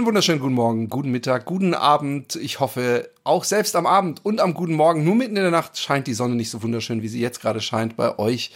Einen 0.00 0.06
wunderschönen 0.06 0.40
guten 0.40 0.54
Morgen, 0.54 0.88
guten 0.88 1.10
Mittag, 1.10 1.44
guten 1.44 1.74
Abend. 1.74 2.34
Ich 2.36 2.58
hoffe, 2.58 3.10
auch 3.22 3.44
selbst 3.44 3.76
am 3.76 3.84
Abend 3.84 4.24
und 4.24 4.40
am 4.40 4.54
guten 4.54 4.72
Morgen, 4.72 5.04
nur 5.04 5.14
mitten 5.14 5.36
in 5.36 5.42
der 5.42 5.50
Nacht 5.50 5.76
scheint 5.76 6.06
die 6.06 6.14
Sonne 6.14 6.36
nicht 6.36 6.48
so 6.48 6.62
wunderschön, 6.62 7.02
wie 7.02 7.08
sie 7.08 7.20
jetzt 7.20 7.42
gerade 7.42 7.60
scheint 7.60 7.98
bei 7.98 8.18
euch 8.18 8.50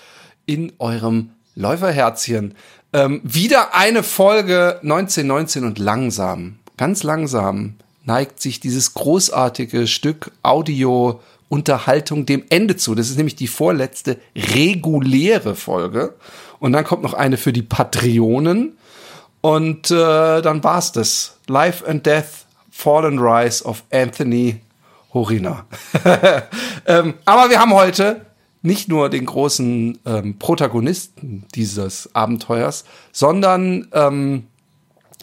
in 0.47 0.73
eurem 0.79 1.33
Läuferherzchen. 1.55 2.55
Ähm, 2.95 3.21
wieder 3.25 3.75
eine 3.75 4.03
Folge 4.03 4.79
1919 4.81 5.65
und 5.65 5.79
langsam, 5.79 6.61
ganz 6.79 7.03
langsam 7.03 7.75
neigt 8.07 8.41
sich 8.41 8.59
dieses 8.59 8.95
großartige 8.95 9.87
Stück 9.87 10.33
Audio 10.43 11.21
Unterhaltung 11.51 12.25
dem 12.25 12.45
Ende 12.49 12.77
zu. 12.77 12.95
Das 12.95 13.11
ist 13.11 13.19
nämlich 13.19 13.37
die 13.37 13.49
vorletzte 13.49 14.17
reguläre 14.35 15.57
Folge. 15.57 16.15
Und 16.59 16.73
dann 16.73 16.85
kommt 16.85 17.03
noch 17.03 17.13
eine 17.13 17.37
für 17.37 17.53
die 17.53 17.61
Patreonen. 17.61 18.79
Und 19.45 19.91
äh, 19.91 20.41
dann 20.41 20.65
war's 20.65 20.91
das. 20.93 21.37
Life 21.49 21.87
and 21.87 22.07
Death, 22.07 22.47
Fall 22.71 23.05
and 23.05 23.21
Rise 23.21 23.63
of 23.63 23.85
Anthony 23.93 24.63
Horina. 25.13 25.67
ähm, 26.87 27.13
aber 27.27 27.51
wir 27.51 27.61
haben 27.61 27.75
heute 27.75 28.25
nicht 28.63 28.89
nur 28.89 29.11
den 29.11 29.27
großen 29.27 29.99
ähm, 30.07 30.39
Protagonisten 30.39 31.45
dieses 31.55 32.09
Abenteuers, 32.15 32.87
sondern 33.13 33.89
ähm, 33.93 34.47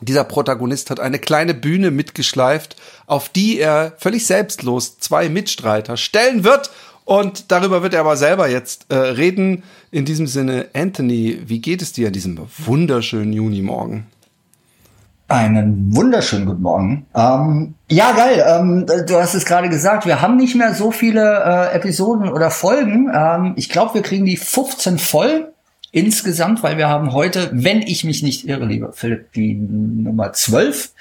dieser 0.02 0.24
Protagonist 0.24 0.92
hat 0.92 1.00
eine 1.00 1.18
kleine 1.18 1.56
Bühne 1.56 1.90
mitgeschleift, 1.90 2.76
auf 3.08 3.28
die 3.28 3.58
er 3.58 3.94
völlig 3.98 4.28
selbstlos 4.28 5.00
zwei 5.00 5.30
Mitstreiter 5.30 5.98
stellen 5.98 6.44
wird. 6.44 6.70
Und 7.12 7.52
darüber 7.52 7.84
wird 7.84 7.94
er 7.94 8.00
aber 8.00 8.16
selber 8.16 8.48
jetzt 8.48 8.86
äh, 8.88 8.96
reden. 8.96 9.64
In 9.92 10.06
diesem 10.06 10.28
Sinne, 10.28 10.68
Anthony, 10.74 11.42
wie 11.46 11.60
geht 11.60 11.82
es 11.82 11.92
dir 11.92 12.08
an 12.08 12.14
diesem 12.14 12.40
wunderschönen 12.58 13.34
Junimorgen? 13.34 14.06
Einen 15.28 15.94
wunderschönen 15.94 16.46
guten 16.46 16.62
Morgen. 16.62 17.06
Ähm, 17.14 17.74
ja, 17.90 18.14
geil. 18.14 18.42
Ähm, 18.48 18.86
du 18.86 19.16
hast 19.18 19.34
es 19.34 19.44
gerade 19.44 19.68
gesagt, 19.68 20.06
wir 20.06 20.22
haben 20.22 20.38
nicht 20.38 20.56
mehr 20.56 20.74
so 20.74 20.92
viele 20.92 21.44
äh, 21.44 21.76
Episoden 21.76 22.30
oder 22.30 22.50
Folgen. 22.50 23.12
Ähm, 23.14 23.56
ich 23.58 23.68
glaube, 23.68 23.96
wir 23.96 24.04
kriegen 24.04 24.26
die 24.26 24.38
15 24.38 24.98
voll 24.98 25.52
insgesamt, 25.92 26.64
weil 26.64 26.78
wir 26.78 26.88
haben 26.88 27.12
heute, 27.12 27.50
wenn 27.52 27.82
ich 27.82 28.06
mich 28.06 28.24
nicht 28.24 28.48
irre, 28.48 28.64
lieber 28.64 28.94
Philipp, 28.94 29.34
die 29.34 29.56
Nummer 29.56 30.32
12. 30.32 30.92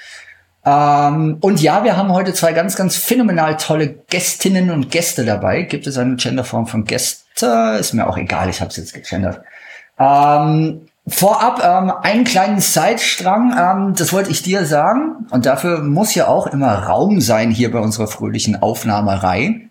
Ähm, 0.65 1.37
und 1.41 1.61
ja, 1.61 1.83
wir 1.83 1.97
haben 1.97 2.11
heute 2.13 2.33
zwei 2.33 2.53
ganz, 2.53 2.75
ganz 2.75 2.95
phänomenal 2.95 3.57
tolle 3.57 3.95
Gästinnen 4.09 4.69
und 4.69 4.91
Gäste 4.91 5.25
dabei. 5.25 5.63
Gibt 5.63 5.87
es 5.87 5.97
eine 5.97 6.15
Genderform 6.15 6.67
von 6.67 6.85
Gäste? 6.85 7.77
Ist 7.79 7.93
mir 7.93 8.07
auch 8.07 8.17
egal, 8.17 8.49
ich 8.49 8.61
habe 8.61 8.69
es 8.69 8.77
jetzt 8.77 8.93
gegendert. 8.93 9.41
Ähm, 9.99 10.81
Vorab 11.07 11.61
ähm, 11.63 11.91
einen 12.03 12.25
kleinen 12.25 12.59
Zeitstrang, 12.59 13.55
ähm, 13.57 13.95
das 13.97 14.13
wollte 14.13 14.29
ich 14.29 14.43
dir 14.43 14.65
sagen. 14.65 15.27
Und 15.31 15.47
dafür 15.47 15.79
muss 15.81 16.13
ja 16.13 16.27
auch 16.27 16.45
immer 16.45 16.73
Raum 16.73 17.21
sein 17.21 17.49
hier 17.49 17.71
bei 17.71 17.79
unserer 17.79 18.07
fröhlichen 18.07 18.61
Aufnahmerei. 18.61 19.69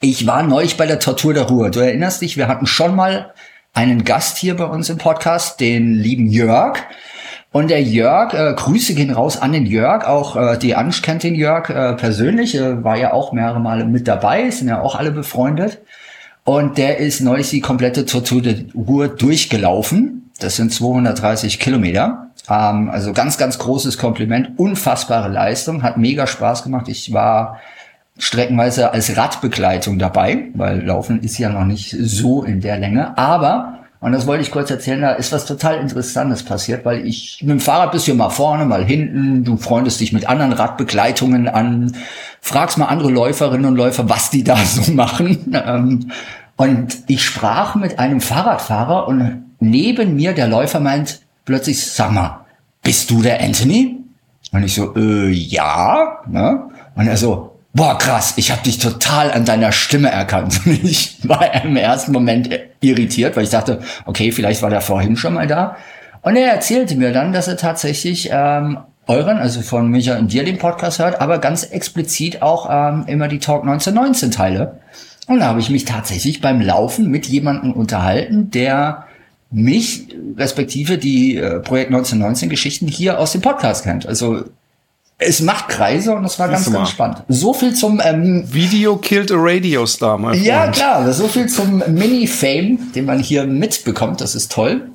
Ich 0.00 0.26
war 0.28 0.44
neulich 0.44 0.76
bei 0.76 0.86
der 0.86 1.00
Tortur 1.00 1.34
der 1.34 1.48
Ruhe. 1.48 1.70
Du 1.70 1.80
erinnerst 1.80 2.22
dich, 2.22 2.36
wir 2.36 2.46
hatten 2.46 2.66
schon 2.66 2.94
mal 2.94 3.34
einen 3.74 4.04
Gast 4.04 4.38
hier 4.38 4.56
bei 4.56 4.64
uns 4.64 4.88
im 4.88 4.98
Podcast, 4.98 5.58
den 5.58 5.94
lieben 5.94 6.28
Jörg. 6.28 6.78
Und 7.52 7.70
der 7.70 7.82
Jörg, 7.82 8.32
äh, 8.32 8.54
Grüße 8.54 8.94
gehen 8.94 9.10
raus 9.10 9.40
an 9.40 9.52
den 9.52 9.66
Jörg, 9.66 10.06
auch 10.06 10.36
äh, 10.36 10.58
die 10.58 10.76
Ansch 10.76 11.02
kennt 11.02 11.22
den 11.24 11.34
Jörg 11.34 11.68
äh, 11.68 11.94
persönlich, 11.94 12.54
äh, 12.54 12.84
war 12.84 12.96
ja 12.96 13.12
auch 13.12 13.32
mehrere 13.32 13.60
Male 13.60 13.84
mit 13.84 14.06
dabei, 14.06 14.50
sind 14.50 14.68
ja 14.68 14.80
auch 14.80 14.94
alle 14.94 15.10
befreundet. 15.10 15.80
Und 16.44 16.78
der 16.78 16.98
ist 16.98 17.20
neulich 17.20 17.50
die 17.50 17.60
komplette 17.60 18.06
Tortur 18.06 18.40
der 18.40 18.56
Ruhe 18.74 19.08
durchgelaufen 19.08 20.20
das 20.40 20.56
sind 20.56 20.72
230 20.72 21.60
Kilometer. 21.60 22.30
Ähm, 22.48 22.90
also 22.90 23.12
ganz, 23.12 23.38
ganz 23.38 23.58
großes 23.58 23.98
Kompliment. 23.98 24.58
Unfassbare 24.58 25.28
Leistung. 25.28 25.82
Hat 25.82 25.98
mega 25.98 26.26
Spaß 26.26 26.64
gemacht. 26.64 26.88
Ich 26.88 27.12
war 27.12 27.60
streckenweise 28.18 28.92
als 28.92 29.16
Radbegleitung 29.16 29.98
dabei, 29.98 30.48
weil 30.54 30.84
Laufen 30.84 31.22
ist 31.22 31.38
ja 31.38 31.50
noch 31.50 31.64
nicht 31.64 31.94
so 31.98 32.42
in 32.42 32.60
der 32.60 32.78
Länge. 32.78 33.16
Aber, 33.16 33.79
und 34.00 34.12
das 34.12 34.26
wollte 34.26 34.42
ich 34.42 34.50
kurz 34.50 34.70
erzählen, 34.70 35.02
da 35.02 35.12
ist 35.12 35.30
was 35.30 35.44
total 35.44 35.78
Interessantes 35.78 36.42
passiert, 36.42 36.86
weil 36.86 37.06
ich 37.06 37.38
mit 37.42 37.50
dem 37.50 37.60
Fahrrad 37.60 37.92
bist 37.92 38.08
du 38.08 38.14
mal 38.14 38.30
vorne, 38.30 38.64
mal 38.64 38.84
hinten, 38.84 39.44
du 39.44 39.58
freundest 39.58 40.00
dich 40.00 40.14
mit 40.14 40.26
anderen 40.26 40.52
Radbegleitungen 40.52 41.48
an, 41.48 41.94
fragst 42.40 42.78
mal 42.78 42.86
andere 42.86 43.10
Läuferinnen 43.10 43.66
und 43.66 43.76
Läufer, 43.76 44.08
was 44.08 44.30
die 44.30 44.42
da 44.42 44.56
so 44.56 44.92
machen. 44.92 45.52
Ähm, 45.52 46.10
und 46.56 46.98
ich 47.08 47.24
sprach 47.24 47.74
mit 47.74 47.98
einem 47.98 48.20
Fahrradfahrer 48.20 49.06
und 49.06 49.44
neben 49.60 50.16
mir 50.16 50.32
der 50.32 50.48
Läufer 50.48 50.80
meint 50.80 51.20
plötzlich, 51.44 51.84
sag 51.84 52.12
mal, 52.12 52.46
bist 52.82 53.10
du 53.10 53.20
der 53.20 53.42
Anthony? 53.42 53.98
Und 54.52 54.62
ich 54.62 54.74
so, 54.74 54.94
äh, 54.96 55.30
ja. 55.30 56.20
Ne? 56.26 56.68
Und 56.94 57.06
er 57.06 57.16
so, 57.16 57.49
boah, 57.72 57.96
krass, 57.98 58.34
ich 58.36 58.50
habe 58.50 58.62
dich 58.62 58.78
total 58.78 59.30
an 59.30 59.44
deiner 59.44 59.72
Stimme 59.72 60.10
erkannt. 60.10 60.60
Und 60.66 60.84
ich 60.84 61.18
war 61.28 61.64
im 61.64 61.76
ersten 61.76 62.12
Moment 62.12 62.50
irritiert, 62.80 63.36
weil 63.36 63.44
ich 63.44 63.50
dachte, 63.50 63.80
okay, 64.06 64.32
vielleicht 64.32 64.62
war 64.62 64.70
der 64.70 64.80
vorhin 64.80 65.16
schon 65.16 65.34
mal 65.34 65.46
da. 65.46 65.76
Und 66.22 66.36
er 66.36 66.52
erzählte 66.52 66.96
mir 66.96 67.12
dann, 67.12 67.32
dass 67.32 67.48
er 67.48 67.56
tatsächlich 67.56 68.28
ähm, 68.32 68.78
euren, 69.06 69.38
also 69.38 69.62
von 69.62 69.88
Micha 69.88 70.18
und 70.18 70.32
dir 70.32 70.44
den 70.44 70.58
Podcast 70.58 70.98
hört, 70.98 71.20
aber 71.20 71.38
ganz 71.38 71.64
explizit 71.64 72.42
auch 72.42 72.68
ähm, 72.70 73.04
immer 73.06 73.28
die 73.28 73.38
Talk 73.38 73.62
1919 73.62 74.30
Teile. 74.30 74.80
Und 75.26 75.40
da 75.40 75.46
habe 75.46 75.60
ich 75.60 75.70
mich 75.70 75.84
tatsächlich 75.84 76.40
beim 76.40 76.60
Laufen 76.60 77.08
mit 77.08 77.26
jemandem 77.26 77.72
unterhalten, 77.72 78.50
der 78.50 79.06
mich, 79.50 80.08
respektive 80.36 80.98
die 80.98 81.36
äh, 81.36 81.60
Projekt 81.60 81.90
1919 81.90 82.48
Geschichten 82.48 82.86
hier 82.86 83.18
aus 83.18 83.32
dem 83.32 83.40
Podcast 83.40 83.84
kennt. 83.84 84.06
Also 84.06 84.44
es 85.20 85.40
macht 85.40 85.68
Kreise 85.68 86.14
und 86.14 86.24
es 86.24 86.38
war 86.38 86.48
ganz, 86.48 86.70
ganz 86.72 86.90
spannend. 86.90 87.22
So 87.28 87.52
viel 87.52 87.74
zum 87.74 88.00
ähm, 88.02 88.44
Video 88.50 88.96
killed 88.96 89.30
a 89.30 89.36
Radio 89.36 89.84
Star, 89.86 90.16
mein 90.18 90.42
Ja, 90.42 90.62
Freund. 90.62 90.74
klar. 90.76 91.12
So 91.12 91.28
viel 91.28 91.46
zum 91.46 91.82
Mini-Fame, 91.86 92.92
den 92.94 93.04
man 93.04 93.18
hier 93.18 93.44
mitbekommt. 93.44 94.20
Das 94.20 94.34
ist 94.34 94.50
toll. 94.50 94.90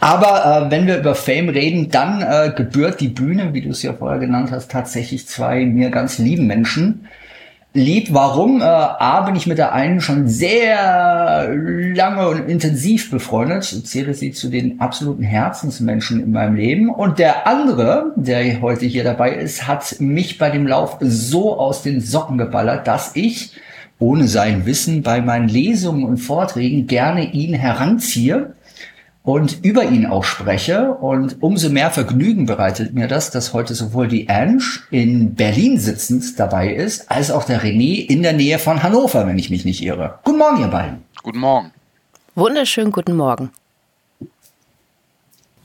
Aber 0.00 0.66
äh, 0.66 0.70
wenn 0.70 0.86
wir 0.86 0.98
über 0.98 1.14
Fame 1.14 1.48
reden, 1.50 1.90
dann 1.90 2.22
äh, 2.22 2.52
gebührt 2.56 3.00
die 3.00 3.08
Bühne, 3.08 3.52
wie 3.52 3.60
du 3.62 3.70
es 3.70 3.82
ja 3.82 3.92
vorher 3.92 4.18
genannt 4.18 4.50
hast, 4.52 4.70
tatsächlich 4.70 5.26
zwei 5.26 5.64
mir 5.64 5.90
ganz 5.90 6.18
lieben 6.18 6.46
Menschen, 6.46 7.06
lieb. 7.74 8.08
Warum? 8.12 8.60
Äh, 8.60 8.64
A, 8.64 9.22
bin 9.22 9.36
ich 9.36 9.46
mit 9.46 9.58
der 9.58 9.72
einen 9.72 10.00
schon 10.00 10.28
sehr 10.28 11.48
lange 11.94 12.28
und 12.28 12.48
intensiv 12.48 13.10
befreundet. 13.10 13.64
Zähle 13.64 14.14
sie 14.14 14.32
zu 14.32 14.48
den 14.48 14.80
absoluten 14.80 15.22
Herzensmenschen 15.22 16.22
in 16.22 16.32
meinem 16.32 16.56
Leben. 16.56 16.90
Und 16.90 17.18
der 17.18 17.46
andere, 17.46 18.12
der 18.16 18.60
heute 18.60 18.86
hier 18.86 19.04
dabei 19.04 19.32
ist, 19.32 19.66
hat 19.66 20.00
mich 20.00 20.38
bei 20.38 20.50
dem 20.50 20.66
Lauf 20.66 20.98
so 21.00 21.58
aus 21.58 21.82
den 21.82 22.00
Socken 22.00 22.38
geballert, 22.38 22.86
dass 22.86 23.14
ich 23.14 23.52
ohne 24.00 24.28
sein 24.28 24.64
Wissen 24.64 25.02
bei 25.02 25.20
meinen 25.20 25.48
Lesungen 25.48 26.04
und 26.04 26.18
Vorträgen 26.18 26.86
gerne 26.86 27.32
ihn 27.32 27.54
heranziehe 27.54 28.54
und 29.28 29.62
über 29.62 29.84
ihn 29.84 30.06
auch 30.06 30.24
spreche. 30.24 30.92
Und 30.92 31.42
umso 31.42 31.68
mehr 31.68 31.90
Vergnügen 31.90 32.46
bereitet 32.46 32.94
mir 32.94 33.08
das, 33.08 33.30
dass 33.30 33.52
heute 33.52 33.74
sowohl 33.74 34.08
die 34.08 34.30
Ange 34.30 34.62
in 34.90 35.34
Berlin 35.34 35.78
sitzend 35.78 36.38
dabei 36.38 36.72
ist, 36.72 37.10
als 37.10 37.30
auch 37.30 37.44
der 37.44 37.62
René 37.62 38.06
in 38.06 38.22
der 38.22 38.32
Nähe 38.32 38.58
von 38.58 38.82
Hannover, 38.82 39.26
wenn 39.26 39.38
ich 39.38 39.50
mich 39.50 39.66
nicht 39.66 39.82
irre. 39.82 40.18
Guten 40.24 40.38
Morgen, 40.38 40.62
ihr 40.62 40.68
beiden. 40.68 41.02
Guten 41.22 41.40
Morgen. 41.40 41.72
Wunderschönen 42.36 42.90
guten 42.90 43.16
Morgen. 43.16 43.50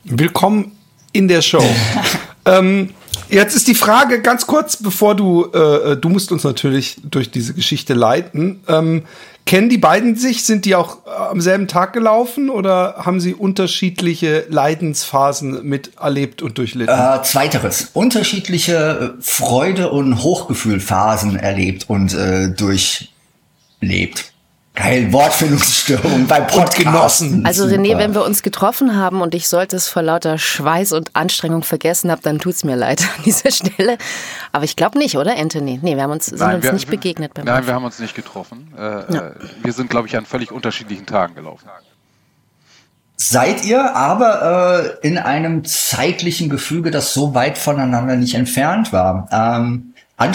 Willkommen 0.04 0.74
in 1.14 1.30
der 1.30 1.42
Show. 1.42 1.64
ähm, 2.46 2.90
Jetzt 3.30 3.56
ist 3.56 3.68
die 3.68 3.76
Frage 3.76 4.22
ganz 4.22 4.46
kurz, 4.46 4.78
bevor 4.78 5.16
du, 5.16 5.46
äh, 5.46 5.98
du 5.98 6.10
musst 6.10 6.32
uns 6.32 6.44
natürlich 6.44 6.98
durch 7.04 7.32
diese 7.32 7.54
Geschichte 7.54 7.94
leiten. 7.94 8.62
Ähm, 8.68 9.04
kennen 9.46 9.70
die 9.70 9.78
beiden 9.78 10.16
sich? 10.16 10.44
Sind 10.44 10.66
die 10.66 10.76
auch 10.76 11.06
äh, 11.06 11.10
am 11.10 11.42
selben 11.42 11.68
Tag 11.68 11.94
gelaufen 11.94 12.50
oder 12.50 12.96
haben 12.98 13.20
sie 13.20 13.34
unterschiedliche 13.34 14.46
Leidensphasen 14.50 15.64
miterlebt 15.68 16.42
und 16.42 16.58
durchlitten? 16.58 16.96
Äh, 16.96 17.22
zweiteres. 17.24 17.90
Unterschiedliche 17.94 19.16
äh, 19.18 19.22
Freude- 19.22 19.92
und 19.92 20.24
Hochgefühlphasen 20.24 21.36
erlebt 21.38 21.90
und 21.90 22.14
äh, 22.14 22.50
durchlebt. 22.50 24.33
Geil, 24.76 25.14
Wortfindungsstörung 25.14 26.26
bei 26.26 26.42
Podgenossen. 26.42 27.46
Also 27.46 27.66
René, 27.66 27.96
wenn 28.00 28.16
wir 28.16 28.26
uns 28.26 28.42
getroffen 28.42 28.96
haben 28.96 29.22
und 29.22 29.36
ich 29.36 29.48
sollte 29.48 29.76
es 29.76 29.88
vor 29.88 30.02
lauter 30.02 30.40
Schweiß 30.40 30.94
und 30.94 31.16
Anstrengung 31.16 31.62
vergessen 31.62 32.10
habe, 32.10 32.24
dann 32.24 32.40
tut's 32.40 32.64
mir 32.64 32.76
leid 32.76 33.02
an 33.18 33.24
dieser 33.24 33.52
Stelle. 33.52 34.00
Aber 34.52 34.64
ich 34.66 34.76
glaube 34.76 34.98
nicht, 34.98 35.16
oder 35.16 35.38
Anthony? 35.38 35.80
Nee, 35.84 35.96
wir 35.96 36.02
haben 36.02 36.12
uns, 36.12 36.26
sind 36.26 36.40
nein, 36.40 36.56
uns 36.56 36.66
wir, 36.66 36.74
nicht 36.74 36.90
begegnet. 36.90 37.36
Beim 37.36 37.46
nein, 37.46 37.56
Laufen. 37.56 37.68
wir 37.68 37.74
haben 37.76 37.86
uns 37.86 38.00
nicht 38.00 38.16
getroffen. 38.16 38.74
Äh, 38.76 38.82
ja. 38.82 39.32
Wir 39.62 39.74
sind, 39.74 39.92
glaube 39.92 40.08
ich, 40.08 40.18
an 40.18 40.26
völlig 40.26 40.52
unterschiedlichen 40.52 41.06
Tagen 41.06 41.36
gelaufen. 41.36 41.70
Seid 43.16 43.64
ihr 43.66 43.96
aber 43.96 44.98
äh, 45.02 45.08
in 45.08 45.20
einem 45.20 45.66
zeitlichen 45.66 46.50
Gefüge, 46.50 46.90
das 46.90 47.14
so 47.14 47.36
weit 47.36 47.60
voneinander 47.60 48.16
nicht 48.16 48.34
entfernt 48.34 48.92
war. 48.92 49.30
Ähm, 49.32 49.93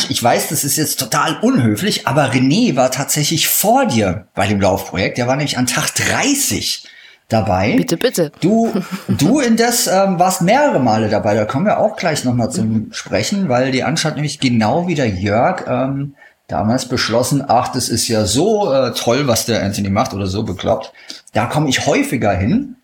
ich 0.09 0.23
weiß, 0.23 0.49
das 0.49 0.65
ist 0.65 0.77
jetzt 0.77 0.99
total 0.99 1.39
unhöflich, 1.41 2.07
aber 2.07 2.33
René 2.33 2.77
war 2.77 2.91
tatsächlich 2.91 3.49
vor 3.49 3.87
dir 3.87 4.27
bei 4.35 4.47
dem 4.47 4.61
Laufprojekt. 4.61 5.19
Der 5.19 5.27
war 5.27 5.37
nämlich 5.37 5.57
an 5.57 5.67
Tag 5.67 5.95
30 5.95 6.85
dabei. 7.29 7.77
Bitte, 7.77 7.97
bitte. 7.97 8.33
Du, 8.41 8.73
du 9.09 9.41
indes 9.41 9.87
ähm, 9.87 10.19
warst 10.19 10.43
mehrere 10.43 10.81
Male 10.81 11.09
dabei. 11.09 11.35
Da 11.35 11.45
kommen 11.45 11.67
wir 11.67 11.79
auch 11.79 11.97
gleich 11.97 12.25
nochmal 12.25 12.51
zum 12.51 12.93
Sprechen, 12.93 13.49
weil 13.49 13.71
die 13.71 13.85
Anstalt 13.85 14.17
nämlich 14.17 14.41
genau 14.41 14.89
wie 14.89 14.95
der 14.95 15.09
Jörg 15.09 15.65
ähm, 15.69 16.15
damals 16.49 16.87
beschlossen, 16.87 17.45
ach, 17.47 17.69
das 17.69 17.89
ist 17.89 18.09
ja 18.09 18.25
so 18.25 18.73
äh, 18.73 18.93
toll, 18.95 19.29
was 19.29 19.47
der 19.47 19.63
Anthony 19.63 19.91
macht 19.91 20.15
oder 20.15 20.27
so 20.27 20.43
bekloppt. 20.43 20.93
Da 21.33 21.47
komme 21.47 21.69
ich 21.69 21.87
häufiger 21.87 22.33
hin. 22.33 22.77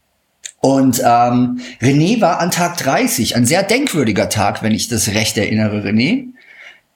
Und 0.60 1.00
ähm, 1.00 1.60
René 1.82 2.20
war 2.20 2.40
an 2.40 2.50
Tag 2.50 2.78
30, 2.78 3.36
ein 3.36 3.44
sehr 3.44 3.62
denkwürdiger 3.62 4.28
Tag, 4.28 4.62
wenn 4.62 4.72
ich 4.72 4.88
das 4.88 5.08
recht 5.08 5.36
erinnere, 5.36 5.82
René. 5.82 6.28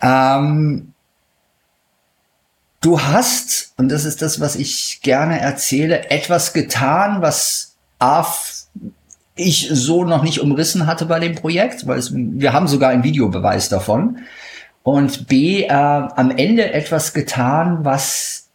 Ähm, 0.01 0.93
du 2.81 3.01
hast, 3.01 3.75
und 3.77 3.89
das 3.91 4.05
ist 4.05 4.23
das, 4.23 4.41
was 4.41 4.57
ich 4.57 5.01
gerne 5.03 5.41
erzähle, 5.41 6.11
etwas 6.11 6.53
getan, 6.53 7.23
was 7.23 7.77
A, 7.99 8.25
ich 9.35 9.69
so 9.73 10.05
noch 10.05 10.23
nicht 10.23 10.41
umrissen 10.41 10.87
hatte 10.87 11.07
bei 11.07 11.21
dem 11.21 11.35
Projekt, 11.35 11.87
weil 11.87 11.99
es, 11.99 12.13
wir 12.15 12.53
haben 12.53 12.69
sogar 12.69 12.91
einen 12.91 13.05
Videobeweis 13.05 13.69
davon. 13.69 14.19
Und 14.83 15.29
B, 15.29 15.65
äh, 15.65 15.69
am 15.71 16.31
Ende 16.31 16.73
etwas 16.73 17.13
getan, 17.13 17.85
was 17.85 18.49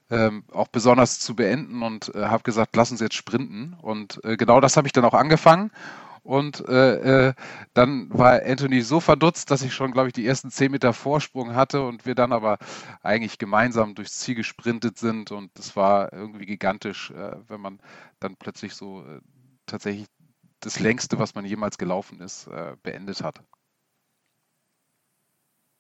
ähm, 0.10 0.46
auch 0.52 0.68
besonders 0.68 1.20
zu 1.20 1.36
beenden 1.36 1.84
und 1.84 2.16
äh, 2.16 2.26
habe 2.26 2.42
gesagt, 2.42 2.76
lass 2.76 2.90
uns 2.90 3.02
jetzt 3.02 3.16
sprinten. 3.16 3.78
Und 3.84 4.20
genau 4.24 4.62
das 4.62 4.78
habe 4.78 4.88
ich 4.88 4.94
dann 4.94 5.06
auch 5.06 5.14
angefangen. 5.14 5.70
Und 6.24 6.68
äh, 6.70 7.28
äh, 7.28 7.34
dann 7.74 8.08
war 8.10 8.42
Anthony 8.46 8.82
so 8.82 9.02
verdutzt, 9.02 9.52
dass 9.52 9.62
ich 9.62 9.74
schon, 9.74 9.92
glaube 9.92 10.08
ich, 10.08 10.14
die 10.14 10.26
ersten 10.26 10.52
zehn 10.52 10.72
Meter 10.72 10.94
Vorsprung 10.94 11.54
hatte 11.54 11.86
und 11.86 12.06
wir 12.06 12.16
dann 12.16 12.32
aber 12.32 12.60
eigentlich 13.02 13.38
gemeinsam 13.38 13.94
durchs 13.94 14.20
Ziel 14.20 14.36
gesprintet 14.36 14.98
sind. 14.98 15.32
Und 15.32 15.52
das 15.56 15.76
war 15.76 16.14
irgendwie 16.14 16.46
gigantisch, 16.46 17.12
äh, 17.12 17.36
wenn 17.50 17.60
man 17.60 17.80
dann 18.22 18.38
plötzlich 18.38 18.74
so 18.74 19.02
äh, 19.02 19.20
tatsächlich 19.66 20.08
das 20.62 20.80
längste, 20.80 21.20
was 21.20 21.36
man 21.36 21.44
jemals 21.46 21.78
gelaufen 21.78 22.22
ist, 22.22 22.48
äh, 22.48 22.78
beendet 22.82 23.22
hat. 23.22 23.42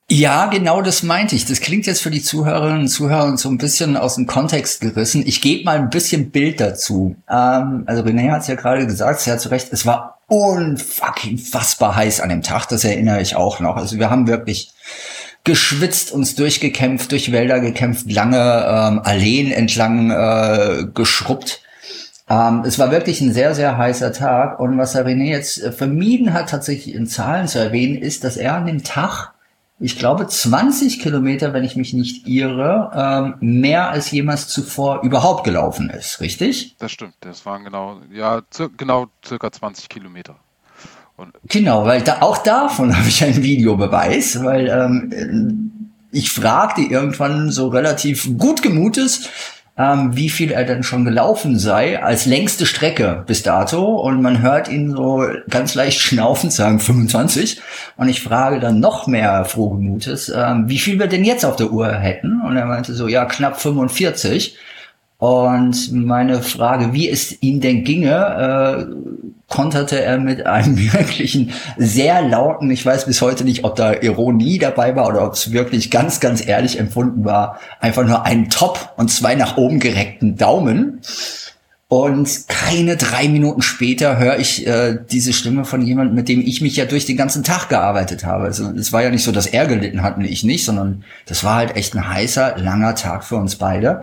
Ja, 0.10 0.48
genau 0.48 0.81
das 0.81 1.01
meinte 1.01 1.36
ich. 1.36 1.45
Das 1.45 1.62
klingt 1.62 1.86
jetzt 1.86 2.01
für 2.01 2.12
die 2.12 2.22
Zuhörerinnen 2.22 2.81
und 2.81 2.88
Zuhörer 2.90 3.36
so 3.38 3.50
ein 3.50 3.57
bisschen 3.57 3.95
aus 3.95 4.16
dem 4.16 4.28
Kontext 4.28 4.81
gerissen. 4.81 5.24
Ich 5.25 5.42
gebe 5.42 5.63
mal 5.63 5.78
ein 5.78 5.90
bisschen 5.90 6.30
Bild 6.30 6.60
dazu. 6.60 7.16
Ähm, 7.30 7.84
also 7.88 8.04
René 8.04 8.30
hat 8.30 8.42
es 8.42 8.48
ja 8.48 8.56
gerade 8.56 8.86
gesagt, 8.86 9.22
sie 9.22 9.31
hat 9.31 9.40
zu 9.40 9.50
Recht, 9.50 9.72
es 9.72 9.86
war 9.86 10.19
unfucking 10.33 11.38
fassbar 11.38 11.95
heiß 11.95 12.19
an 12.19 12.30
dem 12.30 12.41
Tag, 12.41 12.65
das 12.65 12.83
erinnere 12.83 13.21
ich 13.21 13.35
auch 13.35 13.59
noch. 13.59 13.75
Also 13.75 14.00
wir 14.00 14.09
haben 14.09 14.27
wirklich 14.27 14.71
geschwitzt, 15.44 16.12
uns 16.12 16.33
durchgekämpft, 16.33 17.12
durch 17.12 17.31
Wälder 17.31 17.59
gekämpft, 17.59 18.12
lange 18.12 18.38
ähm, 18.38 19.00
Alleen 19.03 19.51
entlang 19.51 20.09
äh, 20.09 20.85
geschrubbt. 20.91 21.62
Ähm, 22.27 22.63
es 22.65 22.80
war 22.80 22.89
wirklich 22.89 23.21
ein 23.21 23.31
sehr, 23.31 23.53
sehr 23.53 23.77
heißer 23.77 24.12
Tag. 24.12 24.59
Und 24.59 24.77
was 24.80 24.95
Herr 24.95 25.06
René 25.06 25.25
jetzt 25.25 25.62
vermieden 25.75 26.33
hat, 26.33 26.50
tatsächlich 26.50 26.95
in 26.95 27.06
Zahlen 27.06 27.47
zu 27.47 27.59
erwähnen, 27.59 28.01
ist, 28.01 28.24
dass 28.24 28.35
er 28.35 28.56
an 28.56 28.65
dem 28.65 28.83
Tag 28.83 29.32
ich 29.83 30.00
glaube, 30.00 30.25
20 30.25 31.01
Kilometer, 31.01 31.51
wenn 31.51 31.65
ich 31.65 31.75
mich 31.75 31.91
nicht 31.91 32.25
irre, 32.25 32.89
ähm, 32.95 33.35
mehr 33.41 33.89
als 33.89 34.12
jemals 34.12 34.47
zuvor 34.47 35.01
überhaupt 35.03 35.44
gelaufen 35.44 35.89
ist, 35.89 36.21
richtig? 36.21 36.77
Das 36.80 36.89
stimmt, 36.94 37.15
das 37.19 37.45
waren 37.45 37.65
genau, 37.65 38.00
ja, 38.09 38.44
genau 38.77 39.07
circa 39.25 39.51
20 39.51 39.89
Kilometer. 39.89 40.38
Und 41.18 41.33
genau, 41.50 41.85
weil 41.85 42.01
da, 42.01 42.21
auch 42.21 42.38
davon 42.38 42.97
habe 42.97 43.09
ich 43.09 43.25
einen 43.25 43.44
Videobeweis, 43.44 44.41
weil 44.41 44.69
ähm, 44.69 45.89
ich 46.12 46.31
fragte 46.31 46.80
irgendwann 46.80 47.51
so 47.51 47.68
relativ 47.68 48.38
gut 48.38 48.62
gemutes, 48.62 49.27
ähm, 49.77 50.15
wie 50.15 50.29
viel 50.29 50.51
er 50.51 50.65
denn 50.65 50.83
schon 50.83 51.03
gelaufen 51.03 51.57
sei, 51.57 52.01
als 52.01 52.25
längste 52.25 52.65
Strecke 52.65 53.23
bis 53.25 53.42
dato. 53.42 53.95
Und 53.99 54.21
man 54.21 54.42
hört 54.42 54.68
ihn 54.68 54.92
so 54.92 55.25
ganz 55.49 55.73
leicht 55.75 55.99
schnaufend 56.01 56.53
sagen, 56.53 56.80
25. 56.80 57.61
Und 57.97 58.09
ich 58.09 58.21
frage 58.21 58.59
dann 58.59 58.80
noch 58.80 59.07
mehr 59.07 59.45
frohgemutes, 59.45 60.31
ähm, 60.35 60.69
wie 60.69 60.80
viel 60.80 60.99
wir 60.99 61.07
denn 61.07 61.23
jetzt 61.23 61.45
auf 61.45 61.56
der 61.56 61.71
Uhr 61.71 61.92
hätten. 61.92 62.42
Und 62.42 62.56
er 62.56 62.65
meinte 62.65 62.94
so, 62.94 63.07
ja, 63.07 63.25
knapp 63.25 63.59
45. 63.59 64.57
Und 65.18 65.92
meine 65.94 66.42
Frage, 66.42 66.94
wie 66.94 67.09
es 67.09 67.42
ihm 67.42 67.61
denn 67.61 67.83
ginge, 67.83 68.89
äh, 68.89 68.94
konterte 69.54 70.02
er 70.02 70.18
mit 70.18 70.48
einem 70.48 70.78
wirklichen 70.94 71.52
sehr 71.78 72.24
lauten, 72.24 72.72
ich 72.72 72.83
weiß 72.83 73.06
bis 73.06 73.22
heute 73.22 73.44
nicht, 73.44 73.64
ob 73.64 73.76
da 73.76 73.94
Ironie 73.94 74.57
dabei 74.57 74.95
war 74.95 75.07
oder 75.07 75.24
ob 75.24 75.33
es 75.33 75.52
wirklich 75.52 75.92
ganz, 75.92 76.19
ganz 76.19 76.44
ehrlich 76.45 76.80
empfunden 76.80 77.24
war, 77.24 77.60
einfach 77.80 78.04
nur 78.04 78.26
einen 78.26 78.50
Top 78.50 78.94
und 78.98 79.12
zwei 79.12 79.36
nach 79.36 79.56
oben 79.56 79.80
gereckten 79.80 80.38
Daumen. 80.38 81.02
Und 81.88 82.48
keine 82.48 82.98
drei 82.98 83.28
Minuten 83.28 83.62
später 83.62 84.18
höre 84.18 84.40
ich 84.40 84.66
äh, 84.66 84.98
diese 85.12 85.33
Stimme 85.33 85.66
von 85.66 85.83
jemandem, 85.83 86.16
mit 86.16 86.30
dem 86.30 86.42
ich 86.42 86.62
mich 86.62 86.76
ja 86.76 86.86
durch 86.86 87.06
den 87.06 87.18
ganzen 87.18 87.44
Tag 87.44 87.69
gearbeitet 87.69 88.26
habe. 88.26 88.45
Also 88.45 88.72
es 88.72 88.92
war 88.92 89.04
ja 89.04 89.12
nicht 89.12 89.24
so, 89.24 89.31
dass 89.31 89.45
er 89.45 89.68
gelitten 89.68 90.02
hat 90.02 90.18
und 90.18 90.26
ich 90.26 90.44
nicht, 90.44 90.66
sondern 90.66 91.04
das 91.28 91.44
war 91.44 91.57
halt 91.57 91.76
echt 91.76 91.94
ein 91.94 92.10
heißer, 92.10 92.56
langer 92.57 92.95
Tag 92.95 93.24
für 93.24 93.36
uns 93.36 93.57
beide. 93.57 94.02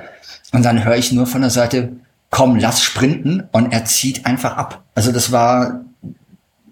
Und 0.52 0.64
dann 0.64 0.84
höre 0.84 0.96
ich 0.96 1.10
nur 1.10 1.26
von 1.26 1.40
der 1.40 1.50
Seite, 1.50 1.90
komm, 2.30 2.56
lass 2.56 2.82
sprinten 2.82 3.48
und 3.52 3.72
er 3.72 3.84
zieht 3.84 4.26
einfach 4.26 4.56
ab. 4.56 4.82
Also 4.94 5.12
das 5.12 5.32
war 5.32 5.80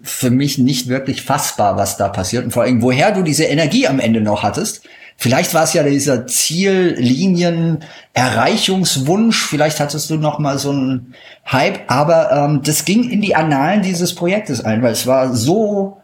für 0.01 0.31
mich 0.31 0.57
nicht 0.57 0.87
wirklich 0.87 1.21
fassbar, 1.21 1.77
was 1.77 1.97
da 1.97 2.07
passiert. 2.07 2.45
Und 2.45 2.51
vor 2.51 2.63
allem, 2.63 2.81
woher 2.81 3.11
du 3.11 3.21
diese 3.21 3.43
Energie 3.43 3.87
am 3.87 3.99
Ende 3.99 4.21
noch 4.21 4.43
hattest. 4.43 4.81
Vielleicht 5.17 5.53
war 5.53 5.65
es 5.65 5.73
ja 5.73 5.83
dieser 5.83 6.27
Ziellinien 6.27 7.79
Erreichungswunsch. 8.13 9.45
Vielleicht 9.45 9.81
hattest 9.81 10.09
du 10.09 10.15
noch 10.15 10.39
mal 10.39 10.57
so 10.57 10.69
einen 10.71 11.13
Hype. 11.51 11.91
Aber 11.91 12.31
ähm, 12.31 12.61
das 12.63 12.85
ging 12.85 13.09
in 13.09 13.21
die 13.21 13.35
Annalen 13.35 13.81
dieses 13.81 14.15
Projektes 14.15 14.63
ein, 14.63 14.81
weil 14.81 14.93
es 14.93 15.05
war 15.05 15.35
so 15.35 15.97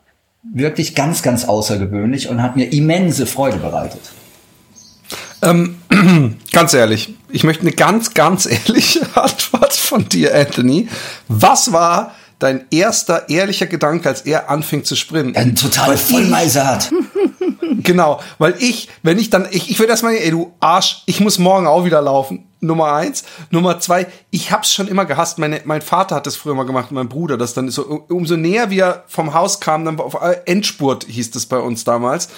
wirklich 0.43 0.95
ganz, 0.95 1.21
ganz 1.21 1.45
außergewöhnlich 1.45 2.27
und 2.27 2.41
hat 2.41 2.57
mir 2.57 2.71
immense 2.73 3.25
Freude 3.25 3.57
bereitet. 3.57 4.01
Ähm, 5.41 5.77
ganz 6.51 6.73
ehrlich, 6.73 7.13
ich 7.35 7.43
möchte 7.43 7.63
eine 7.63 7.73
ganz, 7.73 8.13
ganz 8.13 8.45
ehrliche 8.45 9.01
Antwort 9.13 9.73
von 9.73 10.07
dir, 10.07 10.33
Anthony. 10.33 10.87
Was 11.27 11.73
war 11.73 12.15
dein 12.39 12.65
erster 12.71 13.27
ehrlicher 13.27 13.65
Gedanke, 13.65 14.07
als 14.07 14.21
er 14.21 14.49
anfing 14.49 14.85
zu 14.85 14.95
sprinten? 14.95 15.35
Ein 15.35 15.55
totale 15.55 15.97
Vollmeise 15.97 16.65
hat. 16.65 16.91
Genau, 17.77 18.19
weil 18.39 18.55
ich, 18.59 18.89
wenn 19.03 19.19
ich 19.19 19.29
dann, 19.29 19.47
ich, 19.51 19.69
ich 19.69 19.77
würde 19.77 19.91
erstmal, 19.91 20.15
ey, 20.15 20.31
du 20.31 20.53
Arsch, 20.59 21.03
ich 21.05 21.19
muss 21.19 21.37
morgen 21.37 21.67
auch 21.67 21.85
wieder 21.85 22.01
laufen. 22.01 22.47
Nummer 22.59 22.93
eins. 22.93 23.25
Nummer 23.51 23.79
zwei, 23.79 24.07
ich 24.31 24.51
hab's 24.51 24.73
schon 24.73 24.87
immer 24.87 25.05
gehasst. 25.05 25.37
Meine, 25.37 25.61
mein 25.65 25.81
Vater 25.81 26.15
hat 26.15 26.25
das 26.25 26.35
früher 26.35 26.55
mal 26.55 26.65
gemacht, 26.65 26.91
mein 26.91 27.09
Bruder, 27.09 27.37
das 27.37 27.53
dann 27.53 27.69
so, 27.69 28.05
umso 28.07 28.37
näher 28.37 28.71
wir 28.71 29.03
vom 29.07 29.35
Haus 29.35 29.59
kamen, 29.59 29.85
dann 29.85 29.99
auf 29.99 30.17
Endspurt 30.45 31.05
hieß 31.07 31.31
das 31.31 31.45
bei 31.45 31.59
uns 31.59 31.83
damals. 31.83 32.29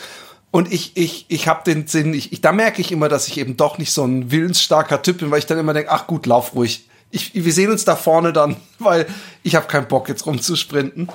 Und 0.51 0.71
ich, 0.71 0.95
ich, 0.95 1.25
ich 1.27 1.47
habe 1.47 1.63
den 1.65 1.87
Sinn, 1.87 2.13
ich, 2.13 2.31
ich, 2.31 2.41
da 2.41 2.51
merke 2.51 2.81
ich 2.81 2.91
immer, 2.91 3.09
dass 3.09 3.27
ich 3.27 3.37
eben 3.37 3.57
doch 3.57 3.77
nicht 3.77 3.91
so 3.91 4.05
ein 4.05 4.31
willensstarker 4.31 5.01
Typ 5.01 5.19
bin, 5.19 5.29
weil 5.29 5.39
ich 5.39 5.45
dann 5.45 5.57
immer 5.57 5.73
denke, 5.73 5.91
ach 5.91 6.07
gut, 6.07 6.25
lauf 6.25 6.55
ruhig. 6.55 6.87
Ich, 7.11 7.33
wir 7.33 7.53
sehen 7.53 7.71
uns 7.71 7.85
da 7.85 7.95
vorne 7.95 8.33
dann, 8.33 8.57
weil 8.79 9.05
ich 9.43 9.55
habe 9.55 9.67
keinen 9.67 9.87
Bock 9.87 10.09
jetzt 10.09 10.25
rumzusprinten. 10.25 11.09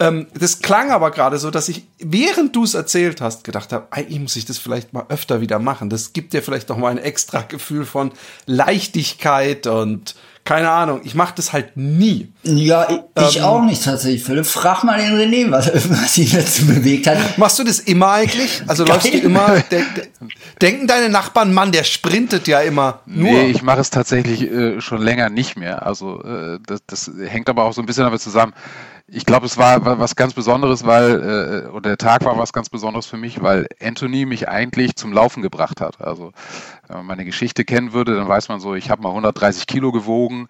Ähm, 0.00 0.28
das 0.32 0.60
klang 0.60 0.90
aber 0.90 1.10
gerade 1.10 1.38
so, 1.38 1.50
dass 1.50 1.68
ich, 1.68 1.84
während 1.98 2.54
du 2.54 2.64
es 2.64 2.74
erzählt 2.74 3.20
hast, 3.20 3.44
gedacht 3.44 3.72
habe, 3.72 3.88
eigentlich 3.90 4.20
muss 4.20 4.36
ich 4.36 4.44
das 4.44 4.58
vielleicht 4.58 4.92
mal 4.92 5.06
öfter 5.08 5.40
wieder 5.40 5.58
machen. 5.58 5.90
Das 5.90 6.12
gibt 6.12 6.32
dir 6.32 6.42
vielleicht 6.42 6.68
noch 6.68 6.78
mal 6.78 6.90
ein 6.90 6.98
extra 6.98 7.42
Gefühl 7.42 7.84
von 7.84 8.12
Leichtigkeit 8.46 9.66
und 9.66 10.14
keine 10.48 10.70
Ahnung. 10.70 11.02
Ich 11.04 11.14
mache 11.14 11.34
das 11.36 11.52
halt 11.52 11.76
nie. 11.76 12.32
Ja, 12.42 12.88
ich, 12.88 13.00
ich 13.22 13.36
Ähm, 13.36 13.44
auch 13.44 13.62
nicht 13.62 13.84
tatsächlich, 13.84 14.24
Philipp. 14.24 14.46
Frag 14.46 14.82
mal 14.82 14.98
den 14.98 15.12
René, 15.12 15.50
was, 15.50 15.70
was 15.90 16.16
ihn 16.16 16.30
dazu 16.32 16.66
bewegt 16.66 17.06
hat. 17.06 17.36
Machst 17.36 17.58
du 17.58 17.64
das 17.64 17.80
immer 17.80 18.12
eigentlich? 18.12 18.62
Also 18.66 18.86
Geil. 18.86 18.94
läufst 18.94 19.12
du 19.12 19.18
immer, 19.18 19.60
de, 19.70 19.82
de, 19.94 20.04
denken 20.62 20.86
deine 20.86 21.10
Nachbarn, 21.10 21.52
Mann, 21.52 21.70
der 21.70 21.84
sprintet 21.84 22.48
ja 22.48 22.62
immer 22.62 23.00
nur. 23.04 23.30
Nee, 23.30 23.50
ich 23.50 23.60
mache 23.60 23.80
es 23.82 23.90
tatsächlich 23.90 24.50
äh, 24.50 24.80
schon 24.80 25.02
länger 25.02 25.28
nicht 25.28 25.58
mehr. 25.58 25.84
Also 25.84 26.22
äh, 26.22 26.58
das, 26.66 26.80
das 26.86 27.10
hängt 27.26 27.50
aber 27.50 27.64
auch 27.64 27.74
so 27.74 27.82
ein 27.82 27.86
bisschen 27.86 28.04
damit 28.04 28.22
zusammen. 28.22 28.54
Ich 29.10 29.24
glaube, 29.24 29.46
es 29.46 29.56
war 29.56 29.86
wa- 29.86 29.98
was 29.98 30.16
ganz 30.16 30.34
Besonderes, 30.34 30.84
weil, 30.84 31.64
äh, 31.64 31.68
oder 31.70 31.88
der 31.90 31.96
Tag 31.96 32.26
war 32.26 32.36
was 32.36 32.52
ganz 32.52 32.68
Besonderes 32.68 33.06
für 33.06 33.16
mich, 33.16 33.42
weil 33.42 33.66
Anthony 33.82 34.26
mich 34.26 34.50
eigentlich 34.50 34.96
zum 34.96 35.14
Laufen 35.14 35.42
gebracht 35.42 35.80
hat. 35.80 36.02
Also 36.02 36.32
wenn 36.88 36.98
man 36.98 37.06
meine 37.06 37.24
Geschichte 37.24 37.64
kennen 37.64 37.94
würde, 37.94 38.16
dann 38.16 38.28
weiß 38.28 38.48
man 38.50 38.60
so, 38.60 38.74
ich 38.74 38.90
habe 38.90 39.02
mal 39.02 39.12
130 39.12 39.66
Kilo 39.66 39.92
gewogen 39.92 40.48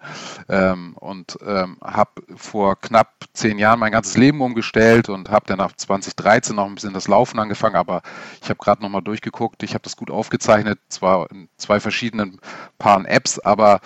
ähm, 0.49 0.93
und 0.97 1.37
ähm, 1.45 1.77
habe 1.81 2.11
vor 2.35 2.77
knapp 2.81 3.13
zehn 3.33 3.59
Jahren 3.59 3.79
mein 3.79 3.93
ganzes 3.93 4.17
Leben 4.17 4.41
umgestellt 4.41 5.09
und 5.09 5.29
habe 5.29 5.45
dann 5.47 5.61
ab 5.61 5.73
2013 5.79 6.55
noch 6.55 6.65
ein 6.67 6.75
bisschen 6.75 6.93
das 6.93 7.07
Laufen 7.07 7.39
angefangen, 7.39 7.75
aber 7.77 8.01
ich 8.41 8.49
habe 8.49 8.59
gerade 8.59 8.81
nochmal 8.81 9.01
durchgeguckt, 9.03 9.63
ich 9.63 9.73
habe 9.73 9.83
das 9.83 9.97
gut 9.97 10.11
aufgezeichnet, 10.11 10.79
zwar 10.89 11.31
in 11.31 11.49
zwei 11.57 11.79
verschiedenen 11.79 12.39
Paaren 12.77 13.05
Apps, 13.05 13.39
aber 13.39 13.79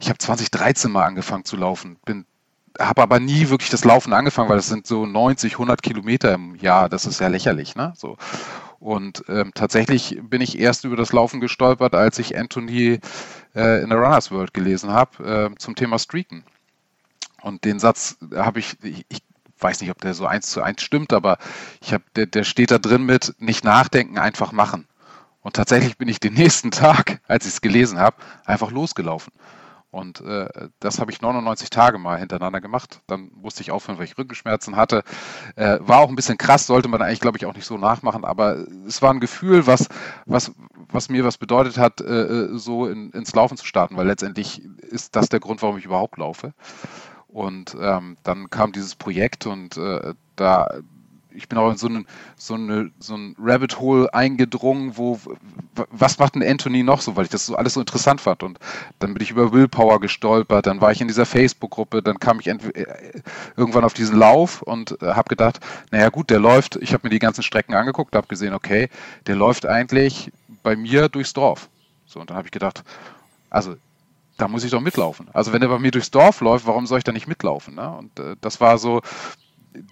ich 0.00 0.08
habe 0.10 0.18
2013 0.18 0.90
mal 0.92 1.04
angefangen 1.04 1.44
zu 1.44 1.56
laufen, 1.56 1.98
bin 2.04 2.26
habe 2.78 3.02
aber 3.02 3.20
nie 3.20 3.48
wirklich 3.48 3.70
das 3.70 3.84
Laufen 3.84 4.12
angefangen, 4.12 4.48
weil 4.48 4.56
das 4.56 4.68
sind 4.68 4.86
so 4.86 5.06
90, 5.06 5.54
100 5.54 5.82
Kilometer 5.82 6.34
im 6.34 6.54
Jahr. 6.56 6.88
Das 6.88 7.06
ist 7.06 7.20
ja 7.20 7.28
lächerlich, 7.28 7.74
ne? 7.74 7.92
So. 7.96 8.16
Und 8.80 9.24
ähm, 9.28 9.50
tatsächlich 9.54 10.18
bin 10.22 10.40
ich 10.40 10.58
erst 10.58 10.84
über 10.84 10.96
das 10.96 11.12
Laufen 11.12 11.40
gestolpert, 11.40 11.94
als 11.94 12.18
ich 12.18 12.38
Anthony 12.38 13.00
äh, 13.54 13.82
in 13.82 13.90
der 13.90 13.98
Runners 13.98 14.30
World 14.30 14.54
gelesen 14.54 14.90
habe 14.90 15.50
äh, 15.52 15.58
zum 15.58 15.74
Thema 15.74 15.98
Streaken. 15.98 16.44
Und 17.42 17.64
den 17.64 17.80
Satz 17.80 18.18
habe 18.34 18.60
ich, 18.60 18.76
ich, 18.82 19.04
ich 19.08 19.22
weiß 19.58 19.80
nicht, 19.80 19.90
ob 19.90 20.00
der 20.00 20.14
so 20.14 20.26
eins 20.26 20.50
zu 20.50 20.62
eins 20.62 20.82
stimmt, 20.82 21.12
aber 21.12 21.38
ich 21.80 21.92
habe, 21.92 22.04
der, 22.14 22.26
der 22.26 22.44
steht 22.44 22.70
da 22.70 22.78
drin 22.78 23.04
mit 23.04 23.34
nicht 23.38 23.64
nachdenken, 23.64 24.18
einfach 24.18 24.52
machen. 24.52 24.86
Und 25.42 25.56
tatsächlich 25.56 25.96
bin 25.98 26.08
ich 26.08 26.20
den 26.20 26.34
nächsten 26.34 26.70
Tag, 26.70 27.20
als 27.26 27.46
ich 27.46 27.54
es 27.54 27.60
gelesen 27.60 27.98
habe, 27.98 28.16
einfach 28.44 28.70
losgelaufen. 28.70 29.32
Und 29.90 30.20
äh, 30.20 30.68
das 30.80 30.98
habe 30.98 31.10
ich 31.10 31.22
99 31.22 31.70
Tage 31.70 31.98
mal 31.98 32.18
hintereinander 32.18 32.60
gemacht. 32.60 33.00
Dann 33.06 33.30
musste 33.34 33.62
ich 33.62 33.70
aufhören, 33.70 33.98
weil 33.98 34.04
ich 34.04 34.18
Rückenschmerzen 34.18 34.76
hatte. 34.76 35.02
Äh, 35.56 35.78
war 35.80 36.00
auch 36.00 36.10
ein 36.10 36.16
bisschen 36.16 36.36
krass, 36.36 36.66
sollte 36.66 36.88
man 36.88 37.00
eigentlich, 37.00 37.20
glaube 37.20 37.38
ich, 37.38 37.46
auch 37.46 37.54
nicht 37.54 37.64
so 37.64 37.78
nachmachen. 37.78 38.24
Aber 38.24 38.66
es 38.86 39.00
war 39.00 39.12
ein 39.12 39.20
Gefühl, 39.20 39.66
was, 39.66 39.88
was, 40.26 40.52
was 40.90 41.08
mir 41.08 41.24
was 41.24 41.38
bedeutet 41.38 41.78
hat, 41.78 42.02
äh, 42.02 42.48
so 42.52 42.86
in, 42.86 43.10
ins 43.12 43.34
Laufen 43.34 43.56
zu 43.56 43.64
starten. 43.64 43.96
Weil 43.96 44.06
letztendlich 44.06 44.62
ist 44.82 45.16
das 45.16 45.30
der 45.30 45.40
Grund, 45.40 45.62
warum 45.62 45.78
ich 45.78 45.86
überhaupt 45.86 46.18
laufe. 46.18 46.52
Und 47.26 47.76
ähm, 47.80 48.18
dann 48.24 48.50
kam 48.50 48.72
dieses 48.72 48.94
Projekt 48.94 49.46
und 49.46 49.76
äh, 49.78 50.14
da 50.36 50.68
ich 51.30 51.48
bin 51.48 51.58
auch 51.58 51.70
in 51.70 51.76
so, 51.76 51.86
einen, 51.86 52.06
so, 52.36 52.54
eine, 52.54 52.90
so 52.98 53.14
ein 53.14 53.36
Rabbit 53.38 53.78
Hole 53.78 54.12
eingedrungen, 54.12 54.96
wo 54.96 55.18
was 55.90 56.18
macht 56.18 56.34
denn 56.34 56.42
Anthony 56.42 56.82
noch 56.82 57.00
so, 57.00 57.16
weil 57.16 57.24
ich 57.24 57.30
das 57.30 57.46
so 57.46 57.56
alles 57.56 57.74
so 57.74 57.80
interessant 57.80 58.20
fand. 58.20 58.42
Und 58.42 58.58
dann 58.98 59.14
bin 59.14 59.22
ich 59.22 59.30
über 59.30 59.52
Willpower 59.52 60.00
gestolpert, 60.00 60.66
dann 60.66 60.80
war 60.80 60.90
ich 60.90 61.00
in 61.00 61.08
dieser 61.08 61.26
Facebook-Gruppe, 61.26 62.02
dann 62.02 62.18
kam 62.18 62.40
ich 62.40 62.48
äh, 62.48 62.56
irgendwann 63.56 63.84
auf 63.84 63.94
diesen 63.94 64.18
Lauf 64.18 64.62
und 64.62 65.00
äh, 65.02 65.06
habe 65.06 65.28
gedacht, 65.28 65.60
naja 65.90 66.08
gut, 66.08 66.30
der 66.30 66.40
läuft, 66.40 66.76
ich 66.76 66.92
habe 66.92 67.06
mir 67.06 67.10
die 67.10 67.18
ganzen 67.18 67.42
Strecken 67.42 67.74
angeguckt, 67.74 68.16
habe 68.16 68.26
gesehen, 68.26 68.54
okay, 68.54 68.88
der 69.26 69.36
läuft 69.36 69.66
eigentlich 69.66 70.32
bei 70.62 70.76
mir 70.76 71.08
durchs 71.08 71.32
Dorf. 71.32 71.68
So, 72.06 72.20
und 72.20 72.30
dann 72.30 72.36
habe 72.36 72.48
ich 72.48 72.52
gedacht, 72.52 72.82
also 73.50 73.76
da 74.38 74.48
muss 74.48 74.64
ich 74.64 74.70
doch 74.70 74.80
mitlaufen. 74.80 75.28
Also 75.32 75.52
wenn 75.52 75.62
er 75.62 75.68
bei 75.68 75.78
mir 75.78 75.90
durchs 75.90 76.10
Dorf 76.10 76.40
läuft, 76.40 76.66
warum 76.66 76.86
soll 76.86 76.98
ich 76.98 77.04
da 77.04 77.12
nicht 77.12 77.26
mitlaufen? 77.26 77.74
Ne? 77.74 77.90
Und 77.90 78.18
äh, 78.18 78.36
das 78.40 78.60
war 78.60 78.78
so 78.78 79.02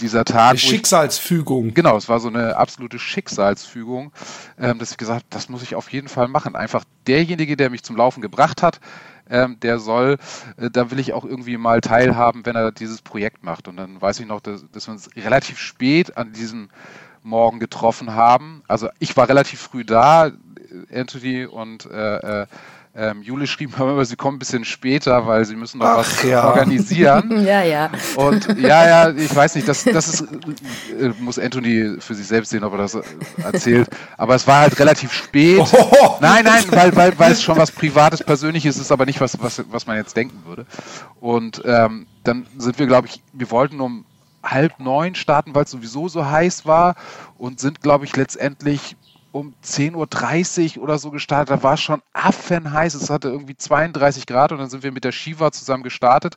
dieser 0.01 0.25
Tag. 0.25 0.57
Die 0.57 0.63
wo 0.63 0.65
ich- 0.67 0.71
Schicksalsfügung. 0.71 1.75
Genau, 1.75 1.97
es 1.97 2.09
war 2.09 2.21
so 2.21 2.29
eine 2.29 2.57
absolute 2.57 2.99
Schicksalsfügung, 2.99 4.13
ähm, 4.59 4.79
dass 4.79 4.91
ich 4.93 4.97
gesagt 4.97 5.21
habe, 5.21 5.27
das 5.31 5.49
muss 5.49 5.63
ich 5.63 5.75
auf 5.75 5.91
jeden 5.93 6.09
Fall 6.09 6.29
machen. 6.29 6.57
Einfach 6.57 6.85
derjenige, 7.07 7.57
der 7.57 7.71
mich 7.71 7.83
zum 7.83 7.97
Laufen 7.97 8.21
gebracht 8.21 8.63
hat, 8.63 8.81
ähm, 9.29 9.59
der 9.61 9.79
soll, 9.79 10.19
äh, 10.57 10.71
da 10.71 10.91
will 10.91 10.99
ich 11.01 11.13
auch 11.13 11.25
irgendwie 11.25 11.57
mal 11.57 11.81
teilhaben, 11.81 12.47
wenn 12.47 12.55
er 12.57 12.71
dieses 12.73 13.03
Projekt 13.03 13.43
macht. 13.43 13.67
Und 13.69 13.77
dann 13.77 14.01
weiß 14.01 14.21
ich 14.21 14.27
noch, 14.27 14.41
dass, 14.41 14.65
dass 14.73 14.87
wir 14.89 14.93
uns 14.93 15.09
relativ 15.17 15.59
spät 15.59 16.17
an 16.17 16.33
diesem 16.33 16.69
Morgen 17.23 17.59
getroffen 17.59 18.15
haben. 18.15 18.63
Also 18.69 18.89
ich 19.01 19.17
war 19.17 19.29
relativ 19.29 19.61
früh 19.61 19.85
da, 19.85 20.29
äh, 20.29 20.33
Anthony 21.01 21.45
und 21.45 21.87
äh, 21.87 22.43
äh, 22.43 22.47
ähm, 22.97 23.23
Jule 23.23 23.47
schrieben 23.47 23.75
aber, 23.77 24.05
sie 24.05 24.17
kommen 24.17 24.37
ein 24.37 24.39
bisschen 24.39 24.65
später, 24.65 25.27
weil 25.27 25.45
sie 25.45 25.55
müssen 25.55 25.79
noch 25.79 25.87
Ach 25.87 25.99
was 25.99 26.23
ja. 26.23 26.47
organisieren. 26.49 27.35
Ja, 27.47 27.63
ja. 27.63 27.91
Und 28.17 28.59
ja, 28.59 28.87
ja, 28.87 29.11
ich 29.11 29.35
weiß 29.35 29.55
nicht, 29.55 29.69
das, 29.69 29.85
das 29.85 30.09
ist, 30.09 30.23
äh, 30.99 31.13
muss 31.21 31.39
Anthony 31.39 31.97
für 32.01 32.15
sich 32.15 32.27
selbst 32.27 32.51
sehen, 32.51 32.65
ob 32.65 32.73
er 32.73 32.79
das 32.79 32.95
äh, 32.95 33.03
erzählt. 33.43 33.89
Aber 34.17 34.35
es 34.35 34.47
war 34.47 34.61
halt 34.61 34.79
relativ 34.79 35.13
spät. 35.13 35.61
Oh. 35.73 36.17
Nein, 36.21 36.45
nein, 36.45 36.65
weil, 36.71 36.97
weil, 36.97 37.19
weil 37.19 37.33
es 37.33 37.43
schon 37.43 37.59
was 37.59 37.71
Privates, 37.71 38.23
Persönliches 38.23 38.79
ist, 38.79 38.91
aber 38.91 39.05
nicht 39.05 39.21
was, 39.21 39.41
was, 39.41 39.63
was 39.71 39.87
man 39.87 39.97
jetzt 39.97 40.17
denken 40.17 40.43
würde. 40.47 40.67
Und 41.21 41.63
ähm, 41.65 42.07
dann 42.25 42.47
sind 42.57 42.79
wir, 42.79 42.87
glaube 42.87 43.09
ich, 43.09 43.23
wir 43.33 43.51
wollten 43.51 43.81
um 43.81 44.05
halb 44.43 44.81
neun 44.81 45.15
starten, 45.15 45.55
weil 45.55 45.65
es 45.65 45.71
sowieso 45.71 46.09
so 46.09 46.25
heiß 46.25 46.67
war 46.67 46.97
und 47.37 47.61
sind, 47.61 47.83
glaube 47.83 48.05
ich, 48.07 48.17
letztendlich 48.17 48.97
um 49.37 49.55
10.30 49.63 50.79
Uhr 50.79 50.85
oder 50.85 50.99
so 50.99 51.11
gestartet. 51.11 51.51
Da 51.51 51.63
war 51.63 51.75
es 51.75 51.81
schon 51.81 52.03
affenheiß. 52.13 52.95
Es 52.95 53.11
hatte 53.11 53.29
irgendwie 53.29 53.57
32 53.57 54.27
Grad 54.27 54.53
und 54.53 54.59
dann 54.59 54.71
sind 54.71 54.83
wir 54.83 54.93
mit 54.93 55.05
der 55.05 55.13
Shiva 55.13 55.53
zusammen 55.53 55.83
gestartet 55.83 56.37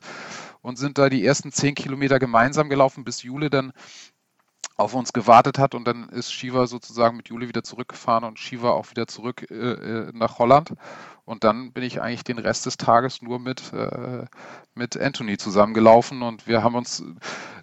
und 0.62 0.78
sind 0.78 0.98
da 0.98 1.08
die 1.08 1.24
ersten 1.24 1.50
10 1.50 1.74
Kilometer 1.74 2.18
gemeinsam 2.18 2.68
gelaufen, 2.68 3.04
bis 3.04 3.22
Jule 3.22 3.48
dann 3.50 3.72
auf 4.76 4.94
uns 4.94 5.12
gewartet 5.12 5.58
hat 5.58 5.74
und 5.74 5.86
dann 5.86 6.08
ist 6.08 6.32
Shiva 6.32 6.66
sozusagen 6.66 7.16
mit 7.16 7.28
Jule 7.28 7.48
wieder 7.48 7.62
zurückgefahren 7.62 8.24
und 8.24 8.38
Shiva 8.38 8.70
auch 8.70 8.90
wieder 8.90 9.06
zurück 9.06 9.46
äh, 9.50 9.54
äh, 9.54 10.10
nach 10.14 10.38
Holland. 10.38 10.72
Und 11.26 11.44
dann 11.44 11.72
bin 11.72 11.84
ich 11.84 12.00
eigentlich 12.00 12.24
den 12.24 12.38
Rest 12.38 12.66
des 12.66 12.76
Tages 12.76 13.22
nur 13.22 13.38
mit, 13.38 13.72
äh, 13.72 14.24
mit 14.74 14.96
Anthony 14.96 15.36
zusammengelaufen 15.36 16.22
und 16.22 16.46
wir 16.46 16.62
haben 16.62 16.74
uns 16.74 17.04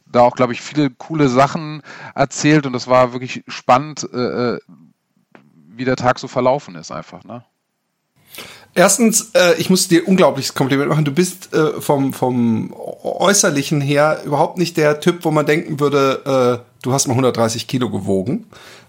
da 0.06 0.22
auch, 0.22 0.36
glaube 0.36 0.54
ich, 0.54 0.62
viele 0.62 0.90
coole 0.90 1.28
Sachen 1.28 1.82
erzählt 2.16 2.66
und 2.66 2.74
das 2.74 2.88
war 2.88 3.14
wirklich 3.14 3.44
spannend, 3.48 4.08
äh, 4.14 4.54
äh, 4.56 4.60
wie 5.78 5.86
der 5.86 5.96
Tag 5.96 6.20
so 6.20 6.28
verlaufen 6.28 6.76
ist 6.76 6.92
einfach. 6.92 7.24
Ne? 7.24 7.44
Erstens, 8.74 9.32
äh, 9.34 9.56
ich 9.58 9.70
muss 9.70 9.88
dir 9.88 10.08
unglaubliches 10.08 10.54
Kompliment 10.54 10.90
machen. 10.90 11.06
Du 11.06 11.12
bist 11.12 11.54
äh, 11.54 11.82
vom, 11.82 12.14
vom 12.14 12.74
Äußerlichen 12.74 13.82
her 13.82 14.22
überhaupt 14.24 14.58
nicht 14.58 14.78
der 14.78 15.00
Typ, 15.00 15.26
wo 15.26 15.32
man 15.32 15.46
denken 15.46 15.80
würde, 15.80 16.62
äh, 16.64 16.84
du 16.84 16.94
hast 16.94 17.08
mal 17.08 17.14
130 17.14 17.68
Kilo 17.68 17.90
gewogen. 17.90 18.46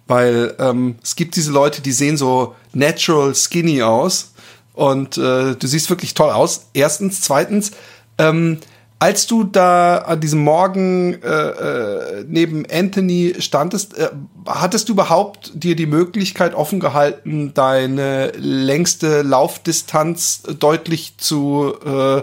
Weil 0.07 0.55
ähm, 0.59 0.97
es 1.03 1.17
gibt 1.17 1.37
diese 1.37 1.53
Leute, 1.53 1.83
die 1.83 1.93
sehen 1.93 2.17
so 2.17 2.55
natural 2.73 3.35
skinny 3.35 3.83
aus. 3.83 4.33
Und 4.75 5.17
äh, 5.19 5.55
du 5.55 5.67
siehst 5.67 5.91
wirklich 5.91 6.15
toll 6.15 6.31
aus. 6.31 6.67
Erstens. 6.75 7.23
Zweitens, 7.23 7.73
ähm, 8.19 8.59
als 9.01 9.27
du 9.27 9.45
da 9.45 9.99
an 9.99 10.21
diesem 10.21 10.43
Morgen 10.43 11.23
äh, 11.23 11.29
äh, 11.29 12.25
neben 12.27 12.67
Anthony 12.71 13.37
standest, 13.39 13.97
äh, 13.97 14.11
hattest 14.47 14.89
du 14.89 14.95
überhaupt 14.95 15.53
dir 15.55 15.77
die 15.77 15.87
Möglichkeit 15.87 16.55
offen 16.55 16.81
gehalten, 16.81 17.55
deine 17.55 18.33
längste 18.37 19.23
Laufdistanz 19.23 20.43
deutlich 20.59 21.17
zu 21.19 21.75
äh, 21.85 22.19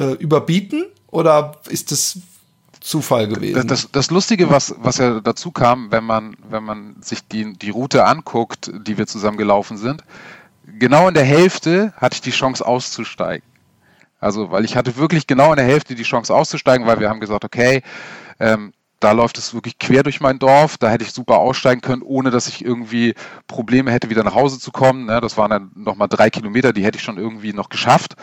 äh, 0.00 0.12
überbieten? 0.14 0.86
Oder 1.08 1.56
ist 1.68 1.90
das 1.90 2.18
Zufall 2.80 3.28
gewesen? 3.28 3.56
Das, 3.56 3.66
das, 3.66 3.92
das 3.92 4.10
Lustige, 4.10 4.48
was, 4.48 4.74
was 4.78 4.96
ja 4.96 5.20
dazu 5.20 5.50
kam, 5.50 5.92
wenn 5.92 6.04
man, 6.04 6.34
wenn 6.48 6.64
man 6.64 6.96
sich 7.02 7.26
die, 7.28 7.52
die 7.52 7.70
Route 7.70 8.06
anguckt, 8.06 8.70
die 8.86 8.96
wir 8.96 9.06
zusammen 9.06 9.36
gelaufen 9.36 9.76
sind, 9.76 10.02
genau 10.78 11.08
in 11.08 11.14
der 11.14 11.24
Hälfte 11.24 11.92
hatte 11.96 12.14
ich 12.14 12.20
die 12.22 12.30
Chance 12.30 12.66
auszusteigen. 12.66 13.49
Also, 14.20 14.50
weil 14.50 14.64
ich 14.64 14.76
hatte 14.76 14.96
wirklich 14.96 15.26
genau 15.26 15.50
in 15.50 15.56
der 15.56 15.66
Hälfte 15.66 15.94
die 15.94 16.02
Chance 16.02 16.34
auszusteigen, 16.34 16.86
weil 16.86 17.00
wir 17.00 17.08
haben 17.08 17.20
gesagt, 17.20 17.44
okay, 17.44 17.82
ähm, 18.38 18.72
da 19.00 19.12
läuft 19.12 19.38
es 19.38 19.54
wirklich 19.54 19.78
quer 19.78 20.02
durch 20.02 20.20
mein 20.20 20.38
Dorf. 20.38 20.76
Da 20.76 20.90
hätte 20.90 21.04
ich 21.04 21.12
super 21.12 21.38
aussteigen 21.38 21.80
können, 21.80 22.02
ohne 22.02 22.30
dass 22.30 22.48
ich 22.48 22.62
irgendwie 22.62 23.14
Probleme 23.46 23.90
hätte, 23.90 24.10
wieder 24.10 24.22
nach 24.22 24.34
Hause 24.34 24.58
zu 24.60 24.70
kommen. 24.72 25.06
Ne, 25.06 25.20
das 25.22 25.38
waren 25.38 25.50
dann 25.50 25.70
nochmal 25.74 26.08
drei 26.08 26.28
Kilometer, 26.28 26.74
die 26.74 26.84
hätte 26.84 26.98
ich 26.98 27.04
schon 27.04 27.16
irgendwie 27.16 27.54
noch 27.54 27.70
geschafft 27.70 28.14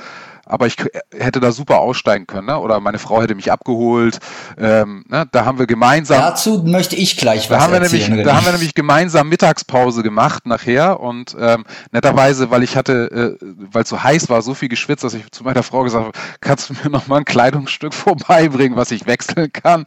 aber 0.47 0.67
ich 0.67 0.77
hätte 1.11 1.39
da 1.39 1.51
super 1.51 1.79
aussteigen 1.79 2.27
können, 2.27 2.47
ne? 2.47 2.59
oder 2.59 2.79
meine 2.79 2.99
Frau 2.99 3.21
hätte 3.21 3.35
mich 3.35 3.51
abgeholt. 3.51 4.19
Ähm, 4.57 5.05
ne? 5.07 5.27
Da 5.31 5.45
haben 5.45 5.59
wir 5.59 5.67
gemeinsam. 5.67 6.19
Dazu 6.19 6.63
möchte 6.65 6.95
ich 6.95 7.17
gleich 7.17 7.49
was 7.49 7.57
da 7.57 7.63
haben 7.63 7.73
wir 7.73 7.81
erzählen. 7.81 8.09
Nämlich, 8.09 8.25
da 8.25 8.35
haben 8.35 8.45
wir 8.45 8.53
nämlich 8.53 8.73
gemeinsam 8.73 9.29
Mittagspause 9.29 10.03
gemacht 10.03 10.45
nachher 10.45 10.99
und 10.99 11.35
ähm, 11.39 11.65
netterweise, 11.91 12.49
weil 12.51 12.63
ich 12.63 12.75
hatte, 12.75 13.37
äh, 13.41 13.45
weil 13.71 13.83
es 13.83 13.89
so 13.89 14.01
heiß 14.01 14.29
war, 14.29 14.41
so 14.41 14.53
viel 14.53 14.69
geschwitzt, 14.69 15.03
dass 15.03 15.13
ich 15.13 15.29
zu 15.31 15.43
meiner 15.43 15.63
Frau 15.63 15.83
gesagt 15.83 16.05
habe, 16.05 16.17
kannst 16.41 16.69
du 16.69 16.73
mir 16.73 16.89
noch 16.89 17.07
mal 17.07 17.17
ein 17.17 17.25
Kleidungsstück 17.25 17.93
vorbeibringen, 17.93 18.77
was 18.77 18.91
ich 18.91 19.05
wechseln 19.05 19.51
kann, 19.51 19.85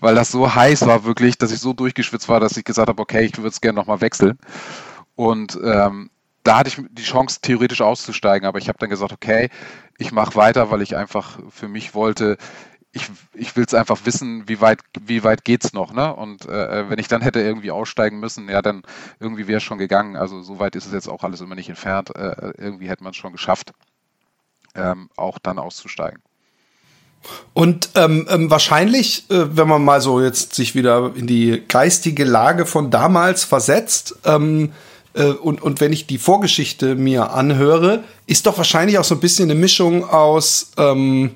weil 0.00 0.14
das 0.14 0.30
so 0.30 0.54
heiß 0.54 0.86
war 0.86 1.04
wirklich, 1.04 1.38
dass 1.38 1.52
ich 1.52 1.60
so 1.60 1.72
durchgeschwitzt 1.72 2.28
war, 2.28 2.40
dass 2.40 2.56
ich 2.56 2.64
gesagt 2.64 2.88
habe, 2.88 3.00
okay, 3.00 3.24
ich 3.24 3.36
würde 3.36 3.48
es 3.48 3.60
gerne 3.60 3.78
noch 3.78 3.86
mal 3.86 4.00
wechseln. 4.00 4.38
Und 5.14 5.58
ähm, 5.62 6.10
da 6.42 6.58
hatte 6.58 6.68
ich 6.68 6.82
die 6.90 7.02
Chance, 7.02 7.40
theoretisch 7.40 7.80
auszusteigen, 7.80 8.46
aber 8.46 8.58
ich 8.58 8.68
habe 8.68 8.78
dann 8.78 8.90
gesagt, 8.90 9.12
okay, 9.12 9.48
ich 9.98 10.12
mache 10.12 10.34
weiter, 10.34 10.70
weil 10.70 10.82
ich 10.82 10.96
einfach 10.96 11.38
für 11.50 11.68
mich 11.68 11.94
wollte, 11.94 12.36
ich, 12.92 13.10
ich 13.32 13.56
will 13.56 13.64
es 13.64 13.74
einfach 13.74 14.00
wissen, 14.04 14.48
wie 14.48 14.60
weit, 14.60 14.80
wie 15.00 15.24
weit 15.24 15.44
geht's 15.44 15.72
noch, 15.72 15.92
ne? 15.92 16.14
Und 16.14 16.44
äh, 16.46 16.90
wenn 16.90 16.98
ich 16.98 17.08
dann 17.08 17.22
hätte 17.22 17.40
irgendwie 17.40 17.70
aussteigen 17.70 18.20
müssen, 18.20 18.48
ja, 18.50 18.60
dann 18.60 18.82
irgendwie 19.18 19.46
wäre 19.48 19.58
es 19.58 19.62
schon 19.62 19.78
gegangen. 19.78 20.16
Also 20.16 20.42
so 20.42 20.58
weit 20.58 20.76
ist 20.76 20.86
es 20.86 20.92
jetzt 20.92 21.08
auch 21.08 21.24
alles 21.24 21.40
immer 21.40 21.54
nicht 21.54 21.70
entfernt. 21.70 22.14
Äh, 22.14 22.52
irgendwie 22.58 22.88
hätte 22.88 23.02
man 23.02 23.12
es 23.12 23.16
schon 23.16 23.32
geschafft, 23.32 23.72
ähm, 24.74 25.08
auch 25.16 25.38
dann 25.38 25.58
auszusteigen. 25.58 26.20
Und 27.54 27.90
ähm, 27.94 28.26
ähm, 28.28 28.50
wahrscheinlich, 28.50 29.30
äh, 29.30 29.56
wenn 29.56 29.68
man 29.68 29.84
mal 29.84 30.00
so 30.00 30.20
jetzt 30.20 30.54
sich 30.54 30.74
wieder 30.74 31.12
in 31.14 31.26
die 31.26 31.62
geistige 31.66 32.24
Lage 32.24 32.66
von 32.66 32.90
damals 32.90 33.44
versetzt, 33.44 34.16
ähm, 34.24 34.66
äh, 34.66 34.91
und, 35.14 35.60
und 35.60 35.80
wenn 35.80 35.92
ich 35.92 36.06
die 36.06 36.18
Vorgeschichte 36.18 36.94
mir 36.94 37.32
anhöre, 37.32 38.02
ist 38.26 38.46
doch 38.46 38.56
wahrscheinlich 38.56 38.98
auch 38.98 39.04
so 39.04 39.14
ein 39.14 39.20
bisschen 39.20 39.50
eine 39.50 39.58
Mischung 39.58 40.08
aus, 40.08 40.72
ähm, 40.78 41.34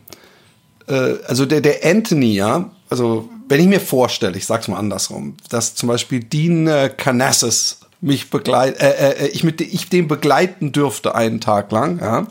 äh, 0.89 1.15
also 1.27 1.47
der, 1.47 1.61
der 1.61 1.85
Anthony, 1.85 2.35
ja, 2.35 2.71
also 2.89 3.29
wenn 3.49 3.61
ich 3.61 3.67
mir 3.67 3.81
vorstelle, 3.81 4.37
ich 4.37 4.47
sag's 4.47 4.69
mal 4.69 4.79
andersrum, 4.79 5.37
dass 5.51 5.75
zum 5.75 5.89
Beispiel 5.89 6.21
Dean 6.21 6.67
äh, 6.67 6.91
Canassis 6.95 7.81
mich 8.01 8.31
begleit, 8.31 8.81
äh, 8.81 8.91
äh, 8.91 9.25
äh, 9.25 9.29
ich 9.29 9.45
ich 9.45 9.89
den 9.89 10.09
begleiten 10.09 10.73
dürfte 10.73 11.15
einen 11.15 11.41
Tag 11.41 11.71
lang, 11.73 12.01
ja, 12.01 12.27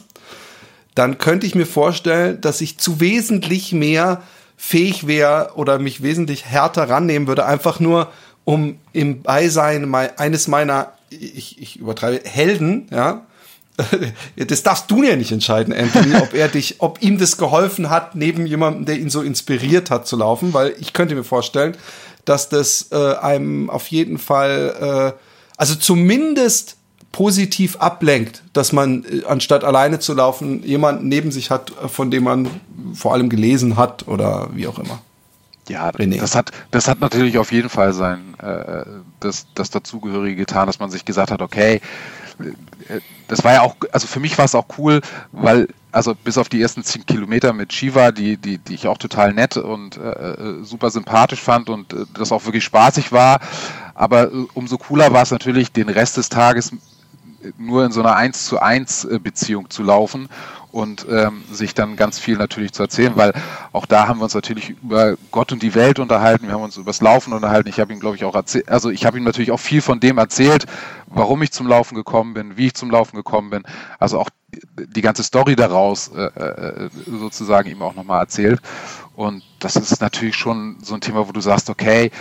dann 0.94 1.18
könnte 1.18 1.46
ich 1.46 1.56
mir 1.56 1.66
vorstellen, 1.66 2.40
dass 2.42 2.62
ich 2.62 2.78
zu 2.78 3.00
wesentlich 3.00 3.74
mehr 3.74 4.24
fähig 4.58 5.08
wäre 5.08 5.52
oder 5.56 5.80
mich 5.80 6.02
wesentlich 6.02 6.46
härter 6.46 6.90
rannehmen 6.90 7.28
würde, 7.28 7.46
einfach 7.46 7.80
nur 7.80 8.10
um 8.46 8.78
im 8.94 9.22
Beisein 9.22 9.94
eines 9.94 10.48
meiner 10.48 10.94
ich, 11.10 11.62
ich 11.62 11.78
übertreibe, 11.78 12.22
Helden, 12.28 12.88
ja, 12.92 13.26
das 14.48 14.64
darfst 14.64 14.90
du 14.90 15.04
ja 15.04 15.16
nicht 15.16 15.32
entscheiden, 15.32 15.74
Anthony, 15.74 16.16
ob 16.16 16.34
er 16.34 16.48
dich, 16.48 16.76
ob 16.80 17.02
ihm 17.02 17.18
das 17.18 17.38
geholfen 17.38 17.90
hat, 17.90 18.16
neben 18.16 18.46
jemandem, 18.46 18.86
der 18.86 19.00
ihn 19.00 19.10
so 19.10 19.22
inspiriert 19.22 19.92
hat 19.92 20.08
zu 20.08 20.16
laufen, 20.16 20.54
weil 20.54 20.76
ich 20.80 20.94
könnte 20.94 21.16
mir 21.16 21.24
vorstellen, 21.24 21.76
dass 22.24 22.50
das 22.50 22.88
äh, 22.92 23.16
einem 23.16 23.70
auf 23.70 23.88
jeden 23.88 24.18
Fall, 24.18 25.14
äh, 25.16 25.20
also 25.58 25.76
zumindest 25.76 26.78
positiv 27.12 27.78
ablenkt, 27.78 28.44
dass 28.54 28.72
man 28.72 29.04
äh, 29.06 29.26
anstatt 29.26 29.64
alleine 29.64 30.00
zu 30.00 30.14
laufen, 30.14 30.64
jemanden 30.64 31.08
neben 31.08 31.32
sich 31.32 31.50
hat, 31.50 31.72
von 31.88 32.12
dem 32.12 32.24
man 32.24 32.50
vor 32.94 33.14
allem 33.14 33.30
gelesen 33.30 33.78
hat 33.78 34.08
oder 34.08 34.50
wie 34.54 34.68
auch 34.68 34.80
immer. 34.80 35.02
Ja, 35.68 35.90
René. 35.90 36.20
das 36.20 36.36
hat, 36.36 36.52
das 36.72 36.88
hat 36.88 37.00
natürlich 37.00 37.38
auf 37.38 37.52
jeden 37.52 37.70
Fall 37.70 37.94
sein, 37.94 38.36
äh, 38.40 38.86
das, 39.20 39.48
das 39.56 39.72
Dazugehörige 39.72 40.36
getan, 40.36 40.68
dass 40.68 40.80
man 40.80 40.92
sich 40.92 41.06
gesagt 41.06 41.32
hat, 41.32 41.42
okay, 41.42 41.82
äh, 42.90 43.00
das 43.28 43.44
war 43.44 43.54
ja 43.54 43.62
auch, 43.62 43.76
also 43.92 44.06
für 44.06 44.20
mich 44.20 44.38
war 44.38 44.46
es 44.46 44.54
auch 44.54 44.68
cool, 44.78 45.02
weil, 45.32 45.68
also 45.92 46.14
bis 46.14 46.38
auf 46.38 46.50
die 46.50 46.62
ersten 46.62 46.84
zehn 46.84 47.06
Kilometer 47.06 47.52
mit 47.54 47.74
Shiva, 47.74 48.12
die, 48.12 48.38
die, 48.38 48.60
die 48.60 48.76
ich 48.76 48.88
auch 48.88 49.00
total 49.00 49.34
nett 49.34 49.58
und 49.58 49.98
äh, 49.98 50.02
äh 50.02 50.64
super 50.64 50.92
sympathisch 50.92 51.42
fand 51.42 51.70
und 51.70 51.94
äh, 51.94 52.06
das 52.14 52.32
auch 52.32 52.46
wirklich 52.46 52.64
spaßig 52.64 53.12
war, 53.12 53.40
aber 53.96 54.32
äh, 54.32 54.46
umso 54.54 54.78
cooler 54.78 55.14
war 55.14 55.24
es 55.24 55.32
natürlich, 55.32 55.72
den 55.72 55.90
Rest 55.90 56.18
des 56.18 56.30
Tages 56.30 56.74
nur 57.58 57.86
in 57.86 57.92
so 57.92 58.02
einer 58.02 58.16
1 58.16 58.46
zu 58.46 58.60
1 58.60 59.08
Beziehung 59.22 59.70
zu 59.70 59.84
laufen 59.84 60.30
und 60.76 61.08
ähm, 61.10 61.42
sich 61.50 61.74
dann 61.74 61.96
ganz 61.96 62.20
viel 62.20 62.36
natürlich 62.36 62.74
zu 62.74 62.84
erzählen, 62.84 63.14
weil 63.16 63.32
auch 63.72 63.86
da 63.86 64.10
haben 64.10 64.20
wir 64.20 64.26
uns 64.26 64.34
natürlich 64.34 64.72
über 64.84 65.16
Gott 65.32 65.54
und 65.54 65.64
die 65.64 65.74
Welt 65.74 66.00
unterhalten, 66.00 66.48
wir 66.48 66.54
haben 66.54 66.64
uns 66.64 66.76
über 66.76 66.88
das 66.88 67.00
Laufen 67.00 67.32
unterhalten. 67.32 67.70
Ich 67.70 67.80
habe 67.80 67.94
ihm, 67.94 68.02
glaube 68.02 68.18
ich, 68.18 68.26
auch 68.26 68.36
erzählt, 68.36 68.68
also 68.68 68.90
ich 68.90 69.06
habe 69.06 69.18
ihm 69.18 69.24
natürlich 69.24 69.52
auch 69.52 69.60
viel 69.60 69.82
von 69.82 70.02
dem 70.02 70.18
erzählt, 70.18 70.66
warum 71.08 71.42
ich 71.44 71.54
zum 71.54 71.66
Laufen 71.66 71.96
gekommen 71.96 72.34
bin, 72.34 72.58
wie 72.58 72.68
ich 72.68 72.74
zum 72.74 72.92
Laufen 72.92 73.16
gekommen 73.16 73.52
bin. 73.52 73.64
Also 74.00 74.20
auch 74.20 74.30
die 74.76 75.02
ganze 75.02 75.24
Story 75.24 75.56
daraus 75.56 76.10
äh, 76.10 76.24
äh, 76.24 76.90
sozusagen 77.06 77.70
ihm 77.70 77.82
auch 77.82 77.96
nochmal 77.96 78.20
erzählt. 78.20 78.60
Und 79.16 79.44
das 79.60 79.78
ist 79.78 80.02
natürlich 80.02 80.36
schon 80.36 80.76
so 80.82 80.94
ein 80.94 81.00
Thema, 81.00 81.26
wo 81.26 81.32
du 81.32 81.40
sagst, 81.40 81.70
okay, 81.70 82.12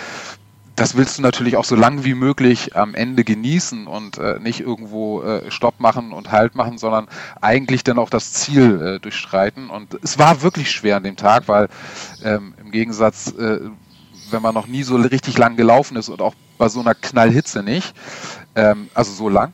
das 0.76 0.96
willst 0.96 1.18
du 1.18 1.22
natürlich 1.22 1.56
auch 1.56 1.64
so 1.64 1.76
lang 1.76 2.04
wie 2.04 2.14
möglich 2.14 2.74
am 2.76 2.94
Ende 2.94 3.22
genießen 3.22 3.86
und 3.86 4.18
äh, 4.18 4.40
nicht 4.40 4.60
irgendwo 4.60 5.22
äh, 5.22 5.50
Stopp 5.50 5.78
machen 5.78 6.12
und 6.12 6.32
Halt 6.32 6.56
machen, 6.56 6.78
sondern 6.78 7.06
eigentlich 7.40 7.84
dann 7.84 7.98
auch 7.98 8.10
das 8.10 8.32
Ziel 8.32 8.82
äh, 8.82 9.00
durchstreiten. 9.00 9.70
Und 9.70 9.96
es 10.02 10.18
war 10.18 10.42
wirklich 10.42 10.70
schwer 10.72 10.96
an 10.96 11.04
dem 11.04 11.16
Tag, 11.16 11.46
weil 11.46 11.68
ähm, 12.24 12.54
im 12.60 12.72
Gegensatz, 12.72 13.28
äh, 13.28 13.60
wenn 14.30 14.42
man 14.42 14.54
noch 14.54 14.66
nie 14.66 14.82
so 14.82 14.96
richtig 14.96 15.38
lang 15.38 15.56
gelaufen 15.56 15.96
ist 15.96 16.08
und 16.08 16.20
auch 16.20 16.34
bei 16.58 16.68
so 16.68 16.80
einer 16.80 16.94
Knallhitze 16.94 17.62
nicht, 17.62 17.94
ähm, 18.56 18.88
also 18.94 19.12
so 19.12 19.28
lang, 19.28 19.52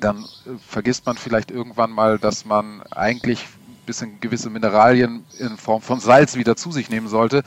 dann 0.00 0.24
äh, 0.24 0.50
vergisst 0.66 1.06
man 1.06 1.16
vielleicht 1.16 1.52
irgendwann 1.52 1.92
mal, 1.92 2.18
dass 2.18 2.44
man 2.44 2.82
eigentlich 2.90 3.42
ein 3.42 3.86
bisschen 3.86 4.20
gewisse 4.20 4.50
Mineralien 4.50 5.24
in 5.38 5.56
Form 5.56 5.80
von 5.80 6.00
Salz 6.00 6.34
wieder 6.34 6.56
zu 6.56 6.72
sich 6.72 6.90
nehmen 6.90 7.06
sollte 7.06 7.44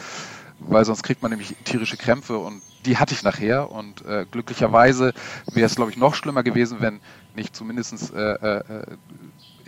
weil 0.67 0.85
sonst 0.85 1.03
kriegt 1.03 1.21
man 1.21 1.31
nämlich 1.31 1.55
tierische 1.63 1.97
Krämpfe 1.97 2.37
und 2.37 2.61
die 2.85 2.97
hatte 2.97 3.13
ich 3.13 3.23
nachher 3.23 3.71
und 3.71 4.03
äh, 4.05 4.25
glücklicherweise 4.29 5.13
wäre 5.53 5.65
es, 5.65 5.75
glaube 5.75 5.91
ich, 5.91 5.97
noch 5.97 6.15
schlimmer 6.15 6.43
gewesen, 6.43 6.77
wenn 6.79 6.99
nicht 7.35 7.55
zumindest 7.55 8.13
äh, 8.13 8.33
äh, 8.33 8.83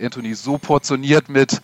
Anthony 0.02 0.34
so 0.34 0.58
portioniert 0.58 1.30
mit 1.30 1.62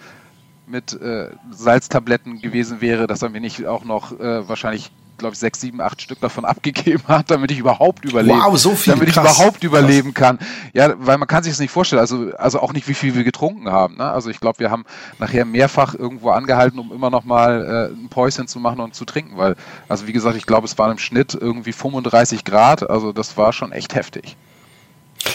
mit 0.67 0.93
äh, 0.93 1.31
Salztabletten 1.49 2.41
gewesen 2.41 2.79
wäre, 2.79 3.07
dass 3.07 3.23
er 3.23 3.29
mir 3.29 3.41
nicht 3.41 3.65
auch 3.65 3.83
noch 3.85 4.19
äh, 4.19 4.47
wahrscheinlich 4.47 4.91
glaube 5.19 5.33
ich, 5.33 5.39
sechs, 5.39 5.61
sieben, 5.61 5.81
acht 5.81 6.01
Stück 6.01 6.19
davon 6.19 6.45
abgegeben 6.45 7.03
hat, 7.07 7.29
damit 7.29 7.51
ich 7.51 7.59
überhaupt 7.59 8.05
überlebe. 8.05 8.37
Wow, 8.37 8.57
so 8.57 8.75
viel. 8.75 8.93
Damit 8.93 9.09
krass, 9.09 9.31
ich 9.31 9.37
überhaupt 9.37 9.61
krass. 9.61 9.63
überleben 9.63 10.13
kann. 10.13 10.39
Ja, 10.73 10.93
weil 10.97 11.17
man 11.17 11.27
kann 11.27 11.43
sich 11.43 11.53
das 11.53 11.59
nicht 11.59 11.71
vorstellen. 11.71 11.99
Also, 11.99 12.31
also 12.37 12.59
auch 12.59 12.73
nicht, 12.73 12.87
wie 12.87 12.93
viel 12.93 13.15
wir 13.15 13.23
getrunken 13.23 13.69
haben. 13.69 13.97
Ne? 13.97 14.09
Also 14.09 14.29
ich 14.29 14.39
glaube, 14.39 14.59
wir 14.59 14.71
haben 14.71 14.85
nachher 15.19 15.45
mehrfach 15.45 15.93
irgendwo 15.93 16.31
angehalten, 16.31 16.79
um 16.79 16.91
immer 16.91 17.09
noch 17.09 17.23
mal 17.23 17.91
äh, 17.91 17.93
ein 17.93 18.09
Päuschen 18.09 18.47
zu 18.47 18.59
machen 18.59 18.79
und 18.79 18.95
zu 18.95 19.05
trinken. 19.05 19.37
Weil, 19.37 19.55
also 19.87 20.07
wie 20.07 20.13
gesagt, 20.13 20.35
ich 20.35 20.45
glaube, 20.45 20.65
es 20.65 20.77
waren 20.77 20.91
im 20.91 20.97
Schnitt 20.97 21.37
irgendwie 21.39 21.73
35 21.73 22.43
Grad. 22.43 22.89
Also 22.89 23.11
das 23.11 23.37
war 23.37 23.53
schon 23.53 23.71
echt 23.71 23.93
heftig. 23.95 24.35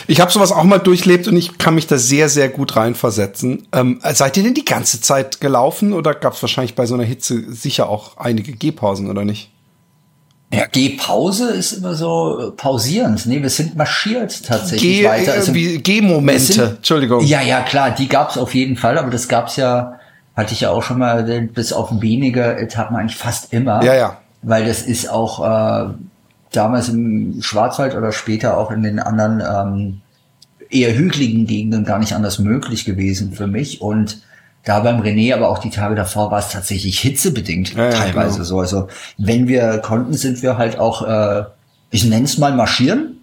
Ich 0.06 0.20
habe 0.20 0.30
sowas 0.30 0.52
auch 0.52 0.64
mal 0.64 0.78
durchlebt 0.78 1.28
und 1.28 1.36
ich 1.36 1.58
kann 1.58 1.74
mich 1.74 1.86
da 1.86 1.98
sehr, 1.98 2.28
sehr 2.28 2.48
gut 2.48 2.76
reinversetzen. 2.76 3.66
Ähm, 3.72 4.00
seid 4.12 4.36
ihr 4.36 4.42
denn 4.42 4.54
die 4.54 4.64
ganze 4.64 5.00
Zeit 5.00 5.40
gelaufen 5.40 5.92
oder 5.92 6.14
gab 6.14 6.34
es 6.34 6.42
wahrscheinlich 6.42 6.74
bei 6.74 6.86
so 6.86 6.94
einer 6.94 7.04
Hitze 7.04 7.52
sicher 7.52 7.88
auch 7.88 8.16
einige 8.16 8.52
Gehpausen 8.52 9.10
oder 9.10 9.24
nicht? 9.24 9.50
Ja, 10.56 10.66
Gehpause 10.66 11.50
ist 11.50 11.72
immer 11.72 11.94
so 11.94 12.48
äh, 12.48 12.50
pausierend. 12.52 13.26
Nee, 13.26 13.42
wir 13.42 13.50
sind 13.50 13.76
marschiert 13.76 14.44
tatsächlich 14.44 15.00
Geh, 15.00 15.04
weiter. 15.04 15.32
Also, 15.32 15.52
Gehmomente, 15.52 16.76
Entschuldigung. 16.76 17.24
Ja, 17.24 17.42
ja, 17.42 17.62
klar, 17.62 17.90
die 17.90 18.08
gab 18.08 18.30
es 18.30 18.38
auf 18.38 18.54
jeden 18.54 18.76
Fall, 18.76 18.98
aber 18.98 19.10
das 19.10 19.28
gab 19.28 19.48
es 19.48 19.56
ja, 19.56 19.98
hatte 20.36 20.54
ich 20.54 20.60
ja 20.60 20.70
auch 20.70 20.82
schon 20.82 20.98
mal, 20.98 21.22
bis 21.52 21.72
auf 21.72 21.90
wenige 22.00 22.56
Etappen 22.56 22.96
eigentlich 22.96 23.16
fast 23.16 23.52
immer. 23.52 23.82
Ja, 23.84 23.94
ja. 23.94 24.18
Weil 24.42 24.66
das 24.66 24.82
ist 24.82 25.10
auch 25.10 25.44
äh, 25.44 25.90
damals 26.52 26.88
im 26.88 27.40
Schwarzwald 27.40 27.94
oder 27.94 28.12
später 28.12 28.58
auch 28.58 28.70
in 28.70 28.82
den 28.82 28.98
anderen 28.98 29.40
ähm, 29.40 30.00
eher 30.70 30.94
hügeligen 30.94 31.46
Gegenden 31.46 31.84
gar 31.84 31.98
nicht 31.98 32.14
anders 32.14 32.38
möglich 32.38 32.84
gewesen 32.84 33.32
für 33.32 33.46
mich. 33.46 33.80
Und 33.80 34.22
da 34.64 34.80
beim 34.80 35.00
René, 35.00 35.34
aber 35.34 35.50
auch 35.50 35.58
die 35.58 35.70
Tage 35.70 35.94
davor 35.94 36.30
war 36.30 36.38
es 36.38 36.48
tatsächlich 36.48 37.00
hitzebedingt 37.00 37.74
ja, 37.74 37.90
teilweise 37.90 38.36
genau. 38.36 38.44
so. 38.44 38.60
Also 38.60 38.88
wenn 39.18 39.46
wir 39.46 39.78
konnten, 39.78 40.14
sind 40.14 40.42
wir 40.42 40.56
halt 40.56 40.78
auch, 40.78 41.06
äh, 41.06 41.44
ich 41.90 42.04
nenne 42.04 42.24
es 42.24 42.38
mal 42.38 42.54
marschieren, 42.54 43.18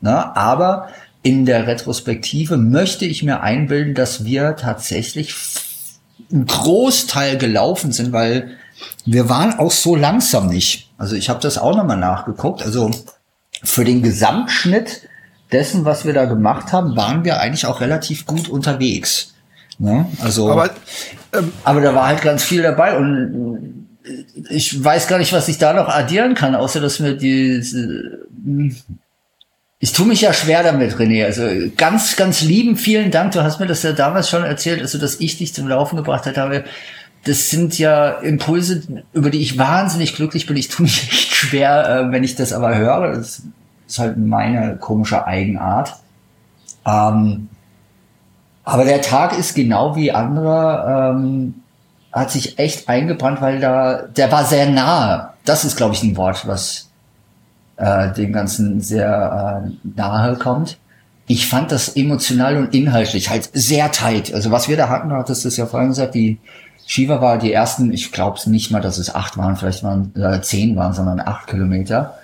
ne? 0.00 0.34
aber 0.36 0.88
in 1.22 1.44
der 1.44 1.66
Retrospektive 1.66 2.56
möchte 2.56 3.04
ich 3.04 3.22
mir 3.22 3.40
einbilden, 3.40 3.94
dass 3.94 4.24
wir 4.24 4.56
tatsächlich 4.56 5.34
ein 6.32 6.46
Großteil 6.46 7.36
gelaufen 7.36 7.92
sind, 7.92 8.12
weil 8.12 8.56
wir 9.04 9.28
waren 9.28 9.58
auch 9.58 9.70
so 9.70 9.96
langsam 9.96 10.48
nicht. 10.48 10.90
Also 10.98 11.14
ich 11.14 11.28
habe 11.28 11.40
das 11.40 11.58
auch 11.58 11.76
nochmal 11.76 11.96
nachgeguckt. 11.96 12.62
Also 12.62 12.90
für 13.62 13.84
den 13.84 14.02
Gesamtschnitt 14.02 15.08
dessen, 15.52 15.84
was 15.84 16.04
wir 16.04 16.12
da 16.12 16.24
gemacht 16.24 16.72
haben, 16.72 16.96
waren 16.96 17.24
wir 17.24 17.40
eigentlich 17.40 17.66
auch 17.66 17.80
relativ 17.80 18.26
gut 18.26 18.48
unterwegs. 18.48 19.34
Ne? 19.78 20.06
Also, 20.20 20.50
aber, 20.50 20.70
ähm, 21.32 21.52
aber 21.64 21.80
da 21.80 21.94
war 21.94 22.06
halt 22.06 22.22
ganz 22.22 22.42
viel 22.42 22.62
dabei 22.62 22.96
und 22.96 23.86
ich 24.48 24.82
weiß 24.82 25.08
gar 25.08 25.18
nicht, 25.18 25.32
was 25.32 25.48
ich 25.48 25.58
da 25.58 25.72
noch 25.72 25.88
addieren 25.88 26.34
kann, 26.34 26.54
außer 26.54 26.80
dass 26.80 27.00
mir 27.00 27.16
diese 27.16 28.20
ich 29.78 29.92
tue 29.92 30.06
mich 30.06 30.22
ja 30.22 30.32
schwer 30.32 30.62
damit, 30.62 30.94
René. 30.94 31.24
Also 31.24 31.46
ganz, 31.76 32.16
ganz 32.16 32.40
lieben 32.40 32.76
vielen 32.76 33.10
Dank. 33.10 33.32
Du 33.32 33.42
hast 33.42 33.60
mir 33.60 33.66
das 33.66 33.82
ja 33.82 33.92
damals 33.92 34.30
schon 34.30 34.42
erzählt, 34.42 34.80
also 34.80 34.98
dass 34.98 35.20
ich 35.20 35.36
dich 35.38 35.52
zum 35.52 35.68
Laufen 35.68 35.96
gebracht 35.96 36.26
habe. 36.36 36.64
Das 37.24 37.50
sind 37.50 37.78
ja 37.78 38.10
Impulse, 38.10 38.82
über 39.12 39.30
die 39.30 39.40
ich 39.40 39.58
wahnsinnig 39.58 40.14
glücklich 40.14 40.46
bin. 40.46 40.56
Ich 40.56 40.68
tue 40.68 40.84
mich 40.84 41.02
echt 41.08 41.34
schwer, 41.34 41.88
äh, 41.88 42.12
wenn 42.12 42.24
ich 42.24 42.36
das 42.36 42.52
aber 42.52 42.76
höre. 42.76 43.16
Das 43.16 43.42
ist 43.86 43.98
halt 43.98 44.16
meine 44.16 44.76
komische 44.76 45.26
Eigenart. 45.26 45.94
Ähm, 46.86 47.48
aber 48.66 48.84
der 48.84 49.00
Tag 49.00 49.38
ist 49.38 49.54
genau 49.54 49.94
wie 49.94 50.10
andere, 50.10 51.14
ähm, 51.14 51.54
hat 52.12 52.32
sich 52.32 52.58
echt 52.58 52.88
eingebrannt, 52.88 53.40
weil 53.40 53.60
da, 53.60 54.02
der 54.02 54.32
war 54.32 54.44
sehr 54.44 54.68
nahe. 54.68 55.30
Das 55.44 55.64
ist, 55.64 55.76
glaube 55.76 55.94
ich, 55.94 56.02
ein 56.02 56.16
Wort, 56.16 56.48
was 56.48 56.90
äh, 57.76 58.12
dem 58.12 58.32
Ganzen 58.32 58.80
sehr 58.80 59.64
äh, 59.64 59.88
nahe 59.96 60.34
kommt. 60.34 60.78
Ich 61.28 61.48
fand 61.48 61.70
das 61.70 61.90
emotional 61.90 62.56
und 62.56 62.74
inhaltlich 62.74 63.30
halt 63.30 63.50
sehr 63.52 63.92
tight. 63.92 64.34
Also 64.34 64.50
was 64.50 64.68
wir 64.68 64.76
da 64.76 64.88
hatten, 64.88 65.12
hattest 65.12 65.46
es 65.46 65.56
ja 65.56 65.66
vorhin 65.66 65.90
gesagt, 65.90 66.16
die 66.16 66.40
Shiva 66.86 67.20
war 67.20 67.38
die 67.38 67.52
ersten, 67.52 67.92
ich 67.92 68.10
glaube 68.10 68.40
nicht 68.46 68.72
mal, 68.72 68.80
dass 68.80 68.98
es 68.98 69.14
acht 69.14 69.36
waren, 69.36 69.54
vielleicht 69.54 69.84
waren 69.84 70.12
äh, 70.16 70.40
zehn 70.40 70.74
waren, 70.74 70.92
sondern 70.92 71.20
acht 71.20 71.46
Kilometer. 71.46 72.18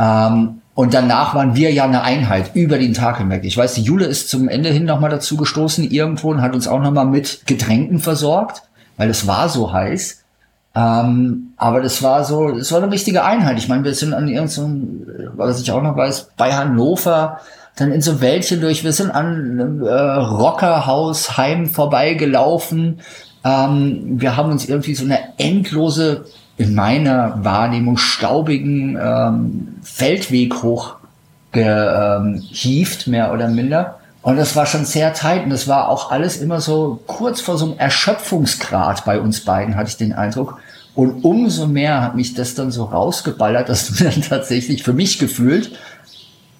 Ähm, 0.00 0.62
und 0.76 0.92
danach 0.92 1.34
waren 1.34 1.56
wir 1.56 1.72
ja 1.72 1.84
eine 1.84 2.02
Einheit 2.02 2.50
über 2.54 2.76
den 2.76 2.92
Tag 2.92 3.16
hinweg. 3.16 3.44
Ich 3.44 3.56
weiß, 3.56 3.72
die 3.72 3.82
Jule 3.82 4.04
ist 4.04 4.28
zum 4.28 4.46
Ende 4.46 4.68
hin 4.68 4.84
nochmal 4.84 5.08
dazu 5.08 5.38
gestoßen 5.38 5.90
irgendwo 5.90 6.30
und 6.30 6.42
hat 6.42 6.54
uns 6.54 6.68
auch 6.68 6.80
nochmal 6.82 7.06
mit 7.06 7.46
Getränken 7.46 7.98
versorgt, 7.98 8.62
weil 8.98 9.08
es 9.08 9.26
war 9.26 9.48
so 9.48 9.72
heiß. 9.72 10.22
Ähm, 10.74 11.54
aber 11.56 11.80
das 11.80 12.02
war 12.02 12.24
so, 12.24 12.50
das 12.50 12.70
war 12.72 12.82
eine 12.82 12.92
richtige 12.92 13.24
Einheit. 13.24 13.56
Ich 13.56 13.68
meine, 13.68 13.84
wir 13.84 13.94
sind 13.94 14.12
an 14.12 14.28
irgendeinem, 14.28 15.32
was 15.34 15.62
ich 15.62 15.72
auch 15.72 15.82
noch 15.82 15.96
weiß, 15.96 16.32
bei 16.36 16.52
Hannover, 16.52 17.40
dann 17.76 17.90
in 17.90 18.02
so 18.02 18.20
Wäldchen 18.20 18.60
durch. 18.60 18.84
Wir 18.84 18.92
sind 18.92 19.10
an 19.10 19.26
einem 19.26 19.82
äh, 19.82 19.90
Rockerhaus 19.90 21.38
Heim 21.38 21.70
vorbeigelaufen. 21.70 23.00
Ähm, 23.44 24.20
wir 24.20 24.36
haben 24.36 24.50
uns 24.50 24.68
irgendwie 24.68 24.94
so 24.94 25.06
eine 25.06 25.20
endlose, 25.38 26.26
in 26.58 26.74
meiner 26.74 27.44
Wahrnehmung 27.44 27.96
staubigen 27.96 28.98
ähm, 29.00 29.75
Feldweg 29.96 30.62
hochgehieft, 31.52 33.06
mehr 33.06 33.32
oder 33.32 33.48
minder. 33.48 33.98
Und 34.20 34.36
das 34.36 34.54
war 34.54 34.66
schon 34.66 34.84
sehr 34.84 35.14
tight 35.14 35.44
und 35.44 35.50
das 35.50 35.68
war 35.68 35.88
auch 35.88 36.10
alles 36.10 36.36
immer 36.36 36.60
so 36.60 37.00
kurz 37.06 37.40
vor 37.40 37.56
so 37.56 37.64
einem 37.64 37.78
Erschöpfungsgrad 37.78 39.06
bei 39.06 39.18
uns 39.18 39.42
beiden, 39.42 39.74
hatte 39.74 39.88
ich 39.88 39.96
den 39.96 40.12
Eindruck. 40.12 40.58
Und 40.94 41.24
umso 41.24 41.66
mehr 41.66 42.02
hat 42.02 42.14
mich 42.14 42.34
das 42.34 42.54
dann 42.54 42.70
so 42.70 42.84
rausgeballert, 42.84 43.70
dass 43.70 43.86
du 43.88 44.04
dann 44.04 44.20
tatsächlich 44.20 44.82
für 44.82 44.92
mich 44.92 45.18
gefühlt, 45.18 45.78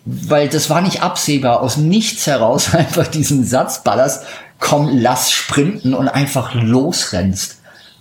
weil 0.07 0.49
das 0.49 0.70
war 0.70 0.81
nicht 0.81 1.03
absehbar, 1.03 1.61
aus 1.61 1.77
nichts 1.77 2.27
heraus 2.27 2.75
einfach 2.75 3.07
diesen 3.07 3.44
Satz 3.44 3.83
ballerst, 3.83 4.25
komm, 4.61 4.96
lass 4.96 5.31
sprinten 5.31 5.92
und 5.92 6.09
einfach 6.09 6.55
losrennst. 6.55 7.56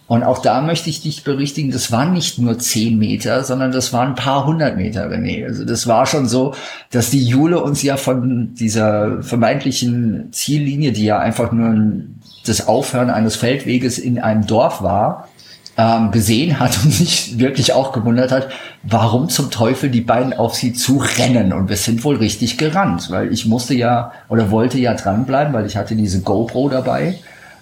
Und 0.07 0.23
auch 0.23 0.39
da 0.39 0.61
möchte 0.61 0.89
ich 0.89 1.01
dich 1.01 1.23
berichtigen, 1.23 1.71
das 1.71 1.91
waren 1.91 2.13
nicht 2.13 2.37
nur 2.37 2.59
zehn 2.59 2.99
Meter, 2.99 3.43
sondern 3.43 3.71
das 3.71 3.91
waren 3.91 4.09
ein 4.09 4.15
paar 4.15 4.45
hundert 4.45 4.77
Meter, 4.77 5.09
René. 5.09 5.45
Also 5.45 5.65
das 5.65 5.87
war 5.87 6.05
schon 6.05 6.27
so, 6.27 6.53
dass 6.91 7.09
die 7.09 7.25
Jule 7.25 7.63
uns 7.63 7.81
ja 7.81 7.97
von 7.97 8.53
dieser 8.53 9.23
vermeintlichen 9.23 10.31
Ziellinie, 10.31 10.91
die 10.91 11.05
ja 11.05 11.17
einfach 11.17 11.51
nur 11.51 12.03
das 12.45 12.67
Aufhören 12.67 13.09
eines 13.09 13.35
Feldweges 13.35 13.97
in 13.97 14.19
einem 14.19 14.45
Dorf 14.45 14.83
war, 14.83 15.27
ähm, 15.75 16.11
gesehen 16.11 16.59
hat 16.59 16.77
und 16.83 16.91
sich 16.91 17.39
wirklich 17.39 17.73
auch 17.73 17.91
gewundert 17.91 18.31
hat, 18.31 18.49
warum 18.83 19.27
zum 19.29 19.49
Teufel 19.49 19.89
die 19.89 20.01
beiden 20.01 20.33
auf 20.33 20.53
sie 20.53 20.73
zu 20.73 21.01
rennen. 21.17 21.51
Und 21.51 21.67
wir 21.67 21.77
sind 21.77 22.03
wohl 22.03 22.17
richtig 22.17 22.59
gerannt, 22.59 23.09
weil 23.09 23.33
ich 23.33 23.47
musste 23.47 23.73
ja 23.73 24.11
oder 24.29 24.51
wollte 24.51 24.77
ja 24.77 24.93
dranbleiben, 24.93 25.51
weil 25.51 25.65
ich 25.65 25.77
hatte 25.77 25.95
diese 25.95 26.21
GoPro 26.21 26.69
dabei 26.69 27.15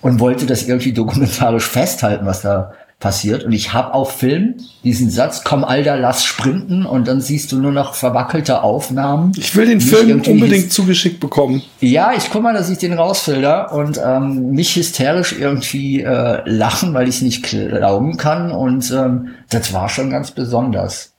und 0.03 0.19
wollte 0.19 0.45
das 0.45 0.67
irgendwie 0.67 0.93
dokumentarisch 0.93 1.67
festhalten, 1.67 2.27
was 2.27 2.41
da 2.41 2.73
passiert. 2.99 3.43
Und 3.43 3.51
ich 3.51 3.73
habe 3.73 3.93
auf 3.93 4.17
Film 4.17 4.55
diesen 4.83 5.09
Satz, 5.09 5.43
komm 5.43 5.63
Alter, 5.63 5.97
lass 5.97 6.23
sprinten 6.23 6.85
und 6.85 7.07
dann 7.07 7.19
siehst 7.19 7.51
du 7.51 7.59
nur 7.59 7.71
noch 7.71 7.95
verwackelte 7.95 8.61
Aufnahmen. 8.63 9.33
Ich 9.37 9.55
will 9.55 9.65
den 9.65 9.81
Film 9.81 10.21
unbedingt 10.21 10.71
zugeschickt 10.71 11.19
bekommen. 11.19 11.63
Ja, 11.81 12.13
ich 12.15 12.29
guck 12.29 12.43
mal, 12.43 12.53
dass 12.53 12.69
ich 12.69 12.77
den 12.77 12.93
rausfilter 12.93 13.73
und 13.73 13.99
ähm, 14.03 14.51
mich 14.51 14.75
hysterisch 14.75 15.35
irgendwie 15.37 16.01
äh, 16.01 16.41
lachen, 16.45 16.93
weil 16.93 17.09
ich 17.09 17.21
nicht 17.21 17.43
glauben 17.43 18.15
kann. 18.15 18.51
Und 18.51 18.91
ähm, 18.91 19.29
das 19.49 19.73
war 19.73 19.89
schon 19.89 20.09
ganz 20.09 20.31
besonders. 20.31 21.13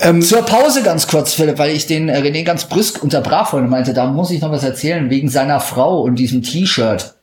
Ähm, 0.00 0.22
Zur 0.22 0.42
Pause 0.42 0.82
ganz 0.82 1.06
kurz, 1.06 1.34
Philipp, 1.34 1.58
weil 1.58 1.70
ich 1.70 1.86
den 1.86 2.08
äh, 2.08 2.18
René 2.18 2.42
ganz 2.42 2.64
brüsk 2.64 3.02
unterbrach 3.02 3.52
und 3.52 3.68
meinte, 3.68 3.94
da 3.94 4.06
muss 4.06 4.32
ich 4.32 4.40
noch 4.40 4.50
was 4.50 4.64
erzählen 4.64 5.08
wegen 5.10 5.28
seiner 5.28 5.60
Frau 5.60 6.02
und 6.02 6.16
diesem 6.16 6.42
T-Shirt. 6.42 7.14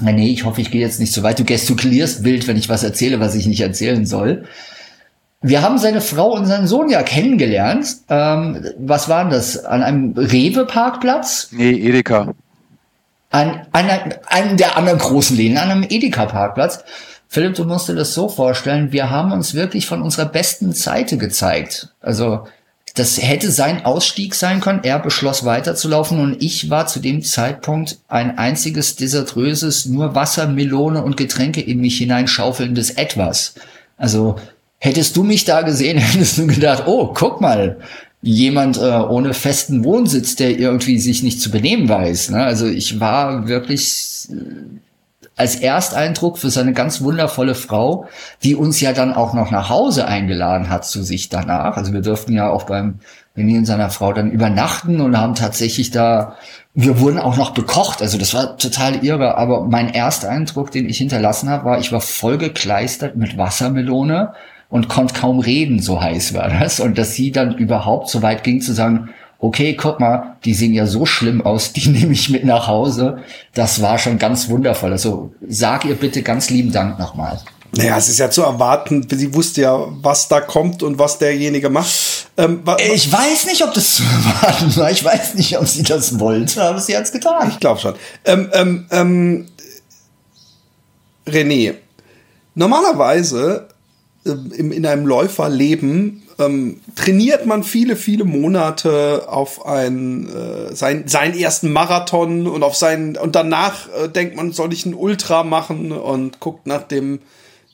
Nee, 0.00 0.30
ich 0.30 0.44
hoffe, 0.44 0.60
ich 0.60 0.70
gehe 0.70 0.80
jetzt 0.80 1.00
nicht 1.00 1.12
so 1.12 1.22
weit. 1.22 1.38
Du 1.38 1.44
gestikulierst 1.44 2.24
wild, 2.24 2.48
wenn 2.48 2.56
ich 2.56 2.68
was 2.68 2.82
erzähle, 2.82 3.20
was 3.20 3.34
ich 3.34 3.46
nicht 3.46 3.60
erzählen 3.60 4.06
soll. 4.06 4.44
Wir 5.42 5.60
haben 5.62 5.78
seine 5.78 6.00
Frau 6.00 6.32
und 6.32 6.46
seinen 6.46 6.66
Sohn 6.66 6.88
ja 6.88 7.02
kennengelernt. 7.02 7.96
Ähm, 8.08 8.64
was 8.78 9.08
waren 9.08 9.30
das? 9.30 9.64
An 9.64 9.82
einem 9.82 10.12
Rewe-Parkplatz? 10.16 11.48
Nee, 11.50 11.72
Edeka. 11.72 12.34
An, 13.30 13.66
an 13.72 14.14
einem 14.26 14.56
der 14.56 14.76
anderen 14.76 14.98
großen 14.98 15.36
Läden, 15.36 15.58
an 15.58 15.70
einem 15.70 15.82
Edeka-Parkplatz. 15.82 16.84
Philipp, 17.28 17.54
du 17.54 17.64
musst 17.64 17.88
dir 17.88 17.94
das 17.94 18.14
so 18.14 18.28
vorstellen, 18.28 18.92
wir 18.92 19.10
haben 19.10 19.32
uns 19.32 19.54
wirklich 19.54 19.86
von 19.86 20.02
unserer 20.02 20.26
besten 20.26 20.72
Seite 20.72 21.16
gezeigt. 21.16 21.88
Also 22.00 22.46
das 22.94 23.20
hätte 23.20 23.50
sein 23.50 23.84
Ausstieg 23.84 24.34
sein 24.34 24.60
können. 24.60 24.80
Er 24.82 24.98
beschloss 24.98 25.44
weiterzulaufen 25.44 26.18
und 26.20 26.42
ich 26.42 26.68
war 26.68 26.86
zu 26.86 27.00
dem 27.00 27.22
Zeitpunkt 27.22 27.98
ein 28.08 28.36
einziges 28.36 28.96
desaströses, 28.96 29.86
nur 29.86 30.14
Wasser, 30.14 30.46
Melone 30.46 31.02
und 31.02 31.16
Getränke 31.16 31.60
in 31.60 31.80
mich 31.80 31.98
hineinschaufelndes 31.98 32.90
Etwas. 32.90 33.54
Also 33.96 34.36
hättest 34.78 35.16
du 35.16 35.24
mich 35.24 35.44
da 35.44 35.62
gesehen, 35.62 35.98
hättest 35.98 36.38
du 36.38 36.46
gedacht, 36.46 36.84
oh, 36.86 37.12
guck 37.14 37.40
mal, 37.40 37.78
jemand 38.20 38.76
äh, 38.76 38.80
ohne 38.80 39.34
festen 39.34 39.84
Wohnsitz, 39.84 40.36
der 40.36 40.58
irgendwie 40.58 40.98
sich 40.98 41.22
nicht 41.22 41.40
zu 41.40 41.50
benehmen 41.50 41.88
weiß. 41.88 42.30
Ne? 42.30 42.42
Also 42.42 42.66
ich 42.66 43.00
war 43.00 43.48
wirklich 43.48 44.28
äh, 44.30 44.78
als 45.36 45.56
Ersteindruck 45.56 46.38
für 46.38 46.50
seine 46.50 46.72
ganz 46.72 47.00
wundervolle 47.00 47.54
Frau, 47.54 48.06
die 48.42 48.54
uns 48.54 48.80
ja 48.80 48.92
dann 48.92 49.14
auch 49.14 49.32
noch 49.32 49.50
nach 49.50 49.70
Hause 49.70 50.06
eingeladen 50.06 50.68
hat 50.68 50.84
zu 50.84 51.02
sich 51.02 51.28
danach. 51.28 51.76
Also 51.76 51.92
wir 51.92 52.02
durften 52.02 52.32
ja 52.32 52.50
auch 52.50 52.64
beim 52.64 53.00
und 53.34 53.64
seiner 53.64 53.88
Frau 53.88 54.12
dann 54.12 54.30
übernachten 54.30 55.00
und 55.00 55.16
haben 55.16 55.34
tatsächlich 55.34 55.90
da, 55.90 56.36
wir 56.74 57.00
wurden 57.00 57.18
auch 57.18 57.36
noch 57.36 57.52
bekocht. 57.54 58.02
Also 58.02 58.18
das 58.18 58.34
war 58.34 58.58
total 58.58 59.02
irre. 59.02 59.38
Aber 59.38 59.64
mein 59.64 59.94
Ersteindruck, 59.94 60.70
den 60.70 60.88
ich 60.88 60.98
hinterlassen 60.98 61.48
habe, 61.48 61.64
war, 61.64 61.78
ich 61.78 61.92
war 61.92 62.02
voll 62.02 62.36
gekleistert 62.36 63.16
mit 63.16 63.38
Wassermelone 63.38 64.34
und 64.68 64.88
konnte 64.88 65.14
kaum 65.14 65.38
reden, 65.38 65.80
so 65.80 66.00
heiß 66.00 66.34
war 66.34 66.48
das. 66.48 66.78
Und 66.80 66.98
dass 66.98 67.14
sie 67.14 67.32
dann 67.32 67.56
überhaupt 67.56 68.10
so 68.10 68.20
weit 68.22 68.44
ging 68.44 68.60
zu 68.60 68.72
sagen, 68.72 69.10
okay, 69.42 69.74
guck 69.74 70.00
mal, 70.00 70.36
die 70.44 70.54
sehen 70.54 70.72
ja 70.72 70.86
so 70.86 71.04
schlimm 71.04 71.42
aus, 71.42 71.72
die 71.72 71.88
nehme 71.90 72.12
ich 72.12 72.30
mit 72.30 72.44
nach 72.44 72.68
Hause. 72.68 73.18
Das 73.52 73.82
war 73.82 73.98
schon 73.98 74.18
ganz 74.18 74.48
wundervoll. 74.48 74.92
Also 74.92 75.34
sag 75.46 75.84
ihr 75.84 75.96
bitte 75.96 76.22
ganz 76.22 76.48
lieben 76.48 76.72
Dank 76.72 76.98
nochmal. 76.98 77.40
Naja, 77.74 77.96
es 77.96 78.08
ist 78.08 78.18
ja 78.18 78.30
zu 78.30 78.42
erwarten. 78.42 79.06
Sie 79.10 79.34
wusste 79.34 79.62
ja, 79.62 79.86
was 80.02 80.28
da 80.28 80.40
kommt 80.40 80.82
und 80.82 80.98
was 80.98 81.18
derjenige 81.18 81.70
macht. 81.70 82.28
Ähm, 82.36 82.62
ich 82.94 83.10
weiß 83.10 83.46
nicht, 83.46 83.64
ob 83.64 83.72
das 83.72 83.96
zu 83.96 84.02
erwarten 84.02 84.76
war. 84.76 84.90
Ich 84.90 85.02
weiß 85.02 85.34
nicht, 85.34 85.58
ob 85.58 85.66
sie 85.66 85.82
das 85.82 86.18
wollte, 86.18 86.62
aber 86.62 86.80
sie 86.80 86.96
hat 86.96 87.04
es 87.04 87.12
getan. 87.12 87.48
Ich 87.48 87.60
glaube 87.60 87.80
schon. 87.80 87.94
Ähm, 88.24 88.50
ähm, 88.52 88.86
ähm, 88.90 89.46
René, 91.26 91.74
normalerweise 92.54 93.68
ähm, 94.26 94.70
in 94.70 94.84
einem 94.84 95.06
Läuferleben 95.06 96.22
ähm, 96.38 96.80
trainiert 96.94 97.46
man 97.46 97.62
viele, 97.62 97.96
viele 97.96 98.24
Monate 98.24 99.28
auf 99.28 99.66
ein, 99.66 100.28
äh, 100.28 100.74
sein, 100.74 101.08
seinen 101.08 101.38
ersten 101.38 101.72
Marathon 101.72 102.46
und 102.46 102.62
auf 102.62 102.76
seinen, 102.76 103.16
und 103.16 103.34
danach 103.34 103.88
äh, 103.88 104.08
denkt 104.08 104.36
man, 104.36 104.52
soll 104.52 104.72
ich 104.72 104.84
einen 104.84 104.94
Ultra 104.94 105.44
machen 105.44 105.92
und 105.92 106.40
guckt 106.40 106.66
nach 106.66 106.82
dem 106.82 107.20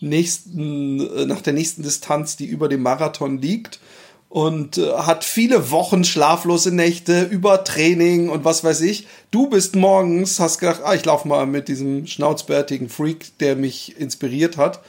nächsten, 0.00 1.00
äh, 1.00 1.26
nach 1.26 1.40
der 1.40 1.52
nächsten 1.52 1.82
Distanz, 1.82 2.36
die 2.36 2.46
über 2.46 2.68
dem 2.68 2.82
Marathon 2.82 3.40
liegt 3.40 3.80
und 4.28 4.78
äh, 4.78 4.92
hat 4.92 5.24
viele 5.24 5.70
Wochen 5.70 6.04
schlaflose 6.04 6.74
Nächte 6.74 7.22
über 7.22 7.64
Training 7.64 8.28
und 8.28 8.44
was 8.44 8.62
weiß 8.62 8.82
ich. 8.82 9.06
Du 9.30 9.48
bist 9.48 9.74
morgens, 9.74 10.38
hast 10.38 10.58
gedacht, 10.58 10.82
ah, 10.84 10.94
ich 10.94 11.04
laufe 11.04 11.26
mal 11.26 11.46
mit 11.46 11.68
diesem 11.68 12.06
schnauzbärtigen 12.06 12.88
Freak, 12.88 13.38
der 13.38 13.56
mich 13.56 13.98
inspiriert 13.98 14.56
hat 14.56 14.80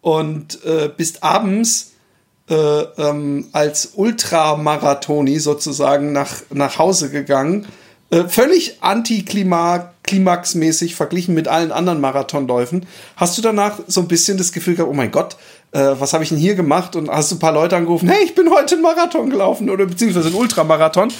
und 0.00 0.64
äh, 0.64 0.90
bist 0.94 1.22
abends 1.22 1.93
äh, 2.48 2.54
ähm, 2.54 3.48
als 3.52 3.92
Ultramarathoni 3.94 5.38
sozusagen 5.38 6.12
nach, 6.12 6.32
nach 6.50 6.78
Hause 6.78 7.10
gegangen. 7.10 7.66
Äh, 8.10 8.24
völlig 8.24 8.82
antiklimaxmäßig 8.82 10.94
verglichen 10.94 11.34
mit 11.34 11.48
allen 11.48 11.72
anderen 11.72 12.00
Marathonläufen. 12.00 12.86
Hast 13.16 13.38
du 13.38 13.42
danach 13.42 13.80
so 13.86 14.02
ein 14.02 14.08
bisschen 14.08 14.36
das 14.36 14.52
Gefühl 14.52 14.74
gehabt, 14.74 14.90
oh 14.90 14.94
mein 14.94 15.10
Gott, 15.10 15.36
äh, 15.72 15.94
was 15.98 16.12
habe 16.12 16.22
ich 16.22 16.28
denn 16.28 16.38
hier 16.38 16.54
gemacht? 16.54 16.96
Und 16.96 17.08
hast 17.08 17.30
du 17.30 17.36
ein 17.36 17.40
paar 17.40 17.52
Leute 17.52 17.76
angerufen, 17.76 18.08
hey, 18.08 18.24
ich 18.24 18.34
bin 18.34 18.50
heute 18.50 18.74
einen 18.74 18.82
Marathon 18.82 19.30
gelaufen 19.30 19.70
oder 19.70 19.86
beziehungsweise 19.86 20.28
einen 20.28 20.36
Ultramarathon. 20.36 21.12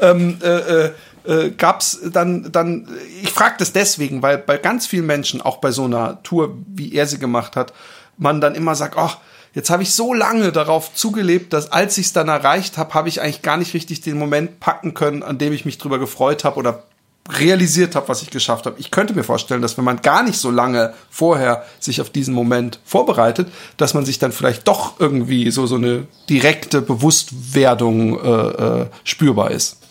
Ähm, 0.00 0.38
äh, 0.42 0.48
äh, 0.48 0.90
äh, 1.24 1.50
gab's 1.50 2.00
dann, 2.12 2.50
dann, 2.50 2.88
ich 3.22 3.30
frage 3.30 3.54
das 3.58 3.72
deswegen, 3.72 4.22
weil 4.22 4.38
bei 4.38 4.58
ganz 4.58 4.86
vielen 4.86 5.06
Menschen, 5.06 5.40
auch 5.40 5.58
bei 5.58 5.70
so 5.70 5.84
einer 5.84 6.20
Tour, 6.24 6.56
wie 6.66 6.92
er 6.92 7.06
sie 7.06 7.18
gemacht 7.18 7.54
hat, 7.54 7.72
man 8.18 8.40
dann 8.40 8.56
immer 8.56 8.74
sagt, 8.74 8.96
ach, 8.98 9.18
jetzt 9.54 9.70
habe 9.70 9.82
ich 9.82 9.92
so 9.92 10.14
lange 10.14 10.52
darauf 10.52 10.94
zugelebt, 10.94 11.52
dass 11.52 11.70
als 11.72 11.98
ich 11.98 12.06
es 12.06 12.12
dann 12.12 12.28
erreicht 12.28 12.78
habe, 12.78 12.94
habe 12.94 13.08
ich 13.08 13.20
eigentlich 13.20 13.42
gar 13.42 13.56
nicht 13.56 13.74
richtig 13.74 14.00
den 14.00 14.18
Moment 14.18 14.60
packen 14.60 14.94
können, 14.94 15.22
an 15.22 15.38
dem 15.38 15.52
ich 15.52 15.64
mich 15.64 15.78
drüber 15.78 15.98
gefreut 15.98 16.44
habe 16.44 16.56
oder 16.56 16.84
realisiert 17.30 17.94
habe, 17.94 18.08
was 18.08 18.22
ich 18.22 18.30
geschafft 18.30 18.66
habe. 18.66 18.80
Ich 18.80 18.90
könnte 18.90 19.14
mir 19.14 19.22
vorstellen, 19.22 19.62
dass 19.62 19.78
wenn 19.78 19.84
man 19.84 20.02
gar 20.02 20.22
nicht 20.22 20.38
so 20.38 20.50
lange 20.50 20.92
vorher 21.08 21.64
sich 21.78 22.00
auf 22.00 22.10
diesen 22.10 22.34
Moment 22.34 22.80
vorbereitet, 22.84 23.48
dass 23.76 23.94
man 23.94 24.04
sich 24.04 24.18
dann 24.18 24.32
vielleicht 24.32 24.66
doch 24.66 24.98
irgendwie 24.98 25.50
so 25.50 25.66
so 25.66 25.76
eine 25.76 26.06
direkte 26.28 26.82
Bewusstwerdung 26.82 28.18
äh, 28.20 28.80
äh, 28.82 28.86
spürbar 29.04 29.52
ist. 29.52 29.81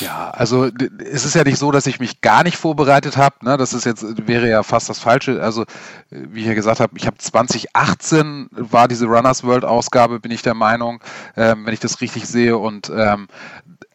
Ja, 0.00 0.30
also 0.30 0.68
es 0.98 1.24
ist 1.24 1.34
ja 1.34 1.44
nicht 1.44 1.58
so, 1.58 1.70
dass 1.70 1.86
ich 1.86 2.00
mich 2.00 2.20
gar 2.20 2.42
nicht 2.42 2.58
vorbereitet 2.58 3.16
habe. 3.16 3.36
Ne? 3.42 3.56
Das 3.56 3.72
ist 3.72 3.86
jetzt 3.86 4.04
wäre 4.26 4.48
ja 4.48 4.62
fast 4.62 4.90
das 4.90 4.98
Falsche. 4.98 5.42
Also 5.42 5.64
wie 6.10 6.40
ich 6.40 6.46
ja 6.46 6.54
gesagt 6.54 6.80
habe, 6.80 6.96
ich 6.98 7.06
habe 7.06 7.16
2018 7.16 8.48
war 8.50 8.88
diese 8.88 9.06
Runners 9.06 9.42
World 9.42 9.64
Ausgabe, 9.64 10.20
bin 10.20 10.32
ich 10.32 10.42
der 10.42 10.54
Meinung, 10.54 11.00
ähm, 11.36 11.64
wenn 11.64 11.72
ich 11.72 11.80
das 11.80 12.00
richtig 12.02 12.26
sehe. 12.26 12.58
Und 12.58 12.90
ähm, 12.94 13.28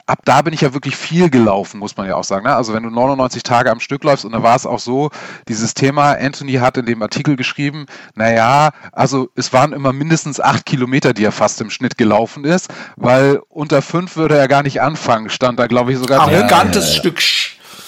ab 0.08 0.20
da 0.26 0.42
bin 0.42 0.54
ich 0.54 0.62
ja 0.62 0.74
wirklich 0.74 0.96
viel 0.96 1.30
gelaufen, 1.30 1.80
muss 1.80 1.98
man 1.98 2.08
ja 2.08 2.16
auch 2.16 2.24
sagen. 2.24 2.46
Ne? 2.46 2.56
Also 2.56 2.74
wenn 2.74 2.84
du 2.84 2.90
99 2.90 3.44
Tage 3.44 3.72
am 3.72 3.80
Stück 3.80 4.04
läufst 4.04 4.26
und 4.26 4.34
da 4.34 4.44
war 4.44 4.56
es 4.56 4.66
auch 4.66 4.80
so, 4.80 5.10
dieses 5.48 5.74
Thema, 5.74 6.14
Anthony 6.14 6.54
hat 6.54 6.78
in 6.78 6.86
dem 6.86 7.02
Artikel 7.02 7.36
geschrieben, 7.36 7.88
naja, 8.14 8.72
also 8.92 9.30
es 9.36 9.52
waren 9.54 9.74
immer 9.74 9.94
mindestens 9.94 10.40
acht 10.40 10.66
Kilometer, 10.66 11.14
die 11.14 11.24
er 11.24 11.32
fast 11.32 11.60
im 11.62 11.70
Schnitt 11.70 11.98
gelaufen 11.98 12.46
ist, 12.46 12.70
weil 12.96 13.42
unter 13.50 13.82
fünf 13.82 14.16
würde 14.16 14.38
er 14.38 14.48
gar 14.48 14.64
nicht 14.64 14.82
anfangen, 14.82 15.30
stand 15.30 15.60
da 15.60 15.68
glaube 15.68 15.92
ich 15.92 15.98
sogar. 15.98 16.22
Arrogantes 16.22 16.94
ja, 16.94 17.00
Stück. 17.00 17.22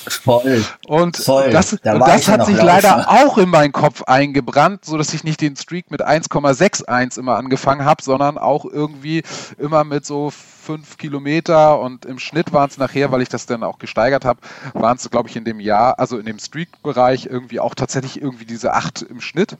Voll. 0.09 0.63
Und 0.87 1.17
voll. 1.17 1.49
das, 1.49 1.75
da 1.83 1.93
und 1.93 1.99
das 1.99 2.27
hat 2.29 2.45
sich 2.45 2.55
laufen. 2.55 2.65
leider 2.65 3.09
auch 3.09 3.37
in 3.37 3.49
meinen 3.49 3.73
Kopf 3.73 4.03
eingebrannt, 4.03 4.85
so 4.85 4.97
dass 4.97 5.13
ich 5.13 5.23
nicht 5.23 5.41
den 5.41 5.55
Streak 5.57 5.91
mit 5.91 6.05
1,61 6.05 7.19
immer 7.19 7.35
angefangen 7.35 7.83
habe, 7.83 8.01
sondern 8.01 8.37
auch 8.37 8.63
irgendwie 8.63 9.23
immer 9.57 9.83
mit 9.83 10.05
so 10.05 10.31
fünf 10.67 10.97
Kilometer 10.97 11.79
und 11.79 12.03
im 12.03 12.19
Schnitt 12.19 12.51
waren 12.51 12.69
es 12.69 12.77
nachher, 12.77 13.09
weil 13.09 13.21
ich 13.21 13.29
das 13.29 13.45
dann 13.45 13.63
auch 13.63 13.79
gesteigert 13.79 14.25
habe, 14.25 14.41
waren 14.73 14.97
es, 14.97 15.09
glaube 15.09 15.29
ich, 15.29 15.37
in 15.37 15.45
dem 15.45 15.61
Jahr, 15.61 15.97
also 15.97 16.17
in 16.17 16.25
dem 16.25 16.39
Streak-Bereich 16.39 17.25
irgendwie 17.25 17.61
auch 17.61 17.73
tatsächlich 17.73 18.21
irgendwie 18.21 18.45
diese 18.45 18.73
acht 18.73 19.01
im 19.01 19.21
Schnitt. 19.21 19.55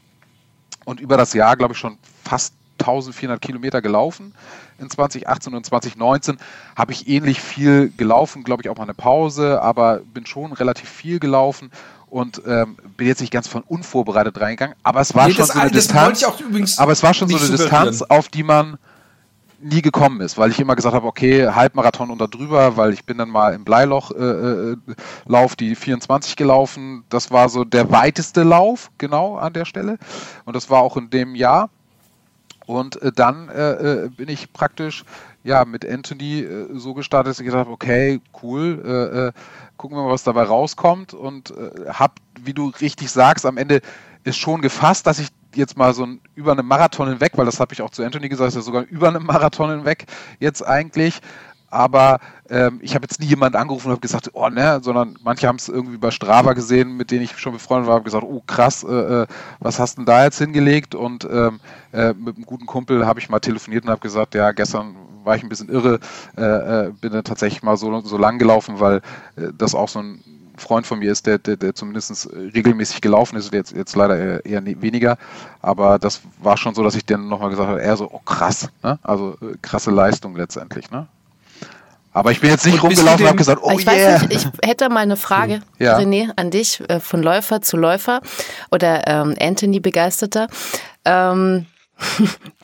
Und 0.84 1.00
über 1.00 1.16
das 1.16 1.32
Jahr, 1.32 1.56
glaube 1.56 1.74
ich, 1.74 1.80
schon 1.80 1.98
fast 2.26 2.54
1400 2.80 3.42
Kilometer 3.42 3.82
gelaufen. 3.82 4.34
In 4.80 4.90
2018 4.90 5.54
und 5.54 5.66
2019 5.66 6.38
habe 6.76 6.92
ich 6.92 7.08
ähnlich 7.08 7.40
viel 7.40 7.90
gelaufen, 7.96 8.44
glaube 8.44 8.64
ich 8.64 8.70
auch 8.70 8.76
mal 8.76 8.84
eine 8.84 8.94
Pause, 8.94 9.62
aber 9.62 10.02
bin 10.14 10.26
schon 10.26 10.52
relativ 10.52 10.90
viel 10.90 11.20
gelaufen 11.20 11.72
und 12.08 12.42
ähm, 12.46 12.76
bin 12.98 13.08
jetzt 13.08 13.22
nicht 13.22 13.32
ganz 13.32 13.48
von 13.48 13.64
unvorbereitet 13.64 14.40
reingegangen, 14.40 14.76
aber 14.84 15.02
es 15.02 15.16
war 15.16 15.28
nee, 15.28 15.34
schon 15.34 15.46
so 15.46 15.60
eine 15.60 15.72
Distanz, 15.72 16.24
aber 16.78 16.92
es 16.92 17.02
war 17.02 17.14
schon 17.14 17.30
so 17.30 17.38
eine 17.38 17.48
Distanz, 17.48 18.02
auf 18.02 18.28
die 18.28 18.44
man 18.44 18.78
nie 19.60 19.82
gekommen 19.82 20.22
ist, 20.22 20.38
weil 20.38 20.52
ich 20.52 20.60
immer 20.60 20.76
gesagt 20.76 20.96
habe, 20.96 21.08
okay, 21.08 21.48
Halbmarathon 21.48 22.12
unter 22.12 22.28
drüber, 22.28 22.78
weil 22.78 22.94
ich 22.94 23.06
bin 23.06 23.18
dann 23.18 23.30
mal 23.30 23.54
im 23.54 23.64
Bleiloch 23.64 24.12
äh, 24.12 24.24
äh, 24.24 24.78
Lauf 25.26 25.56
die 25.56 25.76
24 25.76 26.36
gelaufen. 26.36 27.04
Das 27.10 27.32
war 27.32 27.50
so 27.50 27.64
der 27.64 27.92
weiteste 27.92 28.44
Lauf, 28.44 28.92
genau 28.98 29.38
an 29.38 29.54
der 29.54 29.66
Stelle. 29.66 29.98
Und 30.46 30.56
das 30.56 30.70
war 30.70 30.82
auch 30.82 30.98
in 30.98 31.10
dem 31.10 31.36
Jahr. 31.36 31.70
Und 32.66 33.02
äh, 33.02 33.12
dann 33.12 33.50
äh, 33.50 33.72
äh, 33.72 34.10
bin 34.10 34.30
ich 34.30 34.52
praktisch 34.54 35.06
ja 35.44 35.66
mit 35.66 35.90
Anthony 35.90 36.42
äh, 36.42 36.68
so 36.74 36.94
gestartet, 36.94 37.32
dass 37.32 37.40
ich 37.40 37.46
gedacht 37.46 37.62
habe, 37.62 37.72
okay, 37.72 38.20
cool, 38.44 38.84
äh, 38.86 39.28
äh, 39.28 39.32
gucken 39.78 39.98
wir 39.98 40.04
mal, 40.04 40.12
was 40.12 40.24
dabei 40.24 40.44
rauskommt. 40.44 41.14
Und 41.14 41.54
habe, 41.88 42.14
wie 42.40 42.54
du 42.54 42.70
richtig 42.82 43.10
sagst, 43.10 43.46
am 43.46 43.58
Ende 43.58 43.82
ist 44.24 44.38
schon 44.38 44.62
gefasst, 44.62 45.08
dass 45.08 45.20
ich 45.20 45.30
jetzt 45.58 45.78
mal 45.78 45.94
so 45.94 46.06
ein, 46.06 46.22
über 46.36 46.52
einen 46.52 46.66
Marathon 46.66 47.10
hinweg, 47.10 47.34
weil 47.36 47.46
das 47.46 47.60
habe 47.60 47.74
ich 47.74 47.82
auch 47.82 47.90
zu 47.90 48.04
Anthony 48.04 48.30
gesagt, 48.30 48.54
ja 48.54 48.62
sogar 48.62 48.84
über 48.84 49.10
einen 49.10 49.26
Marathon 49.26 49.70
hinweg 49.70 50.06
jetzt 50.40 50.66
eigentlich 50.66 51.22
aber 51.70 52.20
ähm, 52.50 52.80
ich 52.82 52.96
habe 52.96 53.04
jetzt 53.04 53.20
nie 53.20 53.28
jemanden 53.28 53.58
angerufen 53.58 53.88
und 53.88 53.92
habe 53.92 54.02
gesagt, 54.02 54.30
oh 54.34 54.50
ne, 54.50 54.80
sondern 54.82 55.18
manche 55.22 55.48
haben 55.48 55.58
es 55.58 55.68
irgendwie 55.68 55.98
bei 55.98 56.12
Strava 56.12 56.54
gesehen, 56.54 56.96
mit 56.96 57.12
denen 57.12 57.24
ich 57.24 57.38
schon 57.38 57.54
befreundet 57.54 57.88
war, 57.88 57.96
haben 57.96 58.04
gesagt, 58.06 58.24
oh 58.24 58.42
krass, 58.48 58.84
äh, 58.84 59.24
äh, 59.24 59.28
was 59.60 59.80
hast 59.80 59.98
du 59.98 60.02
denn 60.02 60.06
da 60.06 60.24
jetzt 60.24 60.38
hingelegt? 60.38 60.96
Und 60.96 61.28
ähm, 61.30 61.60
äh, 61.92 62.14
mit 62.14 62.36
einem 62.36 62.46
guten 62.46 62.66
Kumpel 62.66 63.06
habe 63.06 63.20
ich 63.20 63.30
mal 63.30 63.40
telefoniert 63.40 63.84
und 63.84 63.90
habe 63.90 64.02
gesagt, 64.02 64.36
ja, 64.36 64.52
gestern 64.52 64.96
war 65.24 65.36
ich 65.36 65.44
ein 65.44 65.50
bisschen 65.50 65.70
irre, 65.70 66.00
äh, 66.38 66.42
äh 66.86 66.92
bin 67.02 67.12
dann 67.12 67.26
tatsächlich 67.26 67.64
mal 67.64 67.76
so, 67.76 68.00
so 68.02 68.18
lang 68.18 68.40
gelaufen, 68.40 68.80
weil 68.80 68.98
äh, 69.36 69.52
das 69.58 69.76
auch 69.76 69.90
so 69.90 70.00
ein 70.00 70.24
Freund 70.58 70.88
von 70.88 71.00
mir 71.00 71.12
ist, 71.12 71.26
der, 71.26 71.38
der, 71.38 71.58
der 71.58 71.76
zumindest 71.76 72.30
regelmäßig 72.34 73.02
gelaufen 73.02 73.38
ist, 73.38 73.54
jetzt, 73.54 73.76
jetzt 73.76 73.96
leider 73.96 74.18
eher, 74.18 74.46
eher 74.46 74.82
weniger. 74.82 75.18
Aber 75.62 76.00
das 76.00 76.22
war 76.42 76.58
schon 76.58 76.76
so, 76.76 76.84
dass 76.84 76.96
ich 76.96 77.06
dann 77.06 77.28
nochmal 77.28 77.50
gesagt 77.50 77.70
habe, 77.70 77.82
eher 77.82 77.98
so, 77.98 78.10
oh 78.12 78.20
krass, 78.20 78.70
ne? 78.84 79.00
also 79.04 79.36
krasse 79.62 79.92
Leistung 79.92 80.36
letztendlich. 80.36 80.92
Ne? 80.92 81.08
Aber 82.18 82.32
ich 82.32 82.42
bin 82.42 82.50
jetzt 82.50 82.66
nicht 82.66 82.82
rumgelaufen 82.82 83.22
und 83.22 83.28
habe 83.28 83.38
gesagt, 83.38 83.62
oh 83.62 83.78
ich 83.78 83.86
yeah. 83.86 84.16
Weiß 84.16 84.28
nicht, 84.28 84.50
ich 84.62 84.68
hätte 84.68 84.90
mal 84.90 85.02
eine 85.02 85.18
Frage, 85.18 85.62
ja. 85.80 85.98
René, 85.98 86.32
an 86.36 86.50
dich, 86.50 86.82
äh, 86.90 87.00
von 87.00 87.22
Läufer 87.22 87.62
zu 87.62 87.78
Läufer 87.78 88.22
oder 88.72 89.08
ähm, 89.08 89.36
Anthony-Begeisterter. 89.40 90.48
Ähm, 91.06 91.68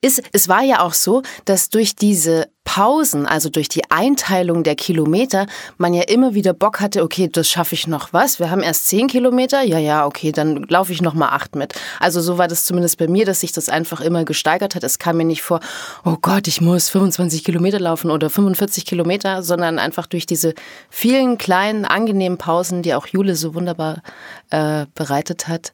ist, 0.00 0.22
es 0.32 0.48
war 0.48 0.62
ja 0.62 0.80
auch 0.80 0.94
so, 0.94 1.22
dass 1.44 1.70
durch 1.70 1.96
diese 1.96 2.46
Pausen, 2.62 3.26
also 3.26 3.48
durch 3.48 3.68
die 3.68 3.90
Einteilung 3.90 4.62
der 4.62 4.76
Kilometer, 4.76 5.46
man 5.78 5.94
ja 5.94 6.02
immer 6.02 6.34
wieder 6.34 6.52
Bock 6.52 6.80
hatte, 6.80 7.02
okay, 7.02 7.28
das 7.32 7.48
schaffe 7.48 7.74
ich 7.74 7.86
noch 7.86 8.12
was. 8.12 8.38
Wir 8.38 8.50
haben 8.50 8.62
erst 8.62 8.86
zehn 8.86 9.08
Kilometer, 9.08 9.62
ja, 9.62 9.78
ja, 9.78 10.06
okay, 10.06 10.30
dann 10.30 10.64
laufe 10.68 10.92
ich 10.92 11.00
noch 11.00 11.14
mal 11.14 11.30
acht 11.30 11.56
mit. 11.56 11.74
Also 11.98 12.20
so 12.20 12.38
war 12.38 12.46
das 12.46 12.64
zumindest 12.64 12.98
bei 12.98 13.08
mir, 13.08 13.24
dass 13.24 13.40
sich 13.40 13.52
das 13.52 13.68
einfach 13.68 14.00
immer 14.00 14.24
gesteigert 14.24 14.74
hat. 14.74 14.84
Es 14.84 14.98
kam 14.98 15.16
mir 15.16 15.24
nicht 15.24 15.42
vor, 15.42 15.60
oh 16.04 16.16
Gott, 16.20 16.46
ich 16.46 16.60
muss 16.60 16.90
25 16.90 17.42
Kilometer 17.42 17.80
laufen 17.80 18.10
oder 18.10 18.28
45 18.28 18.84
Kilometer, 18.84 19.42
sondern 19.42 19.78
einfach 19.78 20.06
durch 20.06 20.26
diese 20.26 20.54
vielen 20.90 21.38
kleinen, 21.38 21.86
angenehmen 21.86 22.38
Pausen, 22.38 22.82
die 22.82 22.94
auch 22.94 23.06
Jule 23.06 23.34
so 23.34 23.54
wunderbar 23.54 24.02
äh, 24.50 24.84
bereitet 24.94 25.48
hat, 25.48 25.72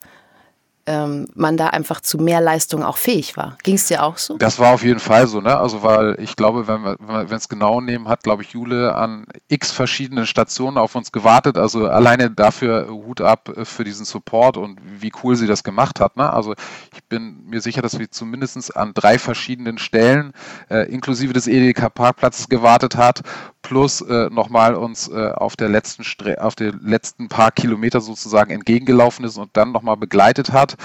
ähm, 0.86 1.26
man 1.34 1.56
da 1.56 1.68
einfach 1.68 2.00
zu 2.00 2.18
mehr 2.18 2.40
Leistung 2.40 2.82
auch 2.82 2.96
fähig 2.96 3.36
war. 3.36 3.56
Ging 3.62 3.76
es 3.76 3.86
dir 3.86 4.02
auch 4.02 4.18
so? 4.18 4.36
Das 4.36 4.58
war 4.58 4.74
auf 4.74 4.84
jeden 4.84 5.00
Fall 5.00 5.26
so, 5.26 5.40
ne? 5.40 5.56
Also 5.56 5.82
weil 5.82 6.16
ich 6.20 6.36
glaube, 6.36 6.68
wenn 6.68 6.82
wir 6.82 6.96
wenn 6.98 7.36
es 7.36 7.48
genau 7.48 7.80
nehmen, 7.80 8.08
hat 8.08 8.22
glaube 8.22 8.42
ich 8.42 8.50
Jule 8.50 8.94
an 8.94 9.26
x 9.48 9.70
verschiedenen 9.70 10.26
Stationen 10.26 10.78
auf 10.78 10.94
uns 10.94 11.12
gewartet. 11.12 11.56
Also 11.56 11.86
alleine 11.86 12.30
dafür 12.30 12.88
Hut 12.88 13.20
ab 13.20 13.50
für 13.64 13.84
diesen 13.84 14.04
Support 14.04 14.56
und 14.56 14.78
wie 14.84 15.12
cool 15.22 15.36
sie 15.36 15.46
das 15.46 15.64
gemacht 15.64 16.00
hat. 16.00 16.16
Ne? 16.16 16.30
Also 16.30 16.54
ich 16.92 17.04
bin 17.04 17.44
mir 17.46 17.60
sicher, 17.60 17.82
dass 17.82 17.98
wir 17.98 18.10
zumindest 18.10 18.76
an 18.76 18.92
drei 18.94 19.18
verschiedenen 19.18 19.78
Stellen 19.78 20.32
äh, 20.68 20.88
inklusive 20.90 21.32
des 21.32 21.46
Edeka 21.46 21.88
Parkplatzes 21.88 22.48
gewartet 22.48 22.96
hat, 22.96 23.22
plus 23.64 24.02
äh, 24.02 24.28
nochmal 24.30 24.74
uns 24.74 25.08
äh, 25.08 25.32
auf 25.34 25.56
der 25.56 25.68
letzten 25.68 26.04
Stre 26.04 26.40
auf 26.40 26.54
den 26.54 26.78
letzten 26.84 27.28
paar 27.28 27.50
Kilometer 27.50 28.00
sozusagen 28.00 28.52
entgegengelaufen 28.52 29.24
ist 29.24 29.38
und 29.38 29.50
dann 29.54 29.72
nochmal 29.72 29.96
begleitet 29.96 30.52
hat. 30.52 30.76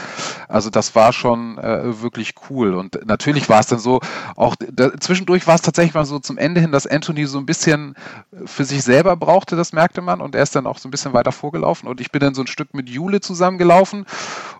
Also 0.48 0.70
das 0.70 0.96
war 0.96 1.14
schon 1.14 1.58
äh, 1.60 2.02
wirklich 2.02 2.34
cool. 2.50 2.74
Und 2.74 3.06
natürlich 3.06 3.50
war 3.50 3.60
es 3.60 3.68
dann 3.68 3.80
so, 3.80 4.00
auch 4.36 4.56
da, 4.56 4.98
zwischendurch 4.98 5.46
war 5.46 5.56
es 5.56 5.62
tatsächlich 5.62 5.94
mal 5.94 6.06
so 6.06 6.20
zum 6.20 6.38
Ende 6.38 6.62
hin, 6.62 6.72
dass 6.72 6.88
Anthony 6.88 7.26
so 7.26 7.38
ein 7.38 7.46
bisschen 7.46 7.96
für 8.46 8.64
sich 8.64 8.82
selber 8.82 9.16
brauchte, 9.18 9.56
das 9.56 9.74
merkte 9.74 10.02
man. 10.02 10.22
Und 10.22 10.34
er 10.34 10.44
ist 10.44 10.56
dann 10.56 10.66
auch 10.66 10.78
so 10.78 10.88
ein 10.88 10.92
bisschen 10.92 11.14
weiter 11.14 11.34
vorgelaufen. 11.34 11.88
Und 11.90 12.00
ich 12.00 12.12
bin 12.12 12.22
dann 12.22 12.34
so 12.34 12.42
ein 12.42 12.48
Stück 12.48 12.74
mit 12.74 12.90
Jule 12.90 13.20
zusammengelaufen. 13.20 14.06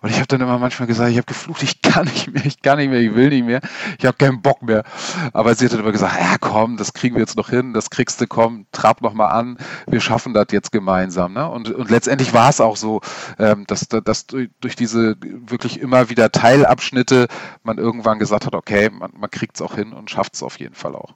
Und 0.02 0.10
ich 0.10 0.16
habe 0.16 0.26
dann 0.26 0.40
immer 0.40 0.58
manchmal 0.58 0.86
gesagt, 0.86 1.10
ich 1.10 1.16
habe 1.16 1.26
geflucht, 1.26 1.62
ich 1.62 1.82
kann 1.82 2.06
nicht 2.06 2.32
mehr, 2.32 2.44
ich 2.44 2.62
kann 2.62 2.78
nicht 2.78 2.90
mehr, 2.90 3.00
ich 3.00 3.14
will 3.14 3.28
nicht 3.28 3.44
mehr, 3.44 3.60
ich 3.98 4.06
habe 4.06 4.16
keinen 4.16 4.40
Bock 4.42 4.62
mehr. 4.62 4.84
Aber 5.32 5.54
sie 5.54 5.64
hat 5.64 5.72
dann 5.72 5.80
immer 5.80 5.92
gesagt, 5.92 6.18
ja 6.18 6.36
komm, 6.40 6.76
das 6.76 6.92
kriegen 6.92 7.16
wir 7.16 7.20
jetzt 7.20 7.36
noch 7.36 7.50
hin, 7.50 7.72
das 7.72 7.90
kriegst 7.90 8.20
du, 8.20 8.26
komm, 8.26 8.66
trab 8.72 9.02
noch 9.02 9.12
mal 9.12 9.28
an, 9.28 9.58
wir 9.86 10.00
schaffen 10.00 10.34
das 10.34 10.46
jetzt 10.50 10.72
gemeinsam. 10.72 11.34
Ne? 11.34 11.48
Und, 11.48 11.70
und 11.70 11.90
letztendlich 11.90 12.32
war 12.32 12.48
es 12.48 12.60
auch 12.60 12.76
so, 12.76 13.00
ähm, 13.38 13.64
dass, 13.66 13.88
dass 13.88 14.26
durch 14.26 14.76
diese 14.76 15.16
wirklich 15.20 15.80
immer 15.80 16.08
wieder 16.08 16.32
Teilabschnitte 16.32 17.28
man 17.62 17.78
irgendwann 17.78 18.18
gesagt 18.18 18.46
hat, 18.46 18.54
okay, 18.54 18.90
man, 18.90 19.12
man 19.16 19.30
kriegt 19.30 19.56
es 19.56 19.62
auch 19.62 19.74
hin 19.74 19.92
und 19.92 20.10
schafft 20.10 20.34
es 20.34 20.42
auf 20.42 20.58
jeden 20.58 20.74
Fall 20.74 20.94
auch. 20.94 21.14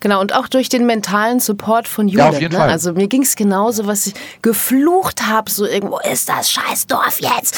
Genau, 0.00 0.20
und 0.20 0.34
auch 0.34 0.48
durch 0.48 0.68
den 0.68 0.84
mentalen 0.84 1.40
Support 1.40 1.88
von 1.88 2.08
Jule. 2.08 2.24
Ja, 2.24 2.28
auf 2.28 2.40
jeden 2.40 2.52
ne? 2.52 2.58
Fall. 2.58 2.70
Also 2.70 2.92
mir 2.92 3.08
ging 3.08 3.22
es 3.22 3.36
genauso, 3.36 3.86
was 3.86 4.06
ich 4.06 4.14
geflucht 4.42 5.26
habe, 5.26 5.50
so 5.50 5.64
irgendwo 5.64 5.98
ist 5.98 6.28
das 6.28 6.50
Scheißdorf 6.50 7.20
jetzt. 7.20 7.56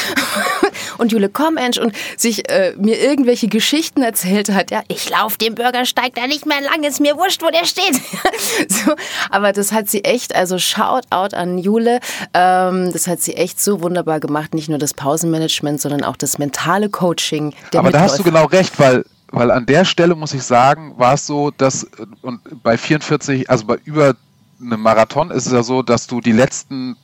und 0.99 1.11
Jule 1.11 1.29
komm, 1.29 1.57
Ensch, 1.57 1.79
und 1.79 1.93
sich 2.17 2.49
äh, 2.49 2.75
mir 2.77 3.01
irgendwelche 3.01 3.49
Geschichten 3.49 4.03
erzählt 4.03 4.51
hat. 4.51 4.71
Ja, 4.71 4.83
ich 4.87 5.11
laufe 5.11 5.39
den 5.39 5.57
Bürgersteig 5.57 6.15
da 6.15 6.27
nicht 6.29 6.47
mehr 6.47 6.61
lang, 6.61 6.85
ist 6.85 7.01
mir 7.01 7.17
wurscht, 7.17 7.43
wo 7.43 7.51
der 7.51 7.65
steht. 7.65 7.95
so, 8.69 8.95
aber 9.31 9.53
das 9.53 9.73
hat 9.73 9.89
sie 9.89 10.05
echt, 10.05 10.35
also 10.35 10.59
shout 10.59 11.03
out 11.11 11.35
an 11.35 11.59
Jule. 11.59 12.01
Ähm, 12.33 12.93
das 12.93 13.09
hat 13.09 13.21
sie 13.21 13.35
echt 13.35 13.61
so 13.61 13.83
wunderbar 13.83 14.21
gemacht. 14.21 14.55
Nicht 14.55 14.69
nur 14.69 14.79
das 14.79 14.95
Pausenmanagement, 14.95 15.81
sondern 15.81 16.05
auch 16.05 16.17
das 16.17 16.39
mentale 16.39 16.91
Coaching. 16.91 17.55
Der 17.73 17.81
aber 17.81 17.91
da 17.91 18.01
hast 18.01 18.19
du 18.19 18.23
genau 18.23 18.45
recht, 18.45 18.79
weil 18.79 19.05
weil 19.31 19.51
an 19.51 19.67
der 19.67 19.85
Stelle 19.85 20.15
muss 20.15 20.35
ich 20.35 20.43
sagen, 20.43 20.95
war 20.97 21.15
es 21.15 21.27
so, 21.27 21.51
dass 21.51 21.87
und 22.23 22.41
bei 22.63 22.79
44, 22.79 23.51
also 23.51 23.67
bei 23.67 23.79
über 23.85 24.15
einem 24.61 24.81
Marathon 24.81 25.31
ist 25.31 25.47
es 25.47 25.53
ja 25.53 25.63
so, 25.63 25.83
dass 25.83 26.07
du 26.07 26.21
die 26.21 26.33
letzten 26.33 26.97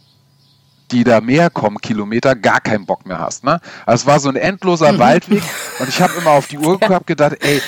die 0.92 1.04
da 1.04 1.20
mehr 1.20 1.50
kommen, 1.50 1.78
Kilometer, 1.78 2.37
gar 2.37 2.61
keinen 2.61 2.85
Bock 2.85 3.06
mehr 3.06 3.18
hast. 3.18 3.44
Ne? 3.44 3.61
Also 3.87 4.02
es 4.02 4.06
war 4.06 4.20
so 4.20 4.28
ein 4.28 4.37
endloser 4.37 4.92
mhm. 4.92 4.98
Waldweg 4.98 5.42
und 5.80 5.88
ich 5.88 6.00
habe 6.00 6.12
immer 6.18 6.30
auf 6.32 6.48
die 6.48 6.58
Uhr 6.58 6.78
geguckt 6.78 7.06
gedacht, 7.06 7.37
ey, 7.40 7.61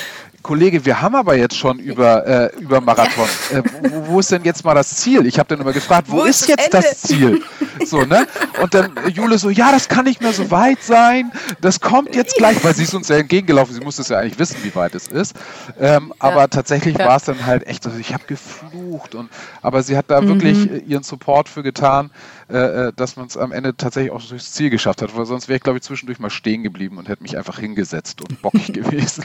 Kollege, 0.44 0.84
wir 0.84 1.00
haben 1.00 1.14
aber 1.14 1.36
jetzt 1.36 1.56
schon 1.56 1.78
über, 1.78 2.26
äh, 2.26 2.56
über 2.60 2.82
Marathon. 2.82 3.26
Äh, 3.50 3.62
wo, 3.90 4.06
wo, 4.08 4.20
ist 4.20 4.30
denn 4.30 4.44
jetzt 4.44 4.62
mal 4.62 4.74
das 4.74 4.94
Ziel? 4.94 5.24
Ich 5.26 5.38
habe 5.38 5.48
dann 5.48 5.60
immer 5.60 5.72
gefragt, 5.72 6.06
wo, 6.10 6.18
wo 6.18 6.24
ist, 6.24 6.42
ist 6.42 6.48
jetzt 6.50 6.66
Ende? 6.66 6.86
das 6.86 7.00
Ziel? 7.00 7.42
So, 7.84 8.02
ne? 8.02 8.26
Und 8.62 8.74
dann 8.74 8.92
Jule 9.12 9.38
so, 9.38 9.50
ja, 9.50 9.72
das 9.72 9.88
kann 9.88 10.04
nicht 10.04 10.20
mehr 10.20 10.32
so 10.32 10.50
weit 10.50 10.82
sein. 10.82 11.32
Das 11.60 11.80
kommt 11.80 12.14
jetzt 12.14 12.36
gleich, 12.36 12.62
weil 12.62 12.74
sie 12.74 12.84
ist 12.84 12.94
uns 12.94 13.08
ja 13.08 13.16
entgegengelaufen. 13.16 13.74
Sie 13.74 13.80
musste 13.80 14.02
es 14.02 14.08
ja 14.08 14.18
eigentlich 14.18 14.38
wissen, 14.38 14.58
wie 14.62 14.74
weit 14.74 14.94
es 14.94 15.08
ist. 15.08 15.34
Ähm, 15.80 16.08
ja. 16.10 16.14
Aber 16.18 16.48
tatsächlich 16.48 16.98
ja. 16.98 17.06
war 17.06 17.16
es 17.16 17.24
dann 17.24 17.46
halt 17.46 17.66
echt, 17.66 17.84
also 17.86 17.98
ich 17.98 18.12
habe 18.12 18.24
geflucht. 18.26 19.14
Und, 19.14 19.30
aber 19.64 19.82
sie 19.82 19.96
hat 19.96 20.10
da 20.10 20.20
mhm. 20.20 20.28
wirklich 20.28 20.70
äh, 20.70 20.78
ihren 20.78 21.02
Support 21.02 21.48
für 21.48 21.62
getan. 21.62 22.10
Äh, 22.50 22.58
äh, 22.58 22.92
dass 22.94 23.16
man 23.16 23.26
es 23.26 23.38
am 23.38 23.52
Ende 23.52 23.74
tatsächlich 23.74 24.12
auch 24.12 24.22
durchs 24.22 24.52
Ziel 24.52 24.68
geschafft 24.68 25.00
hat, 25.00 25.16
weil 25.16 25.24
sonst 25.24 25.48
wäre 25.48 25.56
ich, 25.56 25.62
glaube 25.62 25.78
ich, 25.78 25.82
zwischendurch 25.82 26.18
mal 26.18 26.28
stehen 26.28 26.62
geblieben 26.62 26.98
und 26.98 27.08
hätte 27.08 27.22
mich 27.22 27.38
einfach 27.38 27.58
hingesetzt 27.58 28.20
und 28.20 28.42
bockig 28.42 28.66
gewesen. 28.74 29.24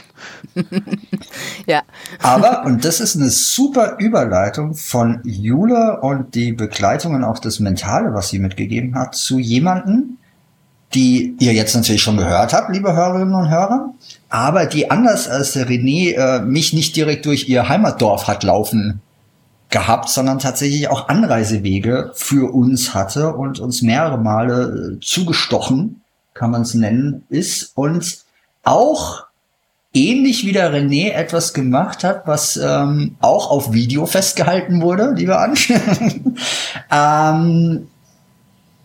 ja. 1.66 1.82
Aber, 2.22 2.64
und 2.64 2.82
das 2.86 3.00
ist 3.00 3.16
eine 3.16 3.28
super 3.28 3.96
Überleitung 3.98 4.74
von 4.74 5.20
Jule 5.24 6.00
und 6.00 6.34
die 6.34 6.52
Begleitungen 6.52 7.22
auch 7.24 7.38
das 7.38 7.60
Mentale, 7.60 8.14
was 8.14 8.30
sie 8.30 8.38
mitgegeben 8.38 8.94
hat, 8.94 9.14
zu 9.14 9.38
jemanden, 9.38 10.16
die 10.94 11.36
ihr 11.40 11.52
jetzt 11.52 11.76
natürlich 11.76 12.02
schon 12.02 12.16
gehört 12.16 12.54
habt, 12.54 12.74
liebe 12.74 12.94
Hörerinnen 12.94 13.34
und 13.34 13.50
Hörer, 13.50 13.92
aber 14.30 14.64
die 14.64 14.90
anders 14.90 15.28
als 15.28 15.52
der 15.52 15.68
René 15.68 16.14
äh, 16.14 16.40
mich 16.40 16.72
nicht 16.72 16.96
direkt 16.96 17.26
durch 17.26 17.50
ihr 17.50 17.68
Heimatdorf 17.68 18.28
hat 18.28 18.44
laufen 18.44 19.02
gehabt, 19.70 20.08
sondern 20.08 20.38
tatsächlich 20.38 20.88
auch 20.88 21.08
Anreisewege 21.08 22.12
für 22.14 22.52
uns 22.52 22.94
hatte 22.94 23.34
und 23.34 23.60
uns 23.60 23.82
mehrere 23.82 24.18
Male 24.18 24.98
äh, 24.98 25.00
zugestochen, 25.00 26.02
kann 26.34 26.50
man 26.50 26.62
es 26.62 26.74
nennen, 26.74 27.24
ist 27.28 27.72
und 27.74 28.24
auch 28.64 29.24
ähnlich 29.92 30.44
wie 30.44 30.52
der 30.52 30.72
René 30.72 31.12
etwas 31.12 31.52
gemacht 31.54 32.04
hat, 32.04 32.26
was 32.26 32.56
ähm, 32.56 33.16
auch 33.20 33.50
auf 33.50 33.72
Video 33.72 34.06
festgehalten 34.06 34.82
wurde, 34.82 35.14
lieber 35.16 35.40
An. 35.40 35.54
ähm, 36.92 37.89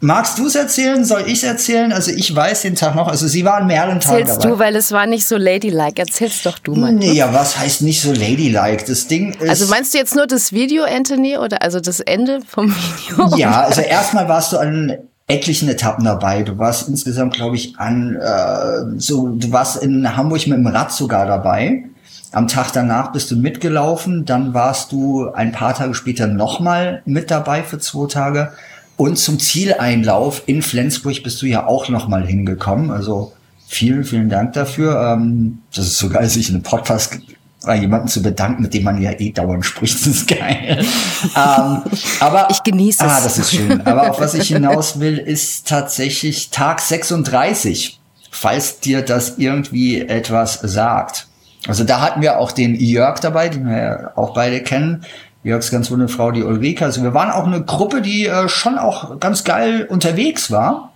Magst 0.01 0.37
du 0.37 0.47
es 0.47 0.55
erzählen? 0.55 1.05
Soll 1.05 1.23
ich 1.25 1.35
es 1.35 1.43
erzählen? 1.43 1.91
Also 1.93 2.11
ich 2.11 2.35
weiß 2.35 2.63
den 2.63 2.75
Tag 2.75 2.95
noch. 2.95 3.07
Also 3.07 3.27
sie 3.27 3.45
waren 3.45 3.65
mehreren 3.65 3.99
Tagen 3.99 4.19
Erzählst 4.19 4.43
dabei. 4.43 4.55
du, 4.55 4.59
weil 4.59 4.75
es 4.75 4.91
war 4.91 5.07
nicht 5.07 5.25
so 5.25 5.37
ladylike. 5.37 5.99
Erzähl's 5.99 6.43
doch 6.43 6.59
du 6.59 6.75
mal. 6.75 6.91
Nee, 6.91 7.13
ja, 7.13 7.33
was 7.33 7.57
heißt 7.57 7.81
nicht 7.81 8.01
so 8.01 8.11
ladylike? 8.11 8.83
Das 8.85 9.07
Ding 9.07 9.33
ist... 9.33 9.49
Also 9.49 9.67
meinst 9.67 9.93
du 9.93 9.97
jetzt 9.97 10.15
nur 10.15 10.27
das 10.27 10.51
Video, 10.51 10.83
Anthony? 10.83 11.37
Oder 11.37 11.61
also 11.61 11.79
das 11.79 12.01
Ende 12.01 12.39
vom 12.47 12.75
Video? 13.07 13.37
Ja, 13.37 13.61
also 13.61 13.81
erstmal 13.81 14.27
warst 14.27 14.51
du 14.53 14.57
an 14.57 14.97
etlichen 15.27 15.69
Etappen 15.69 16.05
dabei. 16.05 16.43
Du 16.43 16.57
warst 16.57 16.87
insgesamt, 16.87 17.33
glaube 17.33 17.55
ich, 17.55 17.79
an 17.79 18.15
äh, 18.15 18.99
so, 18.99 19.27
du 19.29 19.51
warst 19.51 19.81
in 19.81 20.15
Hamburg 20.15 20.45
mit 20.45 20.57
dem 20.57 20.67
Rad 20.67 20.91
sogar 20.91 21.25
dabei. 21.25 21.85
Am 22.31 22.47
Tag 22.47 22.73
danach 22.73 23.13
bist 23.13 23.31
du 23.31 23.37
mitgelaufen, 23.37 24.25
dann 24.25 24.53
warst 24.53 24.91
du 24.91 25.29
ein 25.31 25.53
paar 25.53 25.73
Tage 25.73 25.93
später 25.93 26.27
nochmal 26.27 27.01
mit 27.05 27.31
dabei 27.31 27.63
für 27.63 27.79
zwei 27.79 28.07
Tage. 28.07 28.51
Und 28.97 29.17
zum 29.17 29.39
Zieleinlauf 29.39 30.43
in 30.45 30.61
Flensburg 30.61 31.21
bist 31.23 31.41
du 31.41 31.45
ja 31.45 31.67
auch 31.67 31.89
noch 31.89 32.07
mal 32.07 32.25
hingekommen. 32.25 32.91
Also 32.91 33.33
vielen, 33.67 34.03
vielen 34.03 34.29
Dank 34.29 34.53
dafür. 34.53 35.13
Ähm, 35.13 35.59
das 35.75 35.85
ist 35.87 35.97
so 35.97 36.09
geil, 36.09 36.27
sich 36.29 36.49
in 36.49 36.55
einem 36.55 36.63
Podcast 36.63 37.19
bei 37.65 37.77
jemanden 37.77 38.07
zu 38.07 38.21
bedanken, 38.21 38.61
mit 38.61 38.73
dem 38.73 38.83
man 38.83 39.01
ja 39.01 39.11
eh 39.11 39.31
dauernd 39.31 39.65
spricht. 39.65 39.95
Das 39.95 40.07
ist 40.07 40.27
geil. 40.27 40.85
ähm, 41.35 41.81
aber 42.19 42.47
ich 42.51 42.63
genieße 42.63 43.03
es. 43.03 43.11
Ah, 43.11 43.21
das 43.21 43.37
ist 43.37 43.51
schön. 43.51 43.81
Aber 43.85 44.11
auf 44.11 44.19
was 44.19 44.33
ich 44.33 44.47
hinaus 44.49 44.99
will, 44.99 45.17
ist 45.17 45.67
tatsächlich 45.67 46.51
Tag 46.51 46.79
36, 46.79 47.99
falls 48.29 48.79
dir 48.79 49.01
das 49.01 49.37
irgendwie 49.37 50.01
etwas 50.01 50.59
sagt. 50.61 51.27
Also 51.67 51.83
da 51.83 52.01
hatten 52.01 52.21
wir 52.21 52.37
auch 52.37 52.51
den 52.51 52.75
Jörg 52.75 53.19
dabei, 53.19 53.49
den 53.49 53.67
wir 53.67 53.77
ja 53.77 54.11
auch 54.15 54.33
beide 54.33 54.61
kennen. 54.61 55.03
Jörgs 55.45 55.69
ganz 55.69 55.91
wunde 55.91 56.07
Frau, 56.07 56.31
die 56.31 56.41
Ulrika. 56.41 56.85
Also 56.85 57.03
wir 57.03 57.13
waren 57.13 57.29
auch 57.29 57.45
eine 57.45 57.63
Gruppe, 57.63 58.01
die 58.01 58.25
äh, 58.25 58.49
schon 58.49 58.79
auch 58.79 59.19
ganz 59.19 59.43
geil 59.43 59.85
unterwegs 59.87 60.49
war. 60.49 60.91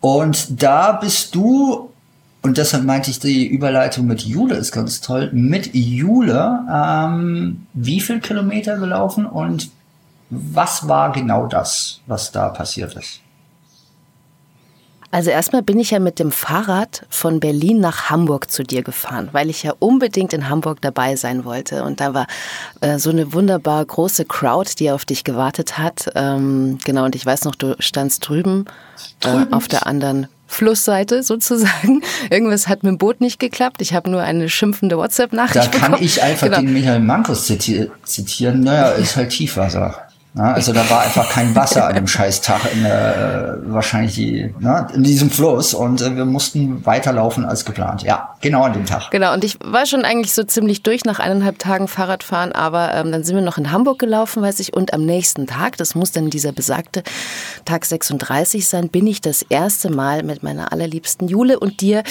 Und 0.00 0.62
da 0.62 0.92
bist 0.92 1.34
du, 1.34 1.90
und 2.42 2.58
deshalb 2.58 2.84
meinte 2.84 3.10
ich, 3.10 3.20
die 3.20 3.46
Überleitung 3.46 4.06
mit 4.06 4.20
Jule 4.20 4.56
ist 4.56 4.70
ganz 4.70 5.00
toll, 5.00 5.30
mit 5.32 5.74
Jule 5.74 6.60
ähm, 6.70 7.66
wie 7.72 8.00
viel 8.00 8.20
Kilometer 8.20 8.76
gelaufen 8.76 9.24
und 9.24 9.70
was 10.28 10.86
war 10.86 11.12
genau 11.12 11.46
das, 11.46 12.00
was 12.06 12.32
da 12.32 12.50
passiert 12.50 12.94
ist? 12.96 13.20
Also 15.12 15.28
erstmal 15.28 15.62
bin 15.62 15.78
ich 15.78 15.90
ja 15.90 15.98
mit 15.98 16.18
dem 16.18 16.32
Fahrrad 16.32 17.04
von 17.10 17.38
Berlin 17.38 17.80
nach 17.80 18.08
Hamburg 18.08 18.50
zu 18.50 18.62
dir 18.62 18.82
gefahren, 18.82 19.28
weil 19.32 19.50
ich 19.50 19.62
ja 19.62 19.74
unbedingt 19.78 20.32
in 20.32 20.48
Hamburg 20.48 20.80
dabei 20.80 21.16
sein 21.16 21.44
wollte. 21.44 21.84
Und 21.84 22.00
da 22.00 22.14
war 22.14 22.26
äh, 22.80 22.98
so 22.98 23.10
eine 23.10 23.34
wunderbar 23.34 23.84
große 23.84 24.24
Crowd, 24.24 24.70
die 24.78 24.90
auf 24.90 25.04
dich 25.04 25.22
gewartet 25.22 25.76
hat. 25.76 26.10
Ähm, 26.14 26.78
genau, 26.82 27.04
und 27.04 27.14
ich 27.14 27.26
weiß 27.26 27.44
noch, 27.44 27.54
du 27.54 27.76
standst 27.78 28.26
drüben 28.26 28.64
äh, 29.22 29.44
auf 29.50 29.68
der 29.68 29.86
anderen 29.86 30.28
Flussseite 30.46 31.22
sozusagen. 31.22 32.02
Irgendwas 32.30 32.66
hat 32.66 32.82
mit 32.82 32.92
dem 32.92 32.98
Boot 32.98 33.20
nicht 33.20 33.38
geklappt. 33.38 33.82
Ich 33.82 33.92
habe 33.92 34.08
nur 34.08 34.22
eine 34.22 34.48
schimpfende 34.48 34.96
WhatsApp-Nachricht 34.96 35.72
bekommen. 35.72 35.92
Da 35.92 35.96
kann 35.98 36.06
ich 36.06 36.22
einfach 36.22 36.46
genau. 36.46 36.60
den 36.60 36.72
Michael 36.72 37.00
Mankus 37.00 37.44
zitieren. 37.44 38.60
Naja, 38.60 38.92
ist 38.92 39.16
halt 39.16 39.28
Tiefwasser. 39.28 40.08
Ja, 40.34 40.54
also 40.54 40.72
da 40.72 40.88
war 40.88 41.02
einfach 41.02 41.28
kein 41.28 41.54
Wasser 41.54 41.86
an 41.86 41.94
dem 41.94 42.06
Scheißtag 42.06 42.72
in, 42.72 42.86
äh, 42.86 43.54
wahrscheinlich 43.66 44.14
die, 44.14 44.54
ne, 44.60 44.86
in 44.94 45.02
diesem 45.02 45.30
Fluss 45.30 45.74
und 45.74 46.00
äh, 46.00 46.16
wir 46.16 46.24
mussten 46.24 46.86
weiterlaufen 46.86 47.44
als 47.44 47.66
geplant. 47.66 48.02
Ja, 48.02 48.34
genau 48.40 48.62
an 48.62 48.72
dem 48.72 48.86
Tag. 48.86 49.10
Genau, 49.10 49.34
und 49.34 49.44
ich 49.44 49.58
war 49.62 49.84
schon 49.84 50.06
eigentlich 50.06 50.32
so 50.32 50.42
ziemlich 50.42 50.82
durch 50.82 51.04
nach 51.04 51.18
eineinhalb 51.18 51.58
Tagen 51.58 51.86
Fahrradfahren, 51.86 52.52
aber 52.52 52.94
ähm, 52.94 53.12
dann 53.12 53.24
sind 53.24 53.36
wir 53.36 53.42
noch 53.42 53.58
in 53.58 53.70
Hamburg 53.70 53.98
gelaufen, 53.98 54.42
weiß 54.42 54.60
ich, 54.60 54.72
und 54.72 54.94
am 54.94 55.04
nächsten 55.04 55.46
Tag, 55.46 55.76
das 55.76 55.94
muss 55.94 56.12
dann 56.12 56.30
dieser 56.30 56.52
besagte 56.52 57.02
Tag 57.66 57.84
36 57.84 58.66
sein, 58.66 58.88
bin 58.88 59.06
ich 59.06 59.20
das 59.20 59.42
erste 59.42 59.90
Mal 59.90 60.22
mit 60.22 60.42
meiner 60.42 60.72
allerliebsten 60.72 61.28
Jule 61.28 61.60
und 61.60 61.82
dir 61.82 62.04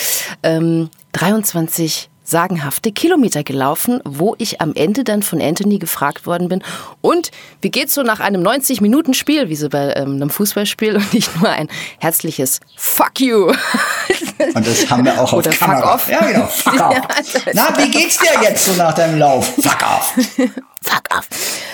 ähm, 0.44 0.92
23 1.14 2.11
sagenhafte 2.32 2.92
Kilometer 2.92 3.44
gelaufen, 3.44 4.00
wo 4.04 4.36
ich 4.40 4.62
am 4.62 4.74
Ende 4.74 5.04
dann 5.04 5.22
von 5.22 5.42
Anthony 5.42 5.78
gefragt 5.78 6.26
worden 6.26 6.50
bin, 6.50 6.64
und 7.02 7.30
wie 7.62 7.70
geht's 7.70 7.94
so 7.94 8.02
nach 8.02 8.20
einem 8.20 8.42
90-Minuten-Spiel, 8.42 9.50
wie 9.50 9.56
so 9.56 9.70
bei 9.70 9.94
ähm, 9.96 10.16
einem 10.16 10.30
Fußballspiel 10.30 10.96
und 10.96 11.14
nicht 11.14 11.40
nur 11.40 11.50
ein 11.50 11.68
herzliches 12.00 12.60
Fuck 12.76 13.20
you. 13.20 13.52
Und 14.56 14.66
das 14.66 14.90
haben 14.90 15.06
wir 15.06 15.14
auch 15.22 15.34
auf 15.34 15.34
Oder 15.34 15.52
Kamera. 15.52 15.98
Fuck 15.98 16.10
off. 16.10 16.10
Ja, 16.10 16.26
genau. 16.26 16.48
Fuck 16.48 16.74
off. 16.82 16.96
Ja, 16.96 17.52
Na, 17.54 17.78
wie 17.78 17.92
geht's 17.92 18.18
dir 18.18 18.42
jetzt 18.42 18.66
so 18.66 18.74
nach 18.74 18.94
deinem 18.94 19.20
Lauf? 19.20 19.54
Fuck 19.56 19.84
off. 19.84 20.14
Fuck 20.84 21.16
off. 21.16 21.28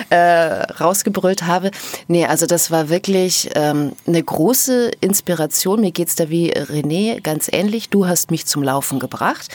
Äh, 0.10 0.64
rausgebrüllt 0.74 1.44
habe. 1.44 1.72
Nee, 2.08 2.26
also 2.26 2.46
das 2.46 2.72
war 2.72 2.90
wirklich 2.90 3.50
ähm, 3.56 3.94
eine 4.06 4.22
große 4.22 4.92
Inspiration. 5.02 5.82
Mir 5.82 5.92
geht's 5.92 6.16
da 6.16 6.30
wie 6.30 6.54
René 6.54 7.22
ganz 7.22 7.50
ähnlich. 7.52 7.90
Du 7.90 8.06
hast 8.06 8.32
mich 8.32 8.46
zum 8.46 8.64
Laufen 8.64 9.00
gebracht. 9.00 9.48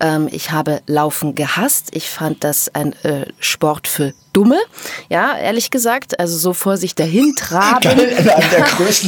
Ähm, 0.00 0.28
ich 0.30 0.50
habe 0.50 0.82
Laufen 0.86 1.34
gehasst. 1.34 1.94
Ich 1.94 2.10
fand 2.10 2.44
das 2.44 2.74
ein 2.74 2.92
äh, 3.04 3.26
Sport 3.38 3.86
für 3.86 4.14
Dumme, 4.38 4.60
ja, 5.08 5.36
ehrlich 5.36 5.68
gesagt. 5.72 6.20
Also 6.20 6.38
so 6.38 6.52
vor 6.52 6.76
sich 6.76 6.94
dahin 6.94 7.34
traben. 7.34 7.88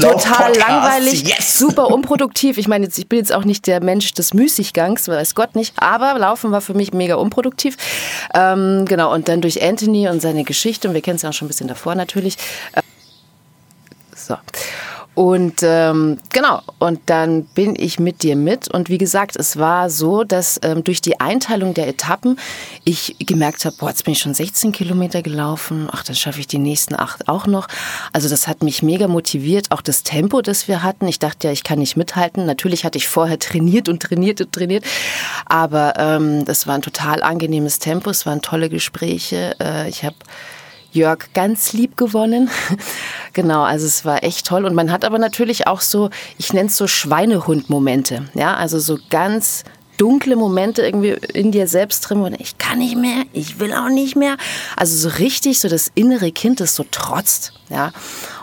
Ja, 0.00 0.12
total 0.12 0.56
langweilig, 0.56 1.22
yes. 1.22 1.58
super 1.58 1.88
unproduktiv. 1.88 2.58
Ich 2.58 2.66
meine, 2.66 2.88
ich 2.88 3.08
bin 3.08 3.18
jetzt 3.18 3.32
auch 3.32 3.44
nicht 3.44 3.66
der 3.66 3.82
Mensch 3.82 4.12
des 4.12 4.34
Müßiggangs, 4.34 5.06
weiß 5.06 5.34
Gott 5.34 5.54
nicht, 5.54 5.74
aber 5.76 6.18
Laufen 6.18 6.50
war 6.50 6.60
für 6.60 6.74
mich 6.74 6.92
mega 6.92 7.14
unproduktiv. 7.14 7.76
Ähm, 8.34 8.84
genau, 8.86 9.12
und 9.14 9.28
dann 9.28 9.40
durch 9.40 9.62
Anthony 9.62 10.08
und 10.08 10.20
seine 10.20 10.42
Geschichte, 10.44 10.88
und 10.88 10.94
wir 10.94 11.00
kennen 11.00 11.16
es 11.16 11.22
ja 11.22 11.28
auch 11.28 11.32
schon 11.32 11.46
ein 11.46 11.48
bisschen 11.48 11.68
davor 11.68 11.94
natürlich. 11.94 12.36
Äh, 12.72 12.82
so. 14.16 14.36
Und 15.20 15.56
ähm, 15.62 16.16
genau, 16.32 16.62
und 16.78 16.98
dann 17.04 17.44
bin 17.44 17.74
ich 17.78 18.00
mit 18.00 18.22
dir 18.22 18.36
mit. 18.36 18.68
Und 18.70 18.88
wie 18.88 18.96
gesagt, 18.96 19.36
es 19.36 19.58
war 19.58 19.90
so, 19.90 20.24
dass 20.24 20.58
ähm, 20.62 20.82
durch 20.82 21.02
die 21.02 21.20
Einteilung 21.20 21.74
der 21.74 21.88
Etappen 21.88 22.38
ich 22.84 23.16
gemerkt 23.18 23.66
habe, 23.66 23.76
boah, 23.78 23.90
jetzt 23.90 24.06
bin 24.06 24.12
ich 24.12 24.20
schon 24.20 24.32
16 24.32 24.72
Kilometer 24.72 25.20
gelaufen. 25.20 25.90
Ach, 25.92 26.04
dann 26.04 26.16
schaffe 26.16 26.40
ich 26.40 26.46
die 26.46 26.56
nächsten 26.56 26.98
acht 26.98 27.28
auch 27.28 27.46
noch. 27.46 27.68
Also 28.14 28.30
das 28.30 28.48
hat 28.48 28.62
mich 28.62 28.82
mega 28.82 29.08
motiviert, 29.08 29.72
auch 29.72 29.82
das 29.82 30.04
Tempo, 30.04 30.40
das 30.40 30.68
wir 30.68 30.82
hatten. 30.82 31.06
Ich 31.06 31.18
dachte 31.18 31.48
ja, 31.48 31.52
ich 31.52 31.64
kann 31.64 31.80
nicht 31.80 31.98
mithalten. 31.98 32.46
Natürlich 32.46 32.86
hatte 32.86 32.96
ich 32.96 33.06
vorher 33.06 33.38
trainiert 33.38 33.90
und 33.90 34.00
trainiert 34.02 34.40
und 34.40 34.52
trainiert. 34.52 34.86
Aber 35.44 35.98
ähm, 35.98 36.46
das 36.46 36.66
war 36.66 36.76
ein 36.76 36.82
total 36.82 37.22
angenehmes 37.22 37.78
Tempo. 37.78 38.08
Es 38.08 38.24
waren 38.24 38.40
tolle 38.40 38.70
Gespräche. 38.70 39.54
Äh, 39.60 39.90
ich 39.90 40.02
habe 40.02 40.16
Jörg 40.92 41.32
ganz 41.34 41.72
lieb 41.72 41.96
gewonnen. 41.96 42.50
genau, 43.32 43.62
also 43.62 43.86
es 43.86 44.04
war 44.04 44.24
echt 44.24 44.46
toll. 44.46 44.64
Und 44.64 44.74
man 44.74 44.90
hat 44.90 45.04
aber 45.04 45.18
natürlich 45.18 45.66
auch 45.66 45.80
so, 45.80 46.10
ich 46.38 46.52
nenne 46.52 46.68
es 46.68 46.76
so 46.76 46.86
Schweinehund-Momente. 46.86 48.28
Ja, 48.34 48.54
also 48.54 48.78
so 48.78 48.98
ganz 49.10 49.64
dunkle 49.96 50.34
Momente 50.34 50.82
irgendwie 50.82 51.10
in 51.34 51.52
dir 51.52 51.66
selbst 51.66 52.00
drin, 52.00 52.20
wo 52.20 52.26
ich 52.38 52.56
kann 52.56 52.78
nicht 52.78 52.96
mehr, 52.96 53.24
ich 53.34 53.60
will 53.60 53.74
auch 53.74 53.90
nicht 53.90 54.16
mehr. 54.16 54.38
Also 54.74 54.96
so 54.96 55.16
richtig 55.16 55.60
so 55.60 55.68
das 55.68 55.92
innere 55.94 56.32
Kind, 56.32 56.60
das 56.60 56.74
so 56.74 56.84
trotzt. 56.90 57.52
Ja. 57.68 57.92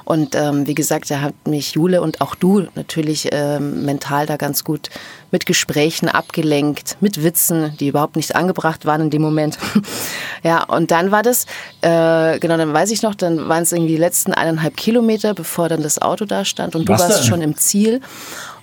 Und 0.07 0.35
ähm, 0.35 0.65
wie 0.65 0.73
gesagt, 0.73 1.11
da 1.11 1.19
hat 1.19 1.33
mich 1.45 1.73
Jule 1.73 2.01
und 2.01 2.21
auch 2.21 2.33
du 2.33 2.65
natürlich 2.75 3.27
ähm, 3.33 3.83
mental 3.83 4.25
da 4.25 4.37
ganz 4.37 4.63
gut 4.63 4.89
mit 5.31 5.45
Gesprächen 5.45 6.07
abgelenkt, 6.07 6.95
mit 7.01 7.23
Witzen, 7.23 7.75
die 7.77 7.89
überhaupt 7.89 8.15
nicht 8.15 8.33
angebracht 8.33 8.85
waren 8.85 9.01
in 9.01 9.09
dem 9.09 9.21
Moment. 9.21 9.57
ja, 10.43 10.63
und 10.63 10.91
dann 10.91 11.11
war 11.11 11.23
das, 11.23 11.45
äh, 11.81 12.39
genau, 12.39 12.55
dann 12.55 12.71
weiß 12.71 12.91
ich 12.91 13.01
noch, 13.01 13.15
dann 13.15 13.49
waren 13.49 13.63
es 13.63 13.73
irgendwie 13.73 13.95
die 13.95 13.97
letzten 13.97 14.33
eineinhalb 14.33 14.77
Kilometer, 14.77 15.33
bevor 15.33 15.67
dann 15.67 15.83
das 15.83 16.01
Auto 16.01 16.23
da 16.23 16.45
stand 16.45 16.77
und 16.77 16.87
Was 16.87 17.01
du 17.01 17.03
warst 17.03 17.19
denn? 17.19 17.27
schon 17.27 17.41
im 17.41 17.57
Ziel 17.57 17.99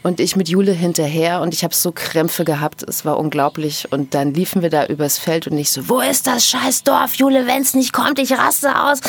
und 0.04 0.20
ich 0.20 0.36
mit 0.36 0.50
Jule 0.50 0.72
hinterher 0.72 1.40
und 1.40 1.54
ich 1.54 1.64
habe 1.64 1.74
so 1.74 1.90
Krämpfe 1.90 2.44
gehabt, 2.44 2.82
es 2.82 3.06
war 3.06 3.18
unglaublich. 3.18 3.90
Und 3.90 4.12
dann 4.12 4.34
liefen 4.34 4.60
wir 4.60 4.68
da 4.68 4.86
übers 4.86 5.18
Feld 5.18 5.48
und 5.48 5.56
ich 5.56 5.70
so, 5.70 5.88
wo 5.88 6.00
ist 6.00 6.26
das 6.26 6.46
scheiß 6.46 6.84
Dorf, 6.84 7.14
Jule, 7.14 7.46
wenn 7.46 7.62
es 7.62 7.72
nicht 7.72 7.94
kommt, 7.94 8.18
ich 8.18 8.32
raste 8.32 8.78
aus. 8.78 9.00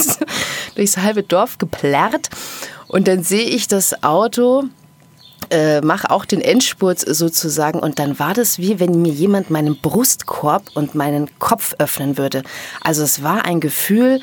Durchs 0.76 0.96
halbe 0.96 1.22
Dorf 1.22 1.58
geplärrt. 1.58 2.30
Und 2.88 3.06
dann 3.06 3.22
sehe 3.22 3.44
ich 3.44 3.68
das 3.68 4.02
Auto 4.02 4.64
äh, 5.50 5.82
mache 5.82 6.10
auch 6.10 6.24
den 6.24 6.40
Endspurt 6.40 7.00
sozusagen. 7.00 7.78
Und 7.78 7.98
dann 7.98 8.18
war 8.18 8.32
das 8.32 8.58
wie 8.58 8.80
wenn 8.80 9.02
mir 9.02 9.12
jemand 9.12 9.50
meinen 9.50 9.76
Brustkorb 9.76 10.70
und 10.74 10.94
meinen 10.94 11.38
Kopf 11.38 11.74
öffnen 11.78 12.16
würde. 12.16 12.44
Also 12.80 13.02
es 13.02 13.22
war 13.22 13.44
ein 13.44 13.60
Gefühl, 13.60 14.20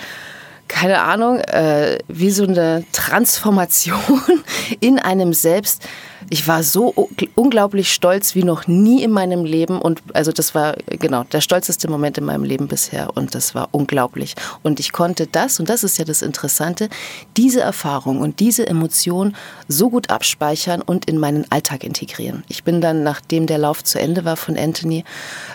keine 0.71 1.01
Ahnung, 1.01 1.39
äh, 1.39 1.97
wie 2.07 2.31
so 2.31 2.43
eine 2.43 2.85
Transformation 2.93 3.99
in 4.79 4.99
einem 4.99 5.33
selbst. 5.33 5.83
Ich 6.29 6.47
war 6.47 6.63
so 6.63 7.09
unglaublich 7.35 7.91
stolz 7.91 8.35
wie 8.35 8.43
noch 8.43 8.67
nie 8.67 9.03
in 9.03 9.11
meinem 9.11 9.43
Leben 9.43 9.81
und 9.81 10.01
also 10.13 10.31
das 10.31 10.55
war 10.55 10.75
genau 10.87 11.25
der 11.25 11.41
stolzeste 11.41 11.89
Moment 11.89 12.17
in 12.17 12.23
meinem 12.23 12.45
Leben 12.45 12.69
bisher 12.69 13.09
und 13.17 13.35
das 13.35 13.53
war 13.53 13.67
unglaublich 13.71 14.35
und 14.63 14.79
ich 14.79 14.93
konnte 14.93 15.27
das 15.27 15.59
und 15.59 15.67
das 15.67 15.83
ist 15.83 15.97
ja 15.97 16.05
das 16.05 16.21
Interessante, 16.21 16.87
diese 17.35 17.59
Erfahrung 17.59 18.21
und 18.21 18.39
diese 18.39 18.65
Emotion 18.65 19.35
so 19.67 19.89
gut 19.89 20.09
abspeichern 20.09 20.81
und 20.81 21.05
in 21.05 21.17
meinen 21.17 21.51
Alltag 21.51 21.83
integrieren. 21.83 22.45
Ich 22.47 22.63
bin 22.63 22.79
dann, 22.79 23.03
nachdem 23.03 23.45
der 23.45 23.57
Lauf 23.57 23.83
zu 23.83 23.99
Ende 23.99 24.23
war 24.23 24.37
von 24.37 24.57
Anthony, 24.57 25.03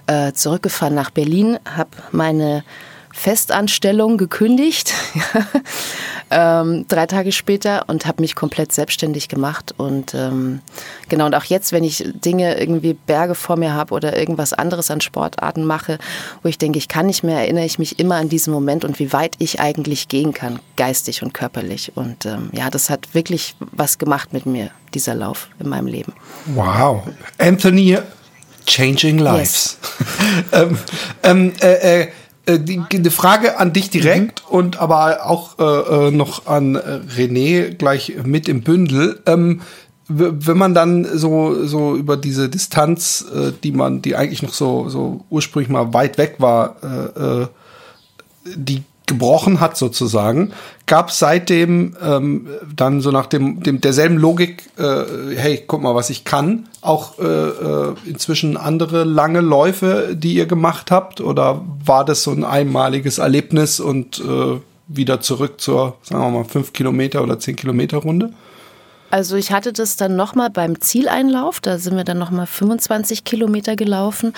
äh, 0.09 0.33
zurückgefahren 0.33 0.95
nach 0.95 1.11
Berlin, 1.11 1.59
habe 1.65 1.91
meine 2.13 2.65
Festanstellung 3.17 4.19
gekündigt, 4.19 4.93
ähm, 6.31 6.85
drei 6.87 7.07
Tage 7.07 7.33
später 7.33 7.89
und 7.89 8.05
habe 8.05 8.21
mich 8.21 8.35
komplett 8.35 8.73
selbstständig 8.73 9.29
gemacht. 9.29 9.75
Und 9.79 10.15
ähm, 10.15 10.61
genau, 11.09 11.25
und 11.25 11.35
auch 11.35 11.45
jetzt, 11.45 11.73
wenn 11.73 11.83
ich 11.83 12.05
Dinge 12.15 12.61
irgendwie 12.61 12.93
Berge 12.93 13.35
vor 13.35 13.57
mir 13.57 13.73
habe 13.73 13.95
oder 13.95 14.19
irgendwas 14.19 14.53
anderes 14.53 14.91
an 14.91 15.01
Sportarten 15.01 15.65
mache, 15.65 15.99
wo 16.43 16.51
ich 16.51 16.59
denke, 16.59 16.77
ich 16.77 16.89
kann 16.89 17.07
nicht 17.07 17.25
mehr, 17.25 17.39
erinnere 17.39 17.65
ich 17.65 17.79
mich 17.79 17.99
immer 17.99 18.17
an 18.17 18.29
diesen 18.29 18.53
Moment 18.53 18.85
und 18.85 18.99
wie 18.99 19.15
weit 19.15 19.33
ich 19.39 19.61
eigentlich 19.61 20.09
gehen 20.09 20.35
kann, 20.35 20.61
geistig 20.77 21.23
und 21.23 21.33
körperlich. 21.33 21.93
Und 21.97 22.27
ähm, 22.27 22.51
ja, 22.53 22.69
das 22.69 22.91
hat 22.91 23.15
wirklich 23.15 23.57
was 23.59 23.97
gemacht 23.97 24.35
mit 24.35 24.45
mir, 24.45 24.71
dieser 24.93 25.15
Lauf 25.15 25.49
in 25.59 25.71
meinem 25.71 25.87
Leben. 25.87 26.13
Wow. 26.55 27.03
Anthony, 27.39 27.97
Changing 28.67 29.19
Lives. 29.19 29.79
Yes. 29.81 30.49
ähm, 30.53 30.79
ähm 31.23 31.53
äh, 31.63 32.03
äh, 32.03 32.09
die, 32.49 32.83
eine 32.93 33.11
Frage 33.11 33.59
an 33.59 33.73
dich 33.73 33.91
direkt 33.91 34.43
mhm. 34.49 34.57
und 34.57 34.81
aber 34.81 35.27
auch 35.27 35.59
äh, 35.59 36.09
äh 36.09 36.11
noch 36.11 36.47
an 36.47 36.77
äh, 36.77 37.01
René 37.17 37.75
gleich 37.75 38.15
mit 38.25 38.49
im 38.49 38.63
Bündel. 38.63 39.21
Ähm, 39.27 39.63
wenn 40.09 40.57
man 40.57 40.73
dann 40.73 41.05
so 41.05 41.67
so 41.67 41.97
über 41.97 42.17
diese 42.17 42.49
Distanz, 42.49 43.25
äh, 43.35 43.53
die 43.63 43.73
man, 43.73 44.03
die 44.03 44.15
eigentlich 44.15 44.43
noch 44.43 44.55
so 44.55 44.89
so 44.89 45.25
ursprünglich 45.31 45.69
mal 45.69 45.93
weit 45.95 46.19
weg 46.19 46.37
war, 46.39 46.77
äh, 46.83 47.43
äh, 47.43 47.47
die 48.55 48.85
gebrochen 49.07 49.61
hat 49.61 49.77
sozusagen, 49.77 50.53
gab 50.87 51.11
seitdem 51.13 51.97
ähm, 52.03 52.49
dann 52.75 53.01
so 53.01 53.13
nach 53.13 53.27
dem, 53.27 53.63
dem 53.63 53.81
derselben 53.81 54.19
Logik, 54.19 54.69
äh, 54.77 55.37
hey, 55.37 55.65
guck 55.67 55.81
mal, 55.81 55.95
was 55.95 56.11
ich 56.11 56.25
kann, 56.25 56.69
auch 56.81 57.19
äh, 57.19 57.25
äh, 57.25 57.95
inzwischen 58.05 58.57
andere 58.57 59.05
lange 59.05 59.41
Läufe, 59.41 60.17
die 60.17 60.35
ihr 60.35 60.47
gemacht 60.47 60.91
habt, 60.91 61.21
oder 61.21 61.65
war 61.85 62.05
das 62.05 62.25
so 62.25 62.33
ein 62.33 62.45
einmaliges 62.45 63.19
Erlebnis 63.19 63.79
und 63.79 64.19
äh, 64.19 64.61
wieder 64.89 65.21
zurück 65.21 65.61
zur, 65.61 65.97
sagen 66.03 66.23
wir 66.23 66.31
mal, 66.31 66.45
fünf 66.45 66.73
Kilometer 66.73 67.23
oder 67.23 67.39
zehn 67.39 67.57
Kilometer 67.57 67.99
Runde? 67.99 68.33
Also 69.11 69.37
ich 69.37 69.53
hatte 69.53 69.73
das 69.73 69.97
dann 69.97 70.17
nochmal 70.17 70.51
beim 70.51 70.81
Zieleinlauf, 70.81 71.61
da 71.61 71.79
sind 71.79 71.97
wir 71.97 72.05
dann 72.05 72.19
nochmal 72.19 72.47
25 72.47 73.23
Kilometer 73.23 73.77
gelaufen. 73.77 74.33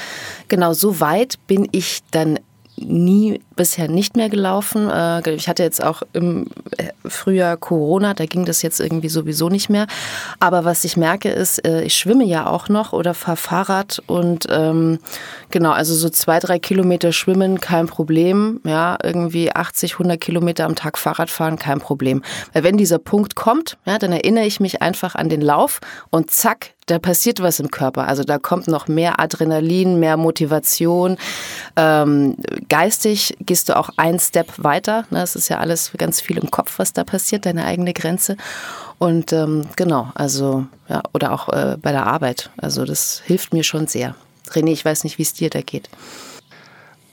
Genau 0.49 0.75
so 0.75 1.01
weit 1.01 1.39
bin 1.47 1.67
ich 1.73 2.01
dann 2.11 2.39
nie 2.87 3.41
bisher 3.57 3.89
nicht 3.89 4.17
mehr 4.17 4.29
gelaufen. 4.29 4.89
Äh, 4.89 5.35
ich 5.35 5.49
hatte 5.49 5.63
jetzt 5.63 5.83
auch 5.83 6.03
im 6.13 6.47
äh, 6.77 6.91
Frühjahr 7.07 7.57
Corona, 7.57 8.15
da 8.15 8.27
ging 8.27 8.45
das 8.45 8.63
jetzt 8.63 8.81
irgendwie 8.81 9.09
sowieso 9.09 9.49
nicht 9.49 9.69
mehr. 9.69 9.87
Aber 10.41 10.65
was 10.65 10.85
ich 10.85 10.97
merke 10.97 11.29
ist, 11.29 11.65
äh, 11.67 11.83
ich 11.83 11.95
schwimme 11.95 12.25
ja 12.25 12.47
auch 12.47 12.69
noch 12.69 12.93
oder 12.93 13.15
fahre 13.15 13.37
Fahrrad 13.37 14.03
und 14.07 14.47
ähm, 14.51 14.99
genau, 15.51 15.73
also 15.73 15.95
so 15.95 16.09
zwei, 16.09 16.39
drei 16.39 16.59
Kilometer 16.59 17.13
schwimmen, 17.13 17.61
kein 17.61 17.87
Problem. 17.87 18.61
Ja, 18.65 18.97
irgendwie 19.03 19.53
80, 19.53 19.95
100 19.95 20.21
Kilometer 20.21 20.65
am 20.65 20.77
Tag 20.77 20.99
Fahrrad 20.99 21.31
fahren, 21.31 21.59
kein 21.59 21.81
Problem. 21.81 22.23
Weil 22.53 22.65
wenn 22.65 22.77
dieser 22.77 22.99
Punkt 22.99 23.35
kommt, 23.35 23.79
ja, 23.87 23.99
dann 23.99 24.13
erinnere 24.13 24.47
ich 24.47 24.61
mich 24.61 24.83
einfach 24.83 25.15
an 25.15 25.29
den 25.29 25.41
Lauf 25.41 25.81
und 26.11 26.31
zack, 26.31 26.75
da 26.91 26.99
passiert 26.99 27.41
was 27.41 27.61
im 27.61 27.71
Körper. 27.71 28.09
Also 28.09 28.25
da 28.25 28.39
kommt 28.39 28.67
noch 28.67 28.89
mehr 28.89 29.21
Adrenalin, 29.21 30.01
mehr 30.01 30.17
Motivation. 30.17 31.17
Ähm, 31.77 32.37
geistig 32.69 33.37
gehst 33.41 33.69
du 33.69 33.77
auch 33.77 33.91
einen 33.97 34.19
Step 34.19 34.53
weiter. 34.57 35.05
Ne? 35.11 35.23
Es 35.23 35.37
ist 35.37 35.49
ja 35.49 35.59
alles 35.59 35.93
ganz 35.97 36.21
viel 36.21 36.39
im 36.39 36.51
Kopf, 36.51 36.79
was 36.79 36.93
da 36.93 37.05
passiert, 37.05 37.47
deine 37.47 37.65
eigene 37.65 37.93
Grenze. 37.93 38.37
Und 38.99 39.33
ähm, 39.33 39.67
genau, 39.77 40.11
also 40.15 40.67
ja, 40.89 41.03
oder 41.13 41.33
auch 41.33 41.49
äh, 41.51 41.77
bei 41.81 41.93
der 41.93 42.07
Arbeit. 42.07 42.51
Also 42.57 42.85
das 42.85 43.23
hilft 43.25 43.53
mir 43.53 43.63
schon 43.63 43.87
sehr. 43.87 44.15
René, 44.51 44.73
ich 44.73 44.85
weiß 44.85 45.05
nicht, 45.05 45.19
wie 45.19 45.23
es 45.23 45.35
dir 45.35 45.51
da 45.51 45.61
geht. 45.61 45.89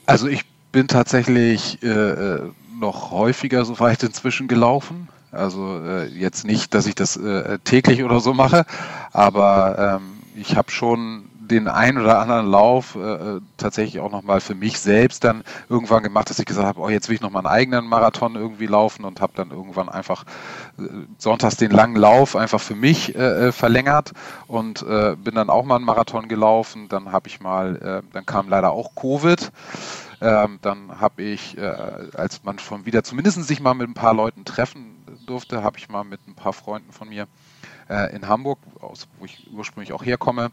Also 0.06 0.26
ich 0.26 0.42
bin 0.72 0.88
tatsächlich 0.88 1.82
äh, 1.82 1.88
äh 1.88 2.50
noch 2.78 3.10
häufiger 3.10 3.64
so 3.64 3.80
weit 3.80 4.02
inzwischen 4.02 4.48
gelaufen. 4.48 5.08
Also 5.36 5.80
äh, 5.84 6.06
jetzt 6.06 6.44
nicht, 6.44 6.74
dass 6.74 6.86
ich 6.86 6.94
das 6.94 7.16
äh, 7.16 7.58
täglich 7.60 8.02
oder 8.02 8.20
so 8.20 8.34
mache, 8.34 8.64
aber 9.12 10.00
ähm, 10.00 10.22
ich 10.34 10.56
habe 10.56 10.70
schon 10.70 11.24
den 11.46 11.68
ein 11.68 11.98
oder 11.98 12.18
anderen 12.18 12.46
Lauf 12.46 12.96
äh, 12.96 13.40
tatsächlich 13.56 14.00
auch 14.00 14.10
nochmal 14.10 14.40
für 14.40 14.54
mich 14.54 14.80
selbst 14.80 15.24
dann 15.24 15.44
irgendwann 15.68 16.02
gemacht, 16.02 16.30
dass 16.30 16.38
ich 16.38 16.46
gesagt 16.46 16.66
habe, 16.66 16.80
oh, 16.80 16.88
jetzt 16.88 17.08
will 17.08 17.14
ich 17.14 17.20
nochmal 17.20 17.46
einen 17.46 17.54
eigenen 17.54 17.86
Marathon 17.86 18.34
irgendwie 18.34 18.66
laufen 18.66 19.04
und 19.04 19.20
habe 19.20 19.32
dann 19.36 19.50
irgendwann 19.50 19.88
einfach 19.88 20.24
äh, 20.78 20.82
sonntags 21.18 21.56
den 21.56 21.70
langen 21.70 21.96
Lauf 21.96 22.36
einfach 22.36 22.60
für 22.60 22.74
mich 22.74 23.14
äh, 23.14 23.48
äh 23.48 23.52
verlängert 23.52 24.12
und 24.46 24.82
äh, 24.82 25.16
bin 25.16 25.34
dann 25.34 25.50
auch 25.50 25.64
mal 25.64 25.76
einen 25.76 25.84
Marathon 25.84 26.28
gelaufen. 26.28 26.88
Dann 26.88 27.12
habe 27.12 27.28
ich 27.28 27.40
mal, 27.40 27.76
äh, 27.76 28.12
dann 28.12 28.26
kam 28.26 28.48
leider 28.48 28.72
auch 28.72 28.94
Covid. 28.94 29.52
Ähm, 30.20 30.58
dann 30.62 30.98
habe 30.98 31.22
ich, 31.22 31.58
als 32.14 32.42
man 32.42 32.58
schon 32.58 32.86
wieder 32.86 33.04
zumindest 33.04 33.42
sich 33.44 33.60
mal 33.60 33.74
mit 33.74 33.86
ein 33.86 33.92
paar 33.92 34.14
Leuten 34.14 34.46
treffen 34.46 34.95
durfte, 35.26 35.62
habe 35.62 35.78
ich 35.78 35.88
mal 35.88 36.04
mit 36.04 36.26
ein 36.26 36.34
paar 36.34 36.52
Freunden 36.52 36.92
von 36.92 37.08
mir 37.08 37.26
äh, 37.88 38.14
in 38.14 38.28
Hamburg, 38.28 38.58
aus, 38.80 39.08
wo 39.18 39.24
ich 39.24 39.46
ursprünglich 39.52 39.92
auch 39.92 40.04
herkomme, 40.04 40.50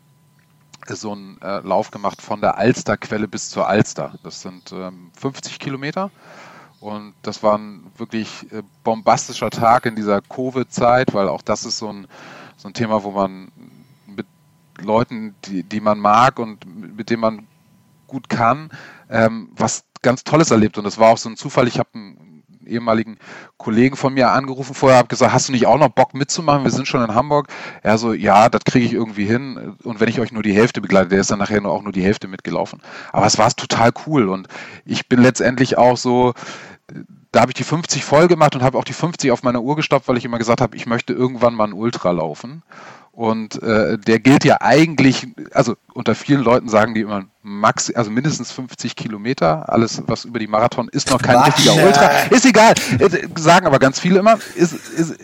so 0.88 1.14
einen 1.14 1.42
äh, 1.42 1.60
Lauf 1.60 1.92
gemacht 1.92 2.22
von 2.22 2.42
der 2.42 2.58
Alsterquelle 2.58 3.28
bis 3.28 3.50
zur 3.50 3.68
Alster. 3.68 4.16
Das 4.24 4.42
sind 4.42 4.72
ähm, 4.72 5.12
50 5.18 5.60
Kilometer. 5.60 6.12
Und 6.80 7.14
das 7.22 7.42
war 7.42 7.58
ein 7.58 7.92
wirklich 7.98 8.52
äh, 8.52 8.62
bombastischer 8.84 9.50
Tag 9.50 9.86
in 9.86 9.96
dieser 9.96 10.22
Covid-Zeit, 10.22 11.14
weil 11.14 11.30
auch 11.30 11.42
das 11.42 11.64
ist 11.64 11.78
so 11.78 11.88
ein, 11.88 12.08
so 12.58 12.68
ein 12.68 12.74
Thema, 12.74 13.04
wo 13.04 13.12
man 13.12 13.52
mit 14.06 14.28
Leuten, 14.80 15.36
die, 15.46 15.64
die 15.64 15.80
man 15.80 16.00
mag 16.00 16.40
und 16.40 16.66
mit 16.98 17.10
denen 17.10 17.22
man 17.22 17.48
gut 18.08 18.28
kann, 18.28 18.70
ähm, 19.10 19.50
was 19.56 19.86
ganz 20.02 20.26
Tolles 20.26 20.52
erlebt. 20.52 20.78
Und 20.78 20.84
das 20.84 20.98
war 20.98 21.10
auch 21.10 21.18
so 21.18 21.30
ein 21.30 21.38
Zufall. 21.38 21.70
Ich 21.70 21.80
habe 21.80 21.90
einen 21.94 22.23
ehemaligen 22.68 23.18
Kollegen 23.58 23.96
von 23.96 24.14
mir 24.14 24.32
angerufen 24.32 24.74
vorher, 24.74 24.98
habe 24.98 25.08
gesagt, 25.08 25.34
hast 25.34 25.48
du 25.48 25.52
nicht 25.52 25.66
auch 25.66 25.78
noch 25.78 25.90
Bock 25.90 26.14
mitzumachen? 26.14 26.64
Wir 26.64 26.72
sind 26.72 26.88
schon 26.88 27.04
in 27.04 27.16
Hamburg. 27.16 27.48
Er 27.82 27.98
so, 27.98 28.14
ja, 28.14 28.50
das 28.50 28.64
kriege 28.66 28.86
ich 28.86 28.94
irgendwie 28.94 29.26
hin. 29.26 29.76
Und 29.84 30.00
wenn 30.00 30.10
ich 30.10 30.20
euch 30.20 30.32
nur 30.32 30.44
die 30.44 30.54
Hälfte 30.54 30.82
begleite, 30.82 31.10
der 31.10 31.20
ist 31.20 31.32
dann 31.32 31.40
nachher 31.40 31.62
nur 31.62 31.72
auch 31.72 31.84
nur 31.84 31.94
die 31.94 32.04
Hälfte 32.04 32.28
mitgelaufen. 32.28 32.82
Aber 33.12 33.26
es 33.26 33.38
war 33.38 33.50
total 33.52 33.92
cool 34.08 34.30
und 34.30 34.48
ich 34.86 35.08
bin 35.08 35.22
letztendlich 35.22 35.78
auch 35.78 35.98
so, 35.98 36.34
da 37.32 37.42
habe 37.42 37.52
ich 37.52 37.56
die 37.56 37.64
50 37.64 38.06
voll 38.06 38.28
gemacht 38.28 38.56
und 38.56 38.62
habe 38.62 38.78
auch 38.78 38.84
die 38.84 38.94
50 38.94 39.32
auf 39.32 39.44
meiner 39.44 39.62
Uhr 39.62 39.76
gestoppt, 39.76 40.08
weil 40.08 40.18
ich 40.18 40.26
immer 40.26 40.38
gesagt 40.38 40.62
habe, 40.62 40.78
ich 40.78 40.86
möchte 40.86 41.14
irgendwann 41.14 41.56
mal 41.56 41.66
ein 41.66 41.74
Ultra 41.74 42.12
laufen. 42.12 42.64
Und 43.12 43.62
äh, 43.62 44.00
der 44.00 44.20
gilt 44.20 44.44
ja 44.44 44.58
eigentlich, 44.62 45.28
also 45.52 45.76
unter 45.94 46.16
vielen 46.16 46.44
Leuten 46.44 46.70
sagen 46.70 46.94
die 46.94 47.02
immer 47.02 47.26
max, 47.44 47.92
also 47.94 48.10
mindestens 48.10 48.52
50 48.52 48.96
Kilometer. 48.96 49.70
Alles, 49.72 50.02
was 50.08 50.24
über 50.24 50.40
die 50.40 50.48
Marathon 50.48 50.88
ist 50.88 51.10
noch 51.10 51.22
kein 51.22 51.36
Quatsch, 51.36 51.58
richtiger 51.58 51.86
Ultra. 51.86 52.10
Ist 52.30 52.46
egal. 52.46 52.74
Sagen 53.36 53.68
aber 53.68 53.80
ganz 53.80 54.00
viele 54.00 54.20
immer. 54.20 54.40
Ist, 54.56 54.74
ist, 54.74 55.16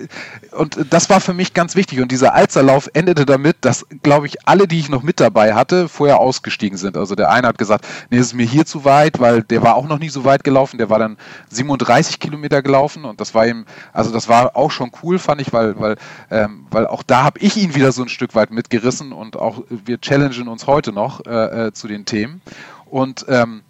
und 0.51 0.85
das 0.89 1.09
war 1.09 1.21
für 1.21 1.33
mich 1.33 1.53
ganz 1.53 1.75
wichtig. 1.75 2.01
Und 2.01 2.11
dieser 2.11 2.33
Alzerlauf 2.33 2.89
endete 2.93 3.25
damit, 3.25 3.57
dass, 3.61 3.85
glaube 4.03 4.27
ich, 4.27 4.47
alle, 4.47 4.67
die 4.67 4.79
ich 4.79 4.89
noch 4.89 5.01
mit 5.01 5.19
dabei 5.21 5.53
hatte, 5.55 5.87
vorher 5.87 6.19
ausgestiegen 6.19 6.77
sind. 6.77 6.97
Also 6.97 7.15
der 7.15 7.31
eine 7.31 7.47
hat 7.47 7.57
gesagt, 7.57 7.87
nee, 8.09 8.17
es 8.17 8.27
ist 8.27 8.33
mir 8.33 8.45
hier 8.45 8.65
zu 8.65 8.83
weit, 8.83 9.19
weil 9.19 9.43
der 9.43 9.63
war 9.63 9.75
auch 9.75 9.87
noch 9.87 9.99
nie 9.99 10.09
so 10.09 10.25
weit 10.25 10.43
gelaufen. 10.43 10.77
Der 10.77 10.89
war 10.89 10.99
dann 10.99 11.17
37 11.51 12.19
Kilometer 12.19 12.61
gelaufen 12.61 13.05
und 13.05 13.21
das 13.21 13.33
war 13.33 13.47
ihm, 13.47 13.65
also 13.93 14.11
das 14.11 14.27
war 14.27 14.57
auch 14.57 14.71
schon 14.71 14.91
cool, 15.03 15.19
fand 15.19 15.39
ich, 15.39 15.53
weil, 15.53 15.79
weil, 15.79 15.95
ähm, 16.29 16.65
weil 16.69 16.85
auch 16.85 17.03
da 17.03 17.23
habe 17.23 17.39
ich 17.39 17.55
ihn 17.55 17.75
wieder 17.75 17.93
so 17.93 18.01
ein 18.01 18.09
Stück 18.09 18.35
weit 18.35 18.51
mitgerissen 18.51 19.13
und 19.13 19.37
auch 19.37 19.63
wir 19.69 20.01
challengen 20.01 20.49
uns 20.49 20.58
heute 20.67 20.91
noch 20.91 21.25
äh, 21.25 21.67
äh 21.67 21.73
zu 21.73 21.87
den 21.87 22.05
Themen. 22.05 22.41
Und 22.85 23.25
ähm, 23.29 23.61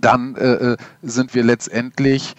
dann 0.00 0.36
äh, 0.36 0.72
äh, 0.72 0.76
sind 1.02 1.34
wir 1.34 1.42
letztendlich 1.44 2.34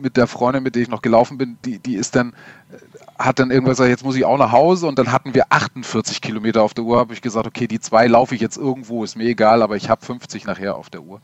mit 0.00 0.16
der 0.16 0.26
Freundin, 0.26 0.62
mit 0.62 0.74
der 0.74 0.82
ich 0.82 0.88
noch 0.88 1.02
gelaufen 1.02 1.38
bin, 1.38 1.58
die, 1.64 1.78
die 1.78 1.94
ist 1.94 2.16
dann, 2.16 2.30
äh, 2.30 3.22
hat 3.22 3.38
dann 3.38 3.50
irgendwann 3.50 3.72
gesagt, 3.72 3.90
jetzt 3.90 4.04
muss 4.04 4.16
ich 4.16 4.24
auch 4.24 4.38
nach 4.38 4.52
Hause 4.52 4.86
und 4.86 4.98
dann 4.98 5.12
hatten 5.12 5.34
wir 5.34 5.46
48 5.50 6.20
Kilometer 6.20 6.62
auf 6.62 6.74
der 6.74 6.84
Uhr, 6.84 6.98
habe 6.98 7.14
ich 7.14 7.22
gesagt, 7.22 7.46
okay, 7.46 7.66
die 7.66 7.80
zwei 7.80 8.06
laufe 8.06 8.34
ich 8.34 8.40
jetzt 8.40 8.56
irgendwo, 8.56 9.04
ist 9.04 9.16
mir 9.16 9.24
egal, 9.24 9.62
aber 9.62 9.76
ich 9.76 9.88
habe 9.88 10.04
50 10.04 10.44
nachher 10.44 10.76
auf 10.76 10.90
der 10.90 11.02
Uhr. 11.02 11.20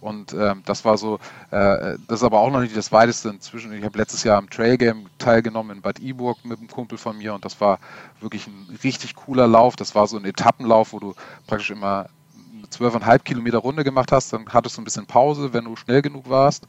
Und 0.00 0.34
ähm, 0.34 0.62
das 0.66 0.84
war 0.84 0.98
so, 0.98 1.18
äh, 1.50 1.96
das 2.06 2.20
ist 2.20 2.22
aber 2.22 2.40
auch 2.40 2.50
noch 2.50 2.60
nicht 2.60 2.76
das 2.76 2.92
weiteste 2.92 3.30
inzwischen. 3.30 3.72
Ich 3.72 3.84
habe 3.84 3.98
letztes 3.98 4.24
Jahr 4.24 4.38
am 4.38 4.50
Trail 4.50 4.76
Game 4.76 5.06
teilgenommen 5.18 5.76
in 5.76 5.82
Bad 5.82 5.98
Iburg 6.00 6.44
mit 6.44 6.58
einem 6.58 6.68
Kumpel 6.68 6.98
von 6.98 7.16
mir 7.16 7.34
und 7.34 7.44
das 7.44 7.60
war 7.60 7.78
wirklich 8.20 8.46
ein 8.46 8.78
richtig 8.84 9.14
cooler 9.14 9.46
Lauf. 9.46 9.76
Das 9.76 9.94
war 9.94 10.06
so 10.06 10.16
ein 10.16 10.24
Etappenlauf, 10.24 10.92
wo 10.92 10.98
du 10.98 11.14
praktisch 11.46 11.70
immer 11.70 12.06
eine 12.54 12.66
12,5 12.66 13.18
Kilometer 13.20 13.58
Runde 13.58 13.84
gemacht 13.84 14.12
hast, 14.12 14.32
dann 14.32 14.46
hattest 14.48 14.76
du 14.76 14.82
ein 14.82 14.84
bisschen 14.84 15.06
Pause, 15.06 15.52
wenn 15.52 15.64
du 15.64 15.76
schnell 15.76 16.02
genug 16.02 16.28
warst 16.28 16.66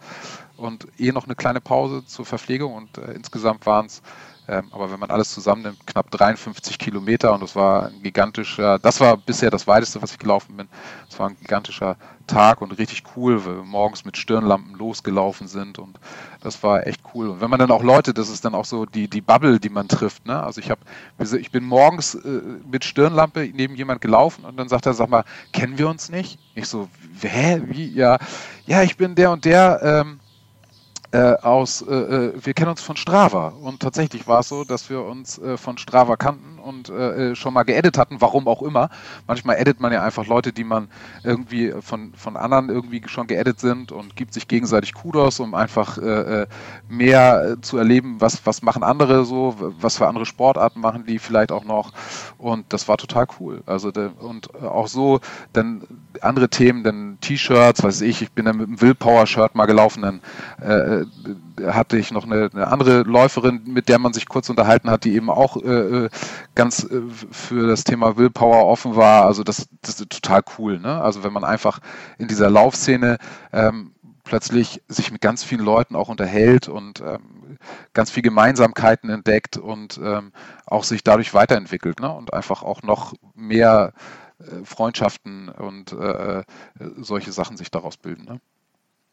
und 0.55 0.87
eh 0.97 1.11
noch 1.11 1.25
eine 1.25 1.35
kleine 1.35 1.61
Pause 1.61 2.05
zur 2.05 2.25
Verpflegung 2.25 2.73
und 2.73 2.97
äh, 2.97 3.11
insgesamt 3.13 3.65
waren 3.65 3.87
es 3.87 4.01
aber 4.47 4.91
wenn 4.91 4.99
man 4.99 5.11
alles 5.11 5.31
zusammennimmt, 5.31 5.85
knapp 5.85 6.09
53 6.09 6.79
Kilometer 6.79 7.33
und 7.33 7.43
das 7.43 7.55
war 7.55 7.87
ein 7.87 8.01
gigantischer, 8.01 8.79
das 8.79 9.01
war 9.01 9.17
bisher 9.17 9.49
das 9.49 9.67
weiteste, 9.67 10.01
was 10.01 10.11
ich 10.13 10.19
gelaufen 10.19 10.55
bin. 10.55 10.69
Es 11.09 11.19
war 11.19 11.29
ein 11.29 11.37
gigantischer 11.41 11.97
Tag 12.27 12.61
und 12.61 12.71
richtig 12.77 13.03
cool, 13.15 13.45
weil 13.45 13.57
wir 13.57 13.63
morgens 13.63 14.05
mit 14.05 14.15
Stirnlampen 14.15 14.75
losgelaufen 14.75 15.47
sind 15.47 15.79
und 15.79 15.99
das 16.41 16.63
war 16.63 16.87
echt 16.87 17.01
cool. 17.13 17.29
Und 17.29 17.41
wenn 17.41 17.49
man 17.49 17.59
dann 17.59 17.71
auch 17.71 17.83
Leute, 17.83 18.13
das 18.13 18.29
ist 18.29 18.45
dann 18.45 18.55
auch 18.55 18.65
so 18.65 18.85
die, 18.85 19.09
die 19.09 19.21
Bubble, 19.21 19.59
die 19.59 19.69
man 19.69 19.87
trifft. 19.87 20.25
Ne? 20.25 20.41
Also 20.41 20.61
ich 20.61 20.69
habe, 20.69 20.81
ich 21.39 21.51
bin 21.51 21.65
morgens 21.65 22.15
äh, 22.15 22.41
mit 22.69 22.85
Stirnlampe 22.85 23.49
neben 23.53 23.75
jemand 23.75 24.01
gelaufen 24.01 24.45
und 24.45 24.57
dann 24.57 24.69
sagt 24.69 24.85
er, 24.85 24.93
sag 24.93 25.09
mal, 25.09 25.25
kennen 25.51 25.77
wir 25.77 25.89
uns 25.89 26.09
nicht? 26.09 26.39
Ich 26.55 26.67
so, 26.67 26.87
hä, 27.21 27.61
wie, 27.65 27.91
ja, 27.91 28.17
ja, 28.65 28.83
ich 28.83 28.97
bin 28.97 29.15
der 29.15 29.31
und 29.31 29.45
der, 29.45 29.81
ähm, 29.83 30.19
äh, 31.11 31.33
aus, 31.41 31.81
äh, 31.81 31.93
äh, 31.93 32.33
wir 32.35 32.53
kennen 32.53 32.71
uns 32.71 32.81
von 32.81 32.97
Strava. 32.97 33.49
Und 33.49 33.81
tatsächlich 33.81 34.27
war 34.27 34.39
es 34.39 34.49
so, 34.49 34.63
dass 34.63 34.89
wir 34.89 35.03
uns 35.03 35.37
äh, 35.39 35.57
von 35.57 35.77
Strava 35.77 36.15
kannten 36.17 36.56
und 36.67 36.89
äh, 36.89 37.31
äh, 37.31 37.35
schon 37.35 37.53
mal 37.53 37.63
geedit 37.63 37.97
hatten, 37.97 38.17
warum 38.19 38.47
auch 38.47 38.61
immer. 38.61 38.89
Manchmal 39.25 39.57
edit 39.57 39.79
man 39.79 39.91
ja 39.91 40.03
einfach 40.03 40.27
Leute, 40.27 40.53
die 40.53 40.63
man 40.63 40.89
irgendwie 41.23 41.73
von, 41.81 42.13
von 42.13 42.37
anderen 42.37 42.69
irgendwie 42.69 43.01
schon 43.07 43.27
geedit 43.27 43.59
sind 43.59 43.91
und 43.91 44.15
gibt 44.15 44.33
sich 44.33 44.47
gegenseitig 44.47 44.93
Kudos, 44.93 45.39
um 45.39 45.53
einfach 45.55 45.97
mehr 46.89 47.57
zu 47.61 47.77
erleben, 47.77 48.17
was, 48.19 48.45
was 48.45 48.61
machen 48.61 48.83
andere 48.83 49.25
so, 49.25 49.55
was 49.79 49.97
für 49.97 50.07
andere 50.07 50.25
Sportarten 50.25 50.79
machen 50.79 51.05
die 51.05 51.19
vielleicht 51.19 51.51
auch 51.51 51.63
noch 51.63 51.91
und 52.37 52.65
das 52.69 52.87
war 52.87 52.97
total 52.97 53.27
cool. 53.39 53.61
Also 53.65 53.91
und 54.19 54.53
auch 54.63 54.87
so 54.87 55.19
dann 55.53 55.83
andere 56.21 56.49
Themen, 56.49 56.83
dann 56.83 57.17
T-Shirts, 57.21 57.83
weiß 57.83 58.01
ich, 58.01 58.21
ich 58.21 58.31
bin 58.31 58.45
dann 58.45 58.57
mit 58.57 58.67
einem 58.67 58.81
Willpower-Shirt 58.81 59.55
mal 59.55 59.65
gelaufen, 59.65 60.01
dann 60.01 60.21
äh, 60.61 61.05
hatte 61.65 61.97
ich 61.97 62.11
noch 62.11 62.25
eine, 62.25 62.49
eine, 62.53 62.67
andere 62.67 63.01
Läuferin, 63.03 63.63
mit 63.65 63.89
der 63.89 63.99
man 63.99 64.13
sich 64.13 64.27
kurz 64.27 64.49
unterhalten 64.49 64.89
hat, 64.89 65.03
die 65.03 65.15
eben 65.15 65.29
auch 65.29 65.57
äh, 65.57 66.05
äh 66.05 66.09
ganz 66.55 66.83
äh, 66.83 67.01
für 67.31 67.67
das 67.67 67.83
Thema 67.83 68.17
Willpower 68.17 68.65
offen 68.65 68.95
war. 68.95 69.25
Also 69.25 69.43
das, 69.43 69.67
das 69.81 69.99
ist 69.99 70.09
total 70.09 70.41
cool. 70.57 70.79
Ne? 70.79 71.01
Also 71.01 71.23
wenn 71.23 71.33
man 71.33 71.43
einfach 71.43 71.79
in 72.17 72.27
dieser 72.27 72.49
Laufszene 72.49 73.17
ähm, 73.51 73.93
plötzlich 74.23 74.83
sich 74.87 75.11
mit 75.11 75.21
ganz 75.21 75.43
vielen 75.43 75.63
Leuten 75.63 75.95
auch 75.95 76.09
unterhält 76.09 76.67
und 76.67 77.01
ähm, 77.01 77.57
ganz 77.93 78.11
viele 78.11 78.23
Gemeinsamkeiten 78.23 79.09
entdeckt 79.09 79.57
und 79.57 79.99
ähm, 80.03 80.33
auch 80.65 80.83
sich 80.83 81.03
dadurch 81.03 81.33
weiterentwickelt 81.33 81.99
ne? 81.99 82.11
und 82.13 82.33
einfach 82.33 82.61
auch 82.61 82.83
noch 82.83 83.13
mehr 83.35 83.93
äh, 84.39 84.65
Freundschaften 84.65 85.49
und 85.49 85.93
äh, 85.93 86.43
solche 86.97 87.31
Sachen 87.31 87.57
sich 87.57 87.71
daraus 87.71 87.97
bilden. 87.97 88.25
Ne? 88.25 88.39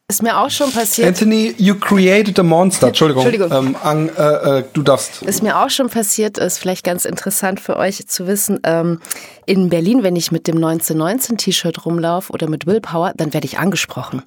Ist 0.07 0.21
mir 0.21 0.37
auch 0.37 0.51
schon 0.51 0.71
passiert. 0.71 1.07
Anthony, 1.07 1.55
you 1.57 1.73
created 1.73 2.37
a 2.37 2.43
monster. 2.43 2.89
Entschuldigung. 2.89 3.25
Entschuldigung. 3.25 3.75
Ähm, 3.83 4.11
äh, 4.15 4.59
äh, 4.59 4.63
du 4.71 4.83
darfst. 4.83 5.23
Ist 5.23 5.41
mir 5.41 5.57
auch 5.57 5.71
schon 5.71 5.89
passiert, 5.89 6.37
ist 6.37 6.59
vielleicht 6.59 6.83
ganz 6.83 7.05
interessant 7.05 7.59
für 7.59 7.75
euch 7.75 8.05
zu 8.05 8.27
wissen. 8.27 8.59
Ähm, 8.65 8.99
in 9.47 9.69
Berlin, 9.69 10.03
wenn 10.03 10.15
ich 10.15 10.31
mit 10.31 10.45
dem 10.45 10.57
1919-T-Shirt 10.57 11.87
rumlaufe 11.87 12.31
oder 12.31 12.47
mit 12.47 12.67
Willpower, 12.67 13.13
dann 13.15 13.33
werde 13.33 13.45
ich 13.45 13.57
angesprochen. 13.57 14.21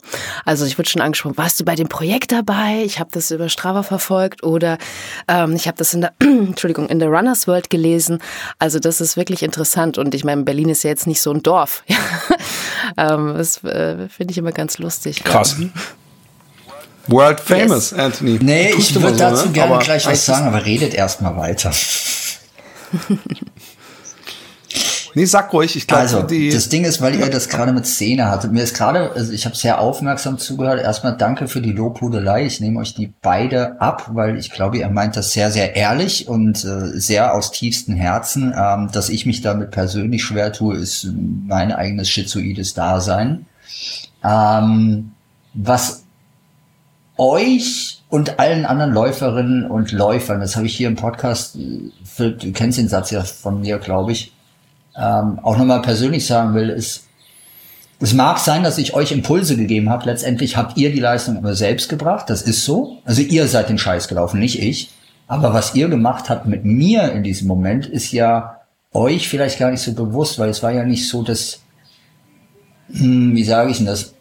Also 0.45 0.67
ich 0.67 0.79
wurde 0.79 0.89
schon 0.89 1.01
angesprochen, 1.01 1.39
warst 1.39 1.61
du 1.61 1.65
bei 1.65 1.77
dem 1.77 1.89
Projekt 1.89 2.33
dabei? 2.33 2.83
Ich 2.85 2.99
habe 2.99 3.11
das 3.13 3.31
über 3.31 3.49
Strava 3.49 3.85
verfolgt 3.85 4.43
oder 4.43 4.79
ähm, 5.29 5.55
ich 5.55 5.69
habe 5.69 5.77
das 5.77 5.95
in 5.95 6.01
der, 6.01 6.13
Entschuldigung, 6.19 6.89
in 6.89 6.99
der 6.99 7.09
Runners 7.09 7.47
World 7.47 7.71
gelesen. 7.71 8.19
Also 8.59 8.81
das 8.81 9.01
ist 9.01 9.17
wirklich 9.17 9.45
interessant 9.45 9.97
und 9.97 10.13
ich 10.13 10.25
meine, 10.25 10.43
Berlin 10.43 10.71
ist 10.71 10.83
ja 10.83 10.91
jetzt 10.91 11.07
nicht 11.07 11.21
so 11.21 11.31
ein 11.31 11.45
Dorf. 11.45 11.85
ähm, 12.97 13.35
das 13.37 13.63
äh, 13.63 14.09
finde 14.09 14.33
ich 14.33 14.39
immer 14.39 14.53
ganz 14.53 14.79
lustig. 14.79 15.23
Krass. 15.23 15.57
Ja. 15.61 15.68
World 17.09 17.41
famous, 17.41 17.91
yes. 17.91 17.99
Anthony. 17.99 18.39
Nee, 18.41 18.75
ich 18.77 18.95
würde 18.95 19.11
so, 19.11 19.19
dazu 19.19 19.47
ne? 19.47 19.53
gerne 19.53 19.75
aber 19.75 19.83
gleich 19.83 20.07
was 20.07 20.25
sagen, 20.27 20.47
aber 20.47 20.65
redet 20.65 20.95
erstmal 20.95 21.37
weiter. 21.37 21.73
nee, 25.15 25.25
sag 25.25 25.51
ruhig, 25.55 25.75
ich 25.75 25.87
glaube, 25.87 26.03
Also, 26.03 26.21
das 26.21 26.69
Ding 26.69 26.85
ist, 26.85 27.01
weil 27.01 27.15
ihr 27.15 27.31
das 27.31 27.49
gerade 27.49 27.73
mit 27.73 27.87
Szene 27.87 28.31
hattet. 28.31 28.53
Mir 28.53 28.63
ist 28.63 28.77
gerade, 28.77 29.13
also 29.13 29.33
ich 29.33 29.47
habe 29.47 29.57
sehr 29.57 29.81
aufmerksam 29.81 30.37
zugehört. 30.37 30.81
Erstmal 30.81 31.17
danke 31.17 31.49
für 31.49 31.63
die 31.63 31.73
Lobhudelei. 31.73 32.45
Ich 32.45 32.61
nehme 32.61 32.79
euch 32.81 32.95
die 32.95 33.11
beide 33.23 33.81
ab, 33.81 34.11
weil 34.13 34.37
ich 34.39 34.51
glaube, 34.51 34.77
ihr 34.77 34.91
meint 34.91 35.17
das 35.17 35.33
sehr, 35.33 35.51
sehr 35.51 35.77
ehrlich 35.77 36.29
und 36.29 36.63
äh, 36.63 36.99
sehr 37.01 37.35
aus 37.35 37.53
tiefstem 37.53 37.97
Herzen. 37.97 38.55
Ähm, 38.55 38.91
dass 38.93 39.09
ich 39.09 39.25
mich 39.25 39.41
damit 39.41 39.71
persönlich 39.71 40.23
schwer 40.25 40.53
tue, 40.53 40.77
ist 40.77 41.09
mein 41.47 41.73
eigenes 41.73 42.11
schizoides 42.11 42.75
Dasein. 42.75 43.47
Ähm, 44.23 45.13
was 45.55 46.05
euch 47.17 48.03
und 48.09 48.39
allen 48.39 48.65
anderen 48.65 48.93
Läuferinnen 48.93 49.71
und 49.71 49.93
Läufern, 49.93 50.41
das 50.41 50.57
habe 50.57 50.67
ich 50.67 50.77
hier 50.77 50.89
im 50.89 50.97
Podcast, 50.97 51.57
du 51.57 52.53
kennst 52.53 52.79
den 52.79 52.89
Satz 52.89 53.11
ja 53.11 53.23
von 53.23 53.61
mir, 53.61 53.79
glaube 53.79 54.13
ich, 54.13 54.33
ähm, 54.97 55.39
auch 55.43 55.57
nochmal 55.57 55.83
persönlich 55.83 56.27
sagen 56.27 56.55
will, 56.55 56.71
ist, 56.71 57.09
es 58.01 58.15
mag 58.15 58.39
sein, 58.39 58.63
dass 58.63 58.79
ich 58.79 58.95
euch 58.95 59.11
Impulse 59.11 59.57
gegeben 59.57 59.91
habe. 59.91 60.07
Letztendlich 60.07 60.57
habt 60.57 60.77
ihr 60.77 60.93
die 60.93 61.01
Leistung 61.01 61.37
aber 61.37 61.55
selbst 61.55 61.89
gebracht. 61.89 62.31
Das 62.31 62.43
ist 62.43 62.65
so. 62.65 62.99
Also 63.05 63.23
ihr 63.23 63.49
seid 63.49 63.69
den 63.69 63.79
Scheiß 63.79 64.07
gelaufen, 64.07 64.39
nicht 64.39 64.63
ich. 64.63 64.91
Aber 65.27 65.53
was 65.53 65.75
ihr 65.75 65.89
gemacht 65.89 66.31
habt 66.31 66.47
mit 66.47 66.65
mir 66.65 67.13
in 67.13 67.25
diesem 67.25 67.49
Moment, 67.49 67.87
ist 67.87 68.13
ja 68.13 68.61
euch 68.93 69.29
vielleicht 69.29 69.59
gar 69.59 69.71
nicht 69.71 69.83
so 69.83 69.93
bewusst, 69.93 70.39
weil 70.39 70.49
es 70.49 70.63
war 70.63 70.71
ja 70.71 70.85
nicht 70.85 71.09
so, 71.09 71.23
dass, 71.23 71.61
hm, 72.93 73.35
wie 73.35 73.45
sage 73.45 73.71
ich 73.71 73.79
denn 73.79 73.87
das, 73.87 74.15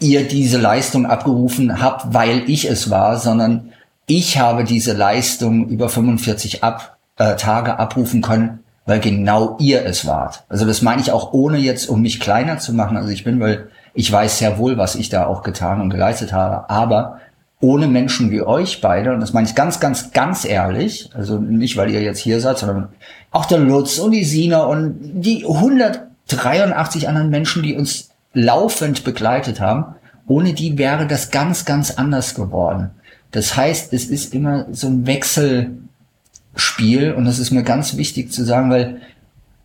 ihr 0.00 0.26
diese 0.26 0.58
Leistung 0.58 1.06
abgerufen 1.06 1.80
habt, 1.80 2.14
weil 2.14 2.48
ich 2.48 2.70
es 2.70 2.90
war, 2.90 3.18
sondern 3.18 3.72
ich 4.06 4.38
habe 4.38 4.64
diese 4.64 4.92
Leistung 4.92 5.68
über 5.68 5.88
45 5.88 6.62
ab, 6.62 6.96
äh, 7.16 7.36
Tage 7.36 7.78
abrufen 7.78 8.22
können, 8.22 8.60
weil 8.86 9.00
genau 9.00 9.56
ihr 9.58 9.84
es 9.86 10.06
wart. 10.06 10.44
Also 10.48 10.66
das 10.66 10.82
meine 10.82 11.00
ich 11.00 11.10
auch 11.10 11.32
ohne 11.32 11.58
jetzt, 11.58 11.88
um 11.88 12.02
mich 12.02 12.20
kleiner 12.20 12.58
zu 12.58 12.74
machen. 12.74 12.96
Also 12.96 13.08
ich 13.10 13.24
bin, 13.24 13.40
weil 13.40 13.68
ich 13.94 14.10
weiß 14.10 14.38
sehr 14.38 14.58
wohl, 14.58 14.76
was 14.76 14.94
ich 14.94 15.08
da 15.08 15.26
auch 15.26 15.42
getan 15.42 15.80
und 15.80 15.90
geleistet 15.90 16.32
habe, 16.32 16.68
aber 16.68 17.20
ohne 17.60 17.86
Menschen 17.86 18.30
wie 18.30 18.42
euch 18.42 18.82
beide, 18.82 19.14
und 19.14 19.20
das 19.20 19.32
meine 19.32 19.46
ich 19.46 19.54
ganz, 19.54 19.80
ganz, 19.80 20.12
ganz 20.12 20.44
ehrlich, 20.44 21.08
also 21.14 21.38
nicht, 21.38 21.78
weil 21.78 21.90
ihr 21.90 22.02
jetzt 22.02 22.18
hier 22.18 22.40
seid, 22.40 22.58
sondern 22.58 22.88
auch 23.30 23.46
der 23.46 23.58
Lutz 23.58 23.98
und 23.98 24.10
die 24.10 24.24
Sina 24.24 24.64
und 24.64 24.98
die 25.00 25.46
183 25.46 27.08
anderen 27.08 27.30
Menschen, 27.30 27.62
die 27.62 27.74
uns 27.74 28.10
laufend 28.34 29.04
begleitet 29.04 29.60
haben, 29.60 29.94
ohne 30.26 30.52
die 30.52 30.78
wäre 30.78 31.06
das 31.06 31.30
ganz, 31.30 31.64
ganz 31.64 31.92
anders 31.92 32.34
geworden. 32.34 32.90
Das 33.30 33.56
heißt, 33.56 33.92
es 33.92 34.06
ist 34.06 34.34
immer 34.34 34.66
so 34.72 34.86
ein 34.86 35.06
Wechselspiel 35.06 37.12
und 37.12 37.24
das 37.24 37.38
ist 37.38 37.50
mir 37.50 37.62
ganz 37.62 37.96
wichtig 37.96 38.32
zu 38.32 38.44
sagen, 38.44 38.70
weil 38.70 39.00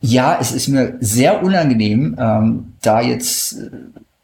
ja, 0.02 0.38
es 0.40 0.52
ist 0.52 0.70
mir 0.70 0.96
sehr 1.02 1.44
unangenehm, 1.44 2.16
ähm, 2.18 2.74
da 2.82 3.02
jetzt 3.02 3.60
äh, 3.60 3.70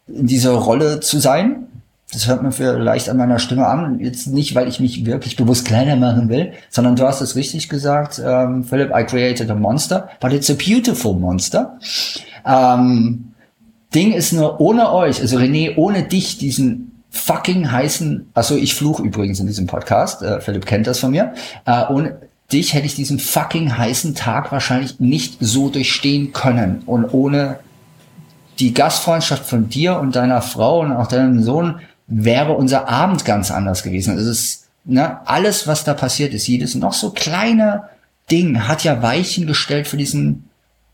in 0.08 0.26
dieser 0.26 0.52
Rolle 0.52 1.00
zu 1.00 1.18
sein. 1.18 1.66
Das 2.12 2.28
hört 2.28 2.42
man 2.42 2.52
vielleicht 2.52 3.10
an 3.10 3.16
meiner 3.16 3.38
Stimme 3.38 3.66
an. 3.66 3.98
Jetzt 3.98 4.28
nicht, 4.28 4.54
weil 4.54 4.68
ich 4.68 4.78
mich 4.78 5.04
wirklich 5.04 5.36
bewusst 5.36 5.66
kleiner 5.66 5.96
machen 5.96 6.28
will, 6.28 6.52
sondern 6.70 6.96
du 6.96 7.04
hast 7.04 7.20
es 7.20 7.34
richtig 7.34 7.68
gesagt, 7.68 8.22
ähm, 8.24 8.64
Philip, 8.64 8.90
I 8.96 9.04
created 9.04 9.50
a 9.50 9.54
monster, 9.54 10.08
but 10.20 10.32
it's 10.32 10.48
a 10.48 10.54
beautiful 10.54 11.14
monster. 11.14 11.78
Ähm, 12.46 13.32
Ding 13.96 14.12
ist 14.12 14.32
nur 14.32 14.60
ohne 14.60 14.92
euch, 14.92 15.20
also 15.22 15.38
René, 15.38 15.74
ohne 15.76 16.02
dich, 16.02 16.36
diesen 16.36 17.02
fucking 17.10 17.72
heißen, 17.72 18.30
also 18.34 18.54
ich 18.54 18.74
fluch 18.74 19.00
übrigens 19.00 19.40
in 19.40 19.46
diesem 19.46 19.66
Podcast, 19.66 20.20
äh, 20.22 20.40
Philipp 20.42 20.66
kennt 20.66 20.86
das 20.86 20.98
von 20.98 21.12
mir, 21.12 21.32
äh, 21.64 21.84
ohne, 21.88 22.18
dich 22.52 22.74
hätte 22.74 22.84
ich 22.84 22.94
diesen 22.94 23.18
fucking 23.18 23.76
heißen 23.76 24.14
Tag 24.14 24.52
wahrscheinlich 24.52 25.00
nicht 25.00 25.38
so 25.40 25.70
durchstehen 25.70 26.34
können. 26.34 26.82
Und 26.84 27.12
ohne 27.14 27.58
die 28.58 28.74
Gastfreundschaft 28.74 29.46
von 29.46 29.70
dir 29.70 29.98
und 29.98 30.14
deiner 30.14 30.42
Frau 30.42 30.80
und 30.80 30.92
auch 30.92 31.06
deinem 31.06 31.42
Sohn 31.42 31.80
wäre 32.06 32.52
unser 32.52 32.88
Abend 32.88 33.24
ganz 33.24 33.50
anders 33.50 33.82
gewesen. 33.82 34.18
Es 34.18 34.26
ist, 34.26 34.68
ne, 34.84 35.26
alles, 35.26 35.66
was 35.66 35.84
da 35.84 35.94
passiert 35.94 36.34
ist, 36.34 36.46
jedes 36.46 36.74
noch 36.74 36.92
so 36.92 37.10
kleine 37.10 37.84
Ding 38.30 38.68
hat 38.68 38.84
ja 38.84 39.02
Weichen 39.02 39.46
gestellt 39.46 39.88
für 39.88 39.96
diesen 39.96 40.50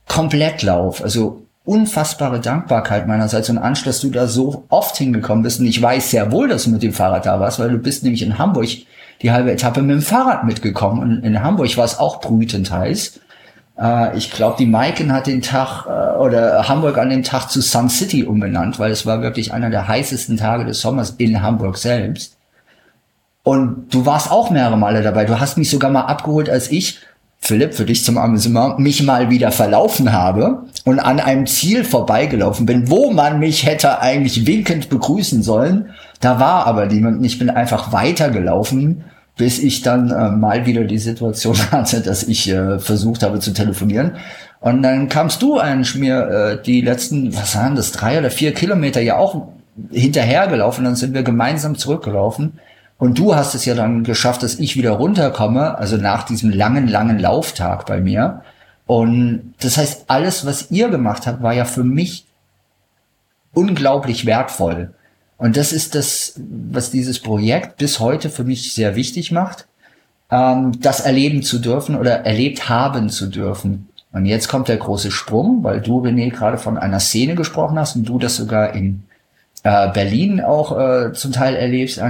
Komplettlauf. 0.06 1.02
Also 1.02 1.41
unfassbare 1.64 2.40
Dankbarkeit 2.40 3.06
meinerseits 3.06 3.48
und 3.48 3.58
Ansch, 3.58 3.84
dass 3.84 4.00
du 4.00 4.10
da 4.10 4.26
so 4.26 4.64
oft 4.68 4.96
hingekommen 4.96 5.44
bist. 5.44 5.60
Und 5.60 5.66
ich 5.66 5.80
weiß 5.80 6.10
sehr 6.10 6.32
wohl, 6.32 6.48
dass 6.48 6.64
du 6.64 6.70
mit 6.70 6.82
dem 6.82 6.92
Fahrrad 6.92 7.26
da 7.26 7.38
warst, 7.38 7.58
weil 7.58 7.70
du 7.70 7.78
bist 7.78 8.02
nämlich 8.02 8.22
in 8.22 8.38
Hamburg 8.38 8.68
die 9.22 9.30
halbe 9.30 9.52
Etappe 9.52 9.82
mit 9.82 9.96
dem 9.96 10.02
Fahrrad 10.02 10.44
mitgekommen. 10.44 11.00
Und 11.00 11.24
in 11.24 11.42
Hamburg 11.42 11.76
war 11.76 11.84
es 11.84 11.98
auch 11.98 12.20
brütend 12.20 12.70
heiß. 12.70 13.20
Äh, 13.78 14.16
ich 14.16 14.32
glaube, 14.32 14.56
die 14.58 14.66
Maiken 14.66 15.12
hat 15.12 15.28
den 15.28 15.42
Tag 15.42 15.86
äh, 15.86 16.18
oder 16.18 16.68
Hamburg 16.68 16.98
an 16.98 17.10
dem 17.10 17.22
Tag 17.22 17.48
zu 17.48 17.60
Sun 17.60 17.88
City 17.88 18.24
umbenannt, 18.24 18.78
weil 18.80 18.90
es 18.90 19.06
war 19.06 19.22
wirklich 19.22 19.52
einer 19.52 19.70
der 19.70 19.86
heißesten 19.86 20.36
Tage 20.36 20.64
des 20.64 20.80
Sommers 20.80 21.10
in 21.18 21.42
Hamburg 21.42 21.78
selbst. 21.78 22.36
Und 23.44 23.92
du 23.92 24.06
warst 24.06 24.30
auch 24.30 24.50
mehrere 24.50 24.78
Male 24.78 25.02
dabei. 25.02 25.24
Du 25.24 25.38
hast 25.38 25.58
mich 25.58 25.70
sogar 25.70 25.90
mal 25.90 26.02
abgeholt, 26.02 26.48
als 26.48 26.70
ich, 26.70 27.00
Philipp, 27.44 27.74
für 27.74 27.84
dich 27.84 28.04
zum 28.04 28.18
Amüsement, 28.18 28.78
mich 28.78 29.02
mal 29.02 29.28
wieder 29.28 29.50
verlaufen 29.50 30.12
habe 30.12 30.64
und 30.84 31.00
an 31.00 31.20
einem 31.20 31.46
Ziel 31.46 31.84
vorbeigelaufen 31.84 32.66
bin, 32.66 32.88
wo 32.88 33.10
man 33.10 33.40
mich 33.40 33.66
hätte 33.66 34.00
eigentlich 34.00 34.46
winkend 34.46 34.88
begrüßen 34.88 35.42
sollen. 35.42 35.90
Da 36.20 36.38
war 36.38 36.66
aber 36.66 36.86
niemand. 36.86 37.24
Ich 37.26 37.38
bin 37.38 37.50
einfach 37.50 37.92
weitergelaufen 37.92 39.04
bis 39.36 39.58
ich 39.58 39.82
dann 39.82 40.10
äh, 40.10 40.30
mal 40.30 40.66
wieder 40.66 40.84
die 40.84 40.98
Situation 40.98 41.56
hatte, 41.70 42.00
dass 42.00 42.22
ich 42.22 42.48
äh, 42.48 42.78
versucht 42.78 43.22
habe 43.22 43.40
zu 43.40 43.52
telefonieren. 43.52 44.12
Und 44.60 44.82
dann 44.82 45.08
kamst 45.08 45.42
du 45.42 45.58
eigentlich 45.58 45.94
mir 45.96 46.28
äh, 46.28 46.62
die 46.62 46.80
letzten, 46.80 47.34
was 47.34 47.56
waren 47.56 47.74
das, 47.74 47.92
drei 47.92 48.18
oder 48.18 48.30
vier 48.30 48.52
Kilometer 48.52 49.00
ja 49.00 49.16
auch 49.16 49.48
hinterhergelaufen. 49.90 50.84
Dann 50.84 50.96
sind 50.96 51.14
wir 51.14 51.22
gemeinsam 51.22 51.76
zurückgelaufen. 51.76 52.60
Und 53.02 53.18
du 53.18 53.34
hast 53.34 53.56
es 53.56 53.64
ja 53.64 53.74
dann 53.74 54.04
geschafft, 54.04 54.44
dass 54.44 54.60
ich 54.60 54.76
wieder 54.76 54.92
runterkomme, 54.92 55.76
also 55.76 55.96
nach 55.96 56.22
diesem 56.22 56.50
langen, 56.50 56.86
langen 56.86 57.18
Lauftag 57.18 57.84
bei 57.84 58.00
mir. 58.00 58.42
Und 58.86 59.54
das 59.58 59.76
heißt, 59.76 60.04
alles, 60.06 60.46
was 60.46 60.70
ihr 60.70 60.88
gemacht 60.88 61.26
habt, 61.26 61.42
war 61.42 61.52
ja 61.52 61.64
für 61.64 61.82
mich 61.82 62.26
unglaublich 63.52 64.24
wertvoll. 64.24 64.94
Und 65.36 65.56
das 65.56 65.72
ist 65.72 65.96
das, 65.96 66.34
was 66.70 66.92
dieses 66.92 67.18
Projekt 67.18 67.78
bis 67.78 67.98
heute 67.98 68.30
für 68.30 68.44
mich 68.44 68.72
sehr 68.72 68.94
wichtig 68.94 69.32
macht, 69.32 69.66
ähm, 70.30 70.80
das 70.80 71.00
erleben 71.00 71.42
zu 71.42 71.58
dürfen 71.58 71.96
oder 71.96 72.24
erlebt 72.24 72.68
haben 72.68 73.10
zu 73.10 73.26
dürfen. 73.26 73.88
Und 74.12 74.26
jetzt 74.26 74.46
kommt 74.46 74.68
der 74.68 74.76
große 74.76 75.10
Sprung, 75.10 75.64
weil 75.64 75.80
du, 75.80 76.04
René, 76.06 76.30
gerade 76.30 76.56
von 76.56 76.78
einer 76.78 77.00
Szene 77.00 77.34
gesprochen 77.34 77.80
hast 77.80 77.96
und 77.96 78.04
du 78.04 78.20
das 78.20 78.36
sogar 78.36 78.76
in 78.76 79.02
äh, 79.64 79.90
Berlin 79.90 80.40
auch 80.40 80.78
äh, 80.78 81.12
zum 81.14 81.32
Teil 81.32 81.56
erlebst. 81.56 82.00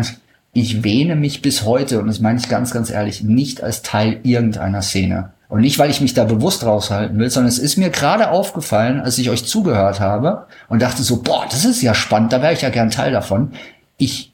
Ich 0.55 0.85
wähne 0.85 1.17
mich 1.17 1.41
bis 1.41 1.65
heute, 1.65 1.99
und 2.01 2.09
das 2.09 2.21
meine 2.21 2.39
ich 2.39 2.49
ganz, 2.49 2.73
ganz 2.73 2.91
ehrlich, 2.91 3.23
nicht 3.23 3.63
als 3.63 3.83
Teil 3.83 4.21
irgendeiner 4.23 4.83
Szene. 4.83 5.33
Und 5.49 5.63
nicht, 5.63 5.79
weil 5.79 5.91
ich 5.91 6.01
mich 6.01 6.15
da 6.15 6.25
bewusst 6.25 6.65
raushalten 6.65 7.19
will, 7.19 7.31
sondern 7.31 7.49
es 7.49 7.59
ist 7.59 7.77
mir 7.77 7.91
gerade 7.91 8.31
aufgefallen, 8.31 9.01
als 9.01 9.19
ich 9.19 9.31
euch 9.31 9.45
zugehört 9.45 10.01
habe 10.01 10.47
und 10.69 10.83
dachte 10.83 11.03
so, 11.03 11.23
boah, 11.23 11.47
das 11.51 11.65
ist 11.65 11.83
ja 11.83 11.95
spannend, 11.95 12.33
da 12.33 12.43
wäre 12.43 12.53
ich 12.53 12.63
ja 12.63 12.71
gern 12.71 12.91
Teil 12.91 13.13
davon. 13.13 13.53
Ich 13.97 14.33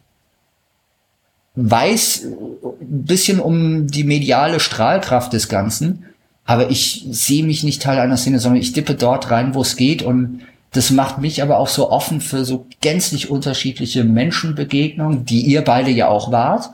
weiß 1.54 2.26
ein 2.80 3.04
bisschen 3.04 3.40
um 3.40 3.88
die 3.88 4.04
mediale 4.04 4.60
Strahlkraft 4.60 5.32
des 5.32 5.48
Ganzen, 5.48 6.04
aber 6.44 6.70
ich 6.70 7.06
sehe 7.10 7.44
mich 7.44 7.62
nicht 7.64 7.82
Teil 7.82 7.98
einer 7.98 8.16
Szene, 8.16 8.38
sondern 8.38 8.60
ich 8.60 8.72
dippe 8.72 8.94
dort 8.94 9.30
rein, 9.30 9.54
wo 9.54 9.62
es 9.62 9.76
geht 9.76 10.02
und 10.02 10.40
das 10.72 10.90
macht 10.90 11.18
mich 11.18 11.42
aber 11.42 11.58
auch 11.58 11.68
so 11.68 11.90
offen 11.90 12.20
für 12.20 12.44
so 12.44 12.66
gänzlich 12.80 13.30
unterschiedliche 13.30 14.04
Menschenbegegnungen, 14.04 15.24
die 15.24 15.42
ihr 15.42 15.62
beide 15.62 15.90
ja 15.90 16.08
auch 16.08 16.30
wart, 16.30 16.70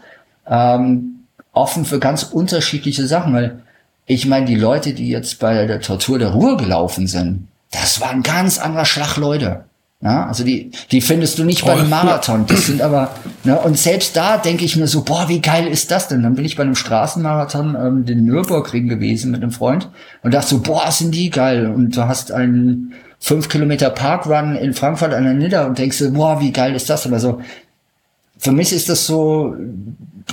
ähm, 0.48 1.24
offen 1.52 1.84
für 1.84 2.00
ganz 2.00 2.24
unterschiedliche 2.24 3.06
Sachen, 3.06 3.32
weil 3.34 3.62
ich 4.06 4.26
meine, 4.26 4.46
die 4.46 4.56
Leute, 4.56 4.92
die 4.92 5.08
jetzt 5.08 5.38
bei 5.38 5.66
der 5.66 5.80
Tortur 5.80 6.18
der 6.18 6.30
Ruhe 6.30 6.56
gelaufen 6.56 7.06
sind, 7.06 7.48
das 7.70 8.00
waren 8.00 8.22
ganz 8.22 8.58
anderer 8.58 8.84
Schlag 8.84 9.16
Leute. 9.16 9.64
Ja, 10.04 10.26
also 10.26 10.44
die, 10.44 10.70
die 10.92 11.00
findest 11.00 11.38
du 11.38 11.44
nicht 11.44 11.64
bei 11.64 11.72
einem 11.72 11.88
Marathon. 11.88 12.44
Das 12.46 12.66
sind 12.66 12.82
aber, 12.82 13.12
ne, 13.42 13.58
und 13.58 13.78
selbst 13.78 14.14
da 14.14 14.36
denke 14.36 14.62
ich 14.66 14.76
mir 14.76 14.86
so, 14.86 15.02
boah, 15.02 15.30
wie 15.30 15.40
geil 15.40 15.66
ist 15.66 15.90
das 15.90 16.08
denn? 16.08 16.22
Dann 16.22 16.34
bin 16.34 16.44
ich 16.44 16.56
bei 16.56 16.62
einem 16.62 16.74
Straßenmarathon, 16.74 17.74
ähm, 17.74 18.04
den 18.04 18.26
Nürburgring 18.26 18.86
gewesen 18.86 19.30
mit 19.30 19.42
einem 19.42 19.50
Freund 19.50 19.88
und 20.22 20.34
dachte 20.34 20.48
so, 20.48 20.60
boah, 20.60 20.90
sind 20.90 21.14
die 21.14 21.30
geil. 21.30 21.68
Und 21.68 21.96
du 21.96 22.06
hast 22.06 22.32
einen 22.32 22.92
fünf 23.18 23.48
Kilometer 23.48 23.88
Parkrun 23.88 24.56
in 24.56 24.74
Frankfurt 24.74 25.14
an 25.14 25.24
der 25.24 25.32
Nidda 25.32 25.64
und 25.64 25.78
denkst 25.78 25.96
so, 25.96 26.12
boah, 26.12 26.38
wie 26.38 26.52
geil 26.52 26.74
ist 26.74 26.90
das? 26.90 27.06
Aber 27.06 27.18
so, 27.18 27.40
für 28.36 28.52
mich 28.52 28.74
ist 28.74 28.90
das 28.90 29.06
so, 29.06 29.56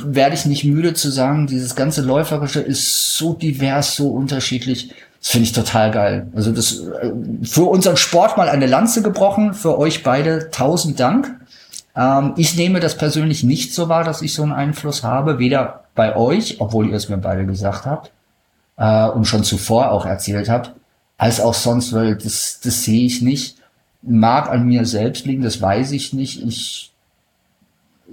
werde 0.04 0.36
ich 0.36 0.46
nicht 0.46 0.66
müde 0.66 0.96
zu 0.96 1.10
sagen, 1.10 1.48
dieses 1.48 1.78
ganze 1.78 2.02
Läuferische 2.02 2.60
ist 2.60 3.16
so 3.16 3.36
divers, 3.36 3.96
so 3.96 4.10
unterschiedlich. 4.10 4.94
Das 5.22 5.30
finde 5.30 5.46
ich 5.46 5.54
total 5.54 5.92
geil. 5.92 6.28
Also 6.36 6.52
das 6.52 6.80
äh, 6.80 7.12
für 7.44 7.70
unseren 7.70 7.96
Sport 7.96 8.38
mal 8.38 8.50
eine 8.50 8.66
Lanze 8.66 9.04
gebrochen, 9.04 9.54
für 9.54 9.78
euch 9.78 10.04
beide 10.04 10.50
tausend 10.50 11.00
Dank. 11.00 11.40
Ähm, 11.96 12.34
ich 12.38 12.56
nehme 12.56 12.80
das 12.80 12.98
persönlich 12.98 13.44
nicht 13.44 13.74
so 13.74 13.88
wahr, 13.88 14.04
dass 14.04 14.24
ich 14.24 14.34
so 14.34 14.42
einen 14.42 14.52
Einfluss 14.52 15.04
habe, 15.04 15.38
weder 15.38 15.84
bei 15.94 16.16
euch, 16.16 16.60
obwohl 16.60 16.90
ihr 16.90 16.96
es 16.96 17.08
mir 17.08 17.18
beide 17.18 17.46
gesagt 17.46 17.86
habt 17.86 18.12
äh, 18.78 19.08
und 19.10 19.26
schon 19.26 19.44
zuvor 19.44 19.92
auch 19.92 20.06
erzählt 20.06 20.50
habt, 20.50 20.74
als 21.18 21.40
auch 21.40 21.54
sonst, 21.54 21.94
weil 21.94 22.16
das, 22.16 22.60
das 22.64 22.84
sehe 22.84 23.06
ich 23.06 23.22
nicht. 23.22 23.58
Mag 24.02 24.50
an 24.50 24.66
mir 24.66 24.86
selbst 24.86 25.26
liegen, 25.26 25.44
das 25.44 25.62
weiß 25.62 25.92
ich 25.92 26.14
nicht. 26.14 26.42
Ich 26.44 26.91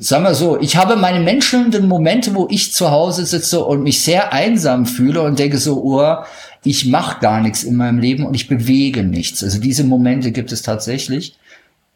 Sag 0.00 0.22
mal 0.22 0.34
so, 0.34 0.60
ich 0.60 0.76
habe 0.76 0.94
meine 0.94 1.18
menschelnden 1.18 1.88
Momente, 1.88 2.32
wo 2.34 2.46
ich 2.48 2.72
zu 2.72 2.92
Hause 2.92 3.26
sitze 3.26 3.64
und 3.64 3.82
mich 3.82 4.00
sehr 4.02 4.32
einsam 4.32 4.86
fühle 4.86 5.22
und 5.22 5.40
denke 5.40 5.58
so, 5.58 5.82
oh, 5.82 6.24
ich 6.62 6.86
mache 6.86 7.20
gar 7.20 7.40
nichts 7.40 7.64
in 7.64 7.74
meinem 7.74 7.98
Leben 7.98 8.24
und 8.24 8.34
ich 8.34 8.46
bewege 8.46 9.02
nichts. 9.02 9.42
Also 9.42 9.58
diese 9.58 9.82
Momente 9.82 10.30
gibt 10.30 10.52
es 10.52 10.62
tatsächlich. 10.62 11.36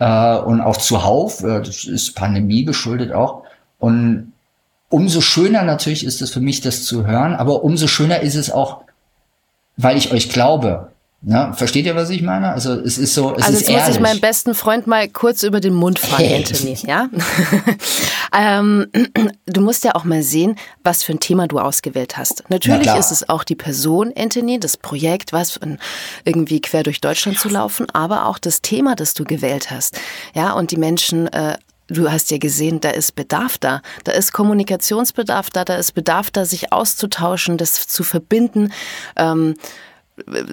Äh, 0.01 0.37
und 0.37 0.61
auch 0.61 0.77
zuhauf, 0.79 1.45
äh, 1.45 1.61
das 1.61 1.85
ist 1.85 2.17
Pandemie 2.17 2.65
geschuldet 2.65 3.13
auch. 3.13 3.45
Und 3.79 4.33
umso 4.89 5.21
schöner 5.21 5.63
natürlich 5.63 6.05
ist 6.05 6.23
es 6.23 6.31
für 6.31 6.41
mich, 6.41 6.61
das 6.61 6.85
zu 6.85 7.07
hören, 7.07 7.35
aber 7.35 7.63
umso 7.63 7.87
schöner 7.87 8.21
ist 8.21 8.35
es 8.35 8.51
auch, 8.51 8.83
weil 9.77 9.97
ich 9.97 10.13
euch 10.13 10.29
glaube. 10.29 10.92
Ja, 11.25 11.53
versteht 11.53 11.87
ihr, 11.87 11.95
was 11.95 12.11
ich 12.11 12.23
meine? 12.23 12.53
Also 12.53 12.73
es 12.73 12.99
ist 12.99 13.15
so, 13.15 13.35
es 13.37 13.45
also 13.45 13.53
ist 13.53 13.61
jetzt 13.61 13.71
ehrlich. 13.71 13.87
muss 13.87 13.95
ich 13.97 14.03
meinem 14.03 14.21
besten 14.21 14.55
Freund 14.55 14.89
mal 14.89 15.09
kurz 15.09 15.45
über 15.45 15.61
den 15.61 15.73
Mund 15.73 16.01
fahren, 16.01 16.25
hey. 16.25 16.37
Anthony. 16.39 16.77
Ja, 16.85 17.09
ähm, 18.37 18.89
du 19.47 19.61
musst 19.61 19.85
ja 19.85 19.95
auch 19.95 20.03
mal 20.03 20.25
sehen, 20.25 20.57
was 20.83 21.05
für 21.05 21.13
ein 21.13 21.21
Thema 21.21 21.47
du 21.47 21.61
ausgewählt 21.61 22.17
hast. 22.17 22.43
Natürlich 22.49 22.89
ist 22.89 23.13
es 23.13 23.29
auch 23.29 23.45
die 23.45 23.55
Person, 23.55 24.13
Anthony, 24.17 24.59
das 24.59 24.77
Projekt, 24.77 25.33
was 25.33 25.61
irgendwie 26.25 26.61
quer 26.61 26.83
durch 26.83 27.01
Deutschland 27.01 27.39
zu 27.39 27.49
laufen, 27.49 27.87
aber 27.93 28.27
auch 28.27 28.39
das 28.39 28.61
Thema, 28.61 28.97
das 28.97 29.15
du 29.15 29.23
gewählt 29.23 29.71
hast. 29.71 30.01
Ja, 30.35 30.53
und 30.53 30.73
die 30.73 30.77
Menschen 30.77 31.29
äh, 31.29 31.57
Du 31.89 32.11
hast 32.11 32.31
ja 32.31 32.39
gesehen, 32.39 32.81
da 32.81 32.91
ist 32.91 33.17
Bedarf 33.17 33.59
da. 33.59 33.83
Da 34.05 34.13
ist 34.13 34.33
Kommunikationsbedarf 34.33 35.51
da, 35.51 35.65
da 35.65 35.75
ist 35.75 35.93
Bedarf 35.93 36.31
da, 36.31 36.47
sich 36.47 36.73
auszutauschen, 36.73 37.59
das 37.59 37.87
zu 37.87 38.03
verbinden. 38.03 38.73
Ähm, 39.17 39.57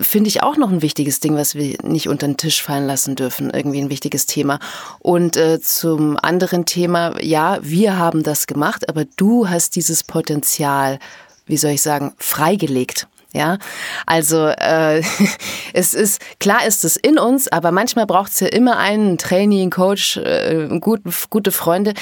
finde 0.02 0.28
ich 0.28 0.44
auch 0.44 0.58
noch 0.58 0.72
ein 0.72 0.82
wichtiges 0.82 1.20
Ding, 1.20 1.36
was 1.36 1.56
wir 1.56 1.78
nicht 1.84 2.08
unter 2.08 2.28
den 2.28 2.38
Tisch 2.38 2.62
fallen 2.62 2.88
lassen 2.88 3.16
dürfen. 3.16 3.50
Irgendwie 3.50 3.82
ein 3.82 3.90
wichtiges 3.90 4.26
Thema. 4.26 4.60
Und 5.00 5.38
äh, 5.38 5.60
zum 5.62 6.18
anderen 6.22 6.66
Thema, 6.66 7.22
ja, 7.22 7.60
wir 7.62 7.98
haben 7.98 8.24
das 8.24 8.48
gemacht, 8.48 8.90
aber 8.90 9.06
du 9.06 9.50
hast 9.50 9.76
dieses 9.76 10.04
Potenzial, 10.04 11.00
wie 11.46 11.58
soll 11.58 11.72
ich 11.72 11.82
sagen, 11.82 12.14
freigelegt. 12.18 13.08
Ja, 13.32 13.60
also 14.08 14.48
äh, 14.48 15.04
es 15.74 15.94
ist 15.94 16.20
klar 16.40 16.66
ist 16.66 16.84
es 16.84 16.98
in 16.98 17.20
uns, 17.20 17.48
aber 17.48 17.72
manchmal 17.72 18.08
braucht 18.08 18.32
es 18.32 18.40
ja 18.40 18.48
immer 18.48 18.78
einen 18.78 19.20
Trainee, 19.20 19.62
einen 19.62 19.70
Coach, 19.70 20.18
äh, 20.18 20.68
gut, 20.80 21.02
gute 21.30 21.52
Freunde, 21.52 21.94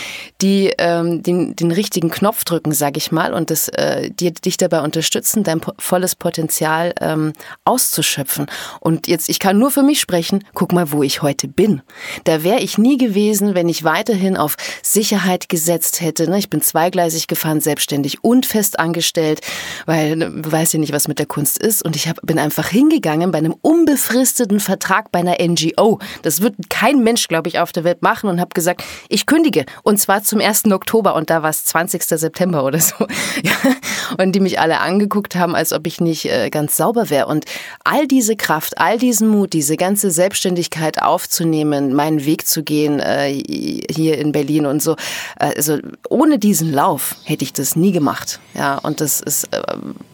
die 0.42 0.72
ähm, 0.78 1.24
den, 1.24 1.54
den 1.54 1.72
richtigen 1.72 2.10
Knopf 2.10 2.46
drücken, 2.46 2.72
sag 2.72 2.96
ich 2.96 3.12
mal, 3.12 3.34
und 3.34 3.50
das, 3.50 3.68
äh, 3.68 4.10
die 4.10 4.32
dich 4.32 4.56
dabei 4.56 4.80
unterstützen, 4.80 5.44
dein 5.44 5.60
po 5.60 5.74
volles 5.80 6.16
Potenzial 6.16 6.94
ähm, 7.02 7.34
auszuschöpfen. 7.66 8.48
Und 8.80 9.08
jetzt, 9.08 9.28
ich 9.28 9.40
kann 9.40 9.60
nur 9.60 9.70
für 9.70 9.84
mich 9.84 10.00
sprechen. 10.00 10.46
Guck 10.54 10.72
mal, 10.72 10.94
wo 10.94 11.04
ich 11.04 11.22
heute 11.22 11.50
bin. 11.50 11.82
Da 12.24 12.44
wäre 12.44 12.62
ich 12.62 12.78
nie 12.78 12.98
gewesen, 12.98 13.54
wenn 13.54 13.68
ich 13.68 13.84
weiterhin 13.84 14.38
auf 14.38 14.56
Sicherheit 14.82 15.50
gesetzt 15.50 16.00
hätte. 16.00 16.30
Ne? 16.30 16.40
Ich 16.40 16.50
bin 16.50 16.62
zweigleisig 16.62 17.28
gefahren, 17.28 17.60
selbstständig 17.60 18.24
und 18.24 18.46
fest 18.46 18.80
angestellt, 18.80 19.42
weil 19.86 20.16
ne, 20.16 20.32
du 20.32 20.50
weißt 20.50 20.74
ja 20.74 20.80
nicht, 20.80 20.94
was 20.94 21.10
mit 21.10 21.17
der 21.18 21.26
Kunst 21.26 21.58
ist. 21.58 21.84
Und 21.84 21.96
ich 21.96 22.08
hab, 22.08 22.22
bin 22.22 22.40
einfach 22.40 22.68
hingegangen 22.68 23.32
bei 23.32 23.40
einem 23.40 23.56
unbefristeten 23.62 24.60
Vertrag 24.60 25.12
bei 25.12 25.20
einer 25.20 25.38
NGO. 25.40 26.00
Das 26.22 26.42
wird 26.42 26.70
kein 26.70 27.04
Mensch, 27.04 27.28
glaube 27.28 27.50
ich, 27.50 27.60
auf 27.60 27.72
der 27.72 27.84
Welt 27.84 28.02
machen 28.02 28.30
und 28.30 28.40
habe 28.40 28.50
gesagt, 28.54 28.84
ich 29.10 29.26
kündige. 29.26 29.66
Und 29.84 30.00
zwar 30.00 30.24
zum 30.24 30.40
1. 30.40 30.66
Oktober 30.72 31.16
und 31.16 31.30
da 31.30 31.44
war 31.44 31.50
es 31.50 31.66
20. 31.66 32.04
September 32.04 32.64
oder 32.64 32.80
so. 32.80 32.96
Und 34.18 34.34
die 34.34 34.40
mich 34.40 34.60
alle 34.60 34.80
angeguckt 34.80 35.36
haben, 35.36 35.54
als 35.54 35.74
ob 35.74 35.86
ich 35.86 36.00
nicht 36.00 36.26
äh, 36.26 36.50
ganz 36.50 36.78
sauber 36.78 37.10
wäre. 37.10 37.28
Und 37.28 37.46
all 37.84 38.08
diese 38.08 38.36
Kraft, 38.36 38.78
all 38.78 38.98
diesen 38.98 39.28
Mut, 39.28 39.54
diese 39.54 39.76
ganze 39.76 40.12
Selbstständigkeit 40.12 41.02
aufzunehmen, 41.02 41.94
meinen 41.94 42.26
Weg 42.26 42.48
zu 42.48 42.64
gehen 42.64 43.00
äh, 43.00 43.34
hier 43.34 44.18
in 44.18 44.32
Berlin 44.32 44.66
und 44.66 44.82
so. 44.82 44.94
Äh, 45.40 45.54
also 45.58 45.78
ohne 46.10 46.40
diesen 46.40 46.72
Lauf 46.72 47.16
hätte 47.24 47.44
ich 47.44 47.54
das 47.54 47.76
nie 47.76 47.92
gemacht. 47.92 48.40
Ja, 48.54 48.78
und 48.78 49.02
das 49.02 49.20
ist, 49.20 49.54
äh, 49.54 49.62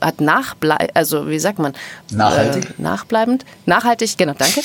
hat 0.01 0.21
nachbleib, 0.21 0.91
also 0.93 1.27
wie 1.27 1.39
sagt 1.39 1.59
man? 1.59 1.73
Nachhaltig? 2.11 2.65
Äh, 2.65 2.81
nachbleibend? 2.81 3.45
Nachhaltig, 3.65 4.17
genau, 4.17 4.33
danke. 4.37 4.61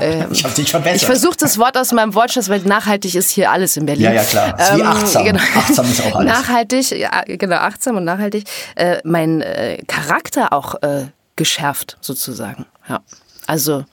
ähm, 0.00 0.28
ich 0.32 0.44
habe 0.44 0.54
dich 0.54 0.70
verbessert. 0.70 1.02
Ich 1.02 1.06
versuche 1.06 1.36
das 1.38 1.58
Wort 1.58 1.76
aus 1.76 1.92
meinem 1.92 2.14
Wortschatz, 2.14 2.48
weil 2.48 2.60
nachhaltig 2.60 3.14
ist 3.14 3.30
hier 3.30 3.50
alles 3.50 3.76
in 3.76 3.86
Berlin. 3.86 4.04
Ja, 4.04 4.12
ja, 4.12 4.24
klar. 4.24 4.56
Ähm, 4.58 4.78
wie 4.78 4.82
achtsam. 4.82 5.24
Genau. 5.24 5.40
Achtsam 5.56 5.86
ist 5.86 6.02
auch 6.02 6.16
alles. 6.16 6.32
Nachhaltig, 6.32 6.90
ja, 6.90 7.22
genau, 7.26 7.56
achtsam 7.56 7.96
und 7.96 8.04
nachhaltig. 8.04 8.44
Äh, 8.74 8.98
mein 9.04 9.40
äh, 9.40 9.78
Charakter 9.86 10.52
auch 10.52 10.76
äh, 10.82 11.06
geschärft, 11.36 11.96
sozusagen. 12.00 12.66
Ja. 12.88 13.00
Also 13.46 13.84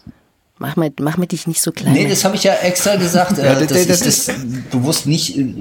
Mach 0.62 0.76
mir, 0.76 0.94
mach 1.00 1.18
mir 1.18 1.26
dich 1.26 1.48
nicht 1.48 1.60
so 1.60 1.72
klein. 1.72 1.94
Nee, 1.94 2.08
das 2.08 2.24
habe 2.24 2.36
ich 2.36 2.44
ja 2.44 2.54
extra 2.54 2.96
gesagt, 2.96 3.40
äh, 3.40 3.46
ja, 3.46 3.56
das, 3.56 3.68
dass 3.68 3.88
das, 3.88 4.28
ich 4.28 4.36
das 4.36 4.36
bewusst 4.70 5.08
nicht 5.08 5.36
äh, 5.36 5.56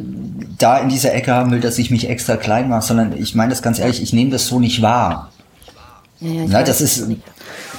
da 0.58 0.76
in 0.76 0.90
dieser 0.90 1.14
Ecke 1.14 1.32
haben 1.32 1.50
will, 1.52 1.60
dass 1.60 1.78
ich 1.78 1.90
mich 1.90 2.06
extra 2.06 2.36
klein 2.36 2.68
mache, 2.68 2.82
sondern 2.82 3.16
ich 3.16 3.34
meine 3.34 3.48
das 3.48 3.62
ganz 3.62 3.78
ehrlich, 3.78 4.02
ich 4.02 4.12
nehme 4.12 4.30
das 4.30 4.46
so 4.46 4.60
nicht 4.60 4.82
wahr. 4.82 5.32
Ja, 6.20 6.30
ja, 6.30 6.44
Na, 6.48 6.62
das 6.62 6.80
ist, 6.80 7.06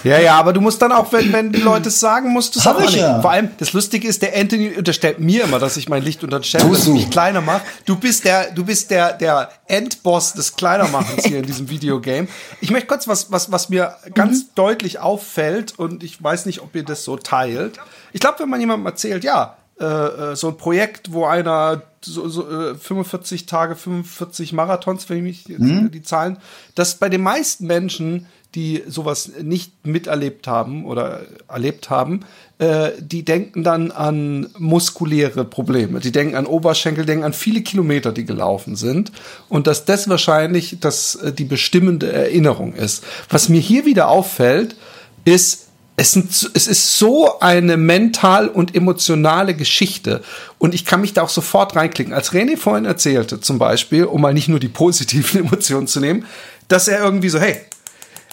ja, 0.04 0.20
ja, 0.20 0.36
aber 0.36 0.52
du 0.52 0.62
musst 0.62 0.82
dann 0.82 0.92
auch, 0.92 1.12
wenn, 1.14 1.32
wenn 1.32 1.52
die 1.52 1.62
Leute 1.62 1.90
es 1.90 2.00
sagen, 2.00 2.30
musst 2.30 2.56
du 2.56 2.60
es 2.60 2.66
auch 2.66 2.80
ich 2.82 2.96
ja. 2.96 3.22
Vor 3.22 3.32
allem, 3.32 3.50
das 3.60 3.74
Lustige 3.74 4.08
ist, 4.08 4.22
der 4.22 4.36
Anthony 4.36 4.70
unterstellt 4.76 5.20
mir 5.20 5.44
immer, 5.44 5.60
dass 5.60 5.78
ich 5.78 5.90
mein 5.90 6.02
Licht 6.02 6.24
unterstelle, 6.24 6.68
dass 6.68 6.88
ich 6.88 6.94
mich 6.94 7.10
kleiner 7.10 7.42
mache. 7.42 7.62
Du 7.86 7.96
bist 7.96 8.26
der, 8.26 8.52
du 8.52 8.66
bist 8.66 8.90
der, 8.90 9.14
der 9.14 9.52
Endboss 9.68 10.34
des 10.34 10.56
Kleinermachens 10.56 11.26
hier 11.26 11.40
in 11.40 11.46
diesem 11.46 11.70
Videogame. 11.70 12.28
Ich 12.62 12.72
möchte 12.72 12.88
kurz 12.88 13.08
was, 13.08 13.32
was, 13.32 13.52
was 13.52 13.70
mir 13.70 13.96
ganz 14.16 14.44
mhm. 14.44 14.48
deutlich 14.56 15.00
auffällt 15.00 15.78
und 15.78 16.04
ich 16.04 16.22
weiß 16.22 16.48
nicht, 16.48 16.62
ob 16.62 16.76
ihr 16.76 16.84
das 16.84 17.04
so 17.04 17.18
teilt. 17.18 17.78
Ich 18.12 18.22
glaube, 18.22 18.40
wenn 18.40 18.50
man 18.50 18.60
jemandem 18.60 18.88
erzählt, 18.88 19.24
ja, 19.24 19.58
äh, 19.80 19.86
äh 19.86 20.36
so 20.36 20.48
ein 20.48 20.58
Projekt, 20.58 21.14
wo 21.14 21.26
einer 21.26 21.84
so, 22.04 22.28
so 22.30 22.50
äh, 22.50 22.76
45 22.76 23.46
Tage, 23.46 23.76
45 23.76 24.54
Marathons, 24.54 25.10
wenn 25.10 25.26
ich 25.26 25.48
mich 25.48 25.60
mhm. 25.60 25.92
die 25.92 26.02
Zahlen, 26.02 26.38
dass 26.76 26.96
bei 26.96 27.10
den 27.10 27.22
meisten 27.22 27.68
Menschen 27.68 28.28
die 28.56 28.84
sowas 28.86 29.32
nicht 29.42 29.86
miterlebt 29.86 30.46
haben 30.46 30.86
oder 30.86 31.22
erlebt 31.48 31.90
haben, 31.90 32.26
äh, 32.58 32.92
die 33.00 33.24
denken 33.24 33.64
dann 33.64 33.92
an 33.92 34.50
muskuläre 34.58 35.46
Probleme. 35.46 36.02
Die 36.02 36.12
denken 36.12 36.36
an 36.36 36.46
Oberschenkel, 36.46 37.06
denken 37.06 37.24
an 37.24 37.34
viele 37.34 37.62
Kilometer, 37.62 38.12
die 38.12 38.26
gelaufen 38.26 38.76
sind. 38.76 39.14
Und 39.48 39.68
dass 39.68 39.86
das 39.86 40.10
wahrscheinlich 40.10 40.78
das, 40.82 41.16
äh, 41.16 41.32
die 41.32 41.46
bestimmende 41.46 42.12
Erinnerung 42.12 42.74
ist. 42.74 43.06
Was 43.30 43.48
mir 43.48 43.62
hier 43.62 43.86
wieder 43.86 44.10
auffällt, 44.10 44.76
ist, 45.24 45.70
es, 46.02 46.14
sind, 46.14 46.52
es 46.56 46.66
ist 46.66 46.98
so 46.98 47.40
eine 47.42 47.78
mental 47.78 48.48
und 48.48 48.74
emotionale 48.74 49.54
Geschichte. 49.54 50.24
Und 50.58 50.74
ich 50.74 50.84
kann 50.84 51.00
mich 51.00 51.14
da 51.14 51.22
auch 51.22 51.30
sofort 51.30 51.76
reinklicken. 51.76 52.12
Als 52.12 52.34
René 52.34 52.58
vorhin 52.58 52.86
erzählte, 52.86 53.40
zum 53.40 53.60
Beispiel, 53.60 54.06
um 54.06 54.20
mal 54.20 54.34
nicht 54.34 54.48
nur 54.48 54.60
die 54.60 54.68
positiven 54.68 55.42
Emotionen 55.46 55.86
zu 55.86 56.00
nehmen, 56.00 56.26
dass 56.68 56.88
er 56.88 57.04
irgendwie 57.04 57.30
so, 57.30 57.40
hey, 57.40 57.56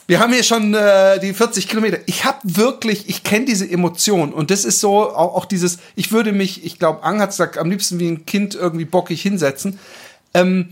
wir 0.06 0.18
haben 0.18 0.32
hier 0.32 0.44
schon 0.44 0.72
äh, 0.72 1.20
die 1.20 1.34
40 1.34 1.68
Kilometer. 1.68 1.98
Ich 2.06 2.24
habe 2.24 2.38
wirklich, 2.42 3.06
ich 3.10 3.22
kenne 3.22 3.44
diese 3.44 3.70
Emotion 3.70 4.32
und 4.32 4.50
das 4.50 4.64
ist 4.64 4.80
so 4.80 5.14
auch, 5.14 5.34
auch 5.34 5.44
dieses, 5.44 5.76
ich 5.94 6.10
würde 6.10 6.32
mich, 6.32 6.64
ich 6.64 6.78
glaube, 6.78 7.02
Ang 7.02 7.20
hat 7.20 7.30
gesagt, 7.30 7.58
am 7.58 7.68
liebsten 7.68 7.98
wie 7.98 8.08
ein 8.08 8.24
Kind 8.24 8.54
irgendwie 8.54 8.86
bockig 8.86 9.20
hinsetzen. 9.20 9.78
Ähm, 10.32 10.70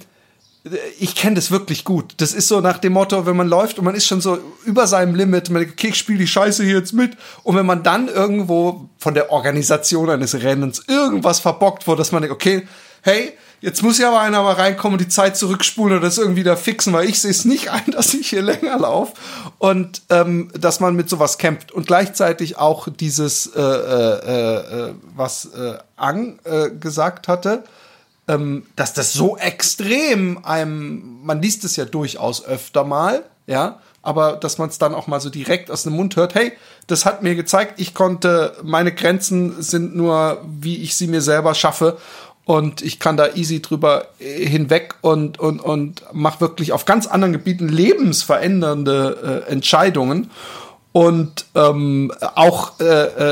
ich 0.99 1.14
kenne 1.14 1.37
das 1.37 1.51
wirklich 1.51 1.85
gut. 1.85 2.14
Das 2.17 2.33
ist 2.33 2.49
so 2.49 2.61
nach 2.61 2.79
dem 2.79 2.93
Motto, 2.95 3.27
wenn 3.27 3.37
man 3.37 3.49
läuft 3.49 3.79
und 3.79 3.85
man 3.85 3.95
ist 3.95 4.07
schon 4.07 4.21
so 4.21 4.39
über 4.64 4.87
seinem 4.87 5.14
Limit, 5.14 5.51
man 5.51 5.61
denkt, 5.62 5.75
okay, 5.79 5.89
ich 5.89 5.97
spiele 5.97 6.19
die 6.19 6.27
Scheiße 6.27 6.64
hier 6.64 6.77
jetzt 6.79 6.93
mit. 6.93 7.17
Und 7.43 7.57
wenn 7.57 7.67
man 7.67 7.83
dann 7.83 8.09
irgendwo 8.09 8.89
von 8.99 9.14
der 9.14 9.31
Organisation 9.31 10.11
eines 10.11 10.43
Rennens 10.43 10.83
irgendwas 10.89 11.41
verbockt 11.41 11.87
wurde, 11.87 11.99
dass 11.99 12.12
man 12.12 12.23
denkt, 12.23 12.35
okay, 12.35 12.67
hey, 13.03 13.33
Jetzt 13.62 13.83
muss 13.83 13.99
ja 13.99 14.09
aber 14.09 14.21
einer 14.21 14.43
mal 14.43 14.53
reinkommen 14.53 14.99
und 14.99 15.01
die 15.01 15.09
Zeit 15.09 15.37
zurückspulen 15.37 15.97
oder 15.97 16.07
das 16.07 16.19
irgendwie 16.19 16.43
da 16.43 16.57
fixen, 16.57 16.93
weil 16.93 17.09
ich 17.09 17.21
sehe 17.21 17.31
es 17.31 17.45
nicht 17.45 17.71
ein, 17.73 17.91
dass 17.91 18.12
ich 18.12 18.29
hier 18.29 18.43
länger 18.43 18.79
laufe 18.79 19.14
und 19.59 20.03
ähm, 20.11 20.51
dass 20.59 20.81
man 20.81 20.95
mit 20.95 21.09
sowas 21.09 21.39
kämpft 21.39 21.73
und 21.73 21.87
gleichzeitig 21.87 22.59
auch 22.59 22.89
dieses, 22.89 23.47
äh, 23.47 23.61
äh, 23.61 24.89
äh, 24.91 24.95
was 25.14 25.47
äh, 25.47 25.79
Ang 25.97 26.39
äh, 26.45 26.71
gesagt 26.71 27.29
hatte, 27.29 27.64
ähm, 28.29 28.66
dass 28.77 28.93
das 28.93 29.12
so 29.12 29.37
extrem 29.37 30.45
einem, 30.45 31.20
man 31.22 31.41
liest 31.41 31.64
es 31.64 31.77
ja 31.77 31.85
durchaus 31.85 32.45
öfter 32.45 32.85
mal, 32.85 33.24
ja, 33.47 33.81
aber 34.03 34.37
dass 34.37 34.59
man 34.59 34.68
es 34.68 34.79
dann 34.79 34.95
auch 34.95 35.09
mal 35.09 35.20
so 35.20 35.31
direkt 35.31 35.70
aus 35.70 35.83
dem 35.83 35.95
Mund 35.95 36.16
hört, 36.16 36.35
hey, 36.35 36.53
das 36.87 37.05
hat 37.05 37.22
mir 37.22 37.35
gezeigt, 37.35 37.81
ich 37.81 37.93
konnte, 37.95 38.57
meine 38.62 38.95
Grenzen 38.95 39.61
sind 39.62 39.97
nur, 39.97 40.45
wie 40.61 40.77
ich 40.83 40.95
sie 40.95 41.09
mir 41.09 41.20
selber 41.20 41.55
schaffe 41.55 41.99
und 42.45 42.83
ich 42.83 43.01
kann 43.01 43.16
da 43.16 43.35
easy 43.35 43.61
drüber 43.61 44.07
äh, 44.20 44.47
hinweg 44.47 44.95
und, 45.01 45.39
und, 45.41 45.61
und 45.61 46.03
mache 46.12 46.41
wirklich 46.41 46.72
auf 46.72 46.85
ganz 46.85 47.09
anderen 47.09 47.33
Gebieten 47.33 47.68
lebensverändernde 47.68 49.45
äh, 49.49 49.51
Entscheidungen. 49.51 50.31
Und 50.97 51.44
ähm, 51.55 52.11
auch 52.36 52.80
äh, 52.80 52.84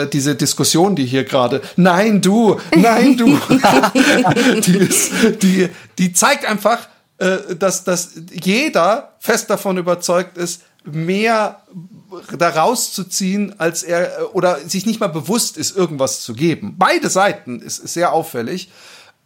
äh, 0.02 0.06
diese 0.10 0.34
Diskussion, 0.34 0.96
die 0.96 1.06
hier 1.06 1.24
gerade, 1.24 1.62
nein, 1.76 2.20
du, 2.20 2.60
nein, 2.76 3.16
du, 3.16 3.24
die, 4.66 4.76
ist, 4.76 5.10
die, 5.42 5.70
die 5.96 6.12
zeigt 6.12 6.44
einfach, 6.44 6.86
äh, 7.16 7.56
dass, 7.58 7.82
dass 7.84 8.16
jeder 8.30 9.14
fest 9.18 9.48
davon 9.48 9.78
überzeugt 9.78 10.36
ist, 10.36 10.60
mehr 10.84 11.62
daraus 12.36 12.92
zu 12.92 13.04
ziehen, 13.04 13.54
als 13.56 13.82
er 13.82 14.18
äh, 14.18 14.22
oder 14.34 14.58
sich 14.58 14.84
nicht 14.84 15.00
mal 15.00 15.06
bewusst 15.06 15.56
ist, 15.56 15.74
irgendwas 15.74 16.20
zu 16.20 16.34
geben. 16.34 16.74
Beide 16.76 17.08
Seiten 17.08 17.62
ist, 17.62 17.78
ist 17.78 17.94
sehr 17.94 18.12
auffällig 18.12 18.68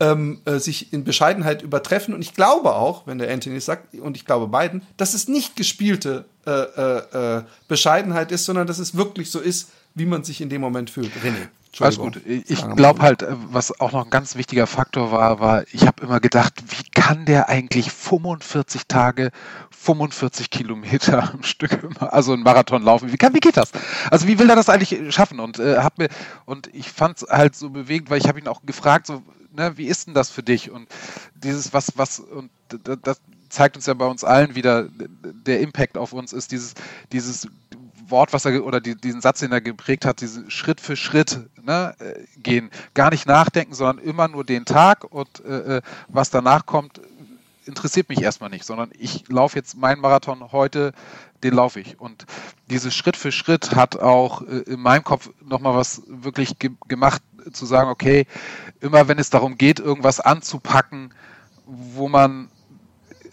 ähm, 0.00 0.40
äh, 0.44 0.58
sich 0.58 0.92
in 0.92 1.04
Bescheidenheit 1.04 1.62
übertreffen. 1.62 2.14
Und 2.14 2.22
ich 2.22 2.34
glaube 2.34 2.74
auch, 2.74 3.06
wenn 3.06 3.18
der 3.18 3.32
Anthony 3.32 3.60
sagt, 3.60 3.94
und 3.94 4.16
ich 4.16 4.24
glaube 4.24 4.46
beiden, 4.48 4.82
dass 4.96 5.14
es 5.14 5.28
nicht 5.28 5.56
gespielte 5.56 6.26
äh, 6.48 6.62
äh, 6.80 7.36
äh, 7.38 7.42
Bescheidenheit 7.68 8.32
ist, 8.32 8.46
sondern 8.46 8.66
dass 8.66 8.78
es 8.78 8.96
wirklich 8.96 9.30
so 9.30 9.38
ist, 9.38 9.68
wie 9.94 10.06
man 10.06 10.24
sich 10.24 10.40
in 10.40 10.48
dem 10.48 10.62
Moment 10.62 10.88
fühlt. 10.88 11.12
René. 11.22 11.48
Alles 11.80 11.98
gut. 11.98 12.20
Ich 12.26 12.66
glaube 12.76 13.02
halt, 13.02 13.22
äh, 13.22 13.34
was 13.50 13.78
auch 13.80 13.92
noch 13.92 14.04
ein 14.04 14.10
ganz 14.10 14.34
wichtiger 14.34 14.66
Faktor 14.66 15.12
war, 15.12 15.40
war, 15.40 15.64
ich 15.72 15.86
habe 15.86 16.02
immer 16.02 16.20
gedacht, 16.20 16.54
wie 16.66 16.88
kann 16.90 17.26
der 17.26 17.50
eigentlich 17.50 17.92
45 17.92 18.86
Tage, 18.88 19.30
45 19.70 20.48
Kilometer 20.48 21.30
am 21.34 21.42
Stück, 21.42 21.86
also 22.00 22.32
einen 22.32 22.42
Marathon 22.42 22.82
laufen? 22.82 23.12
Wie, 23.12 23.18
kann, 23.18 23.34
wie 23.34 23.40
geht 23.40 23.58
das? 23.58 23.70
Also 24.10 24.26
wie 24.26 24.38
will 24.38 24.48
er 24.48 24.56
das 24.56 24.70
eigentlich 24.70 25.14
schaffen? 25.14 25.40
Und 25.40 25.58
äh, 25.58 25.76
hab 25.78 25.98
mir 25.98 26.08
und 26.46 26.74
ich 26.74 26.90
fand 26.90 27.18
es 27.18 27.28
halt 27.28 27.54
so 27.54 27.68
bewegend, 27.68 28.08
weil 28.08 28.18
ich 28.18 28.28
habe 28.28 28.40
ihn 28.40 28.48
auch 28.48 28.62
gefragt, 28.64 29.06
so 29.06 29.22
ne, 29.52 29.76
wie 29.76 29.86
ist 29.86 30.06
denn 30.06 30.14
das 30.14 30.30
für 30.30 30.42
dich? 30.42 30.70
Und 30.70 30.88
dieses, 31.34 31.74
was, 31.74 31.92
was, 31.96 32.20
und 32.20 32.50
das 33.02 33.20
zeigt 33.48 33.76
uns 33.76 33.86
ja 33.86 33.94
bei 33.94 34.06
uns 34.06 34.24
allen 34.24 34.54
wieder, 34.54 34.88
der 34.90 35.60
Impact 35.60 35.96
auf 35.98 36.12
uns 36.12 36.32
ist 36.32 36.52
dieses, 36.52 36.74
dieses 37.12 37.48
Wort, 38.10 38.32
was 38.32 38.44
er 38.44 38.64
oder 38.64 38.80
die, 38.80 38.94
diesen 38.94 39.20
Satz, 39.20 39.40
den 39.40 39.52
er 39.52 39.60
geprägt 39.60 40.04
hat, 40.04 40.20
diesen 40.20 40.50
Schritt 40.50 40.80
für 40.80 40.96
Schritt 40.96 41.40
ne, 41.62 41.94
äh, 41.98 42.24
gehen, 42.38 42.70
gar 42.94 43.10
nicht 43.10 43.26
nachdenken, 43.26 43.74
sondern 43.74 43.98
immer 43.98 44.28
nur 44.28 44.44
den 44.44 44.64
Tag 44.64 45.04
und 45.04 45.44
äh, 45.44 45.76
äh, 45.76 45.82
was 46.08 46.30
danach 46.30 46.66
kommt, 46.66 47.00
interessiert 47.64 48.08
mich 48.08 48.22
erstmal 48.22 48.50
nicht, 48.50 48.64
sondern 48.64 48.90
ich 48.98 49.28
laufe 49.28 49.56
jetzt 49.56 49.76
meinen 49.76 50.00
Marathon 50.00 50.52
heute, 50.52 50.92
den 51.42 51.54
laufe 51.54 51.80
ich. 51.80 52.00
Und 52.00 52.26
dieses 52.70 52.94
Schritt 52.94 53.16
für 53.16 53.30
Schritt 53.30 53.76
hat 53.76 54.00
auch 54.00 54.42
äh, 54.42 54.60
in 54.60 54.80
meinem 54.80 55.04
Kopf 55.04 55.30
nochmal 55.44 55.74
was 55.74 56.02
wirklich 56.06 56.58
ge 56.58 56.70
gemacht, 56.88 57.22
zu 57.52 57.66
sagen, 57.66 57.88
okay, 57.88 58.26
immer 58.80 59.08
wenn 59.08 59.18
es 59.18 59.30
darum 59.30 59.56
geht, 59.56 59.80
irgendwas 59.80 60.20
anzupacken, 60.20 61.14
wo 61.66 62.08
man 62.08 62.48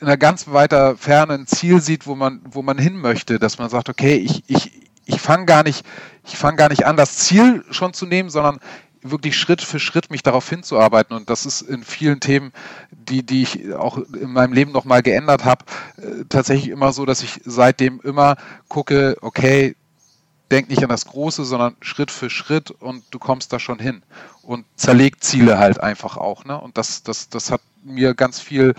in 0.06 0.10
einer 0.10 0.18
ganz 0.18 0.48
weiter 0.50 0.96
Ferne 0.98 1.34
ein 1.34 1.48
Ziel 1.48 1.82
sieht, 1.82 2.06
wo 2.06 2.14
man, 2.14 2.40
wo 2.46 2.62
man 2.62 2.78
hin 2.78 2.96
möchte, 2.96 3.40
dass 3.40 3.58
man 3.58 3.72
sagt, 3.72 3.90
okay, 3.90 4.18
ich, 4.18 4.44
ich, 4.46 4.84
ich 5.06 5.20
fange 5.20 5.46
gar 5.46 5.64
nicht, 5.64 5.84
ich 6.24 6.38
fange 6.38 6.58
gar 6.58 6.70
nicht 6.70 6.86
an, 6.86 6.96
das 6.96 7.18
Ziel 7.18 7.66
schon 7.72 7.96
zu 7.96 8.06
nehmen, 8.06 8.30
sondern 8.30 8.60
wirklich 9.02 9.36
Schritt 9.36 9.64
für 9.64 9.80
Schritt 9.80 10.12
mich 10.12 10.22
darauf 10.22 10.48
hinzuarbeiten. 10.48 11.16
Und 11.16 11.32
das 11.32 11.48
ist 11.48 11.62
in 11.62 11.84
vielen 11.84 12.20
Themen, 12.20 12.54
die, 12.92 13.24
die 13.24 13.42
ich 13.42 13.74
auch 13.74 13.98
in 13.98 14.32
meinem 14.32 14.54
Leben 14.54 14.72
nochmal 14.72 15.02
geändert 15.02 15.44
habe, 15.44 15.66
äh, 15.98 16.26
tatsächlich 16.30 16.70
immer 16.70 16.94
so, 16.94 17.08
dass 17.08 17.24
ich 17.24 17.42
seitdem 17.44 18.00
immer 18.04 18.36
gucke, 18.68 19.18
okay, 19.22 19.76
denk 20.52 20.70
nicht 20.70 20.84
an 20.84 20.90
das 20.90 21.06
Große, 21.06 21.46
sondern 21.46 21.78
Schritt 21.82 22.12
für 22.12 22.30
Schritt 22.30 22.70
und 22.70 23.04
du 23.10 23.18
kommst 23.18 23.52
da 23.52 23.58
schon 23.58 23.80
hin. 23.80 24.04
Und 24.44 24.66
zerlegt 24.76 25.24
Ziele 25.24 25.58
halt 25.58 25.80
einfach 25.80 26.16
auch. 26.16 26.46
Ne? 26.46 26.62
Und 26.62 26.78
das, 26.78 27.02
das, 27.02 27.28
das 27.30 27.50
hat 27.50 27.62
mir 27.84 28.14
ganz 28.14 28.40
viel 28.40 28.76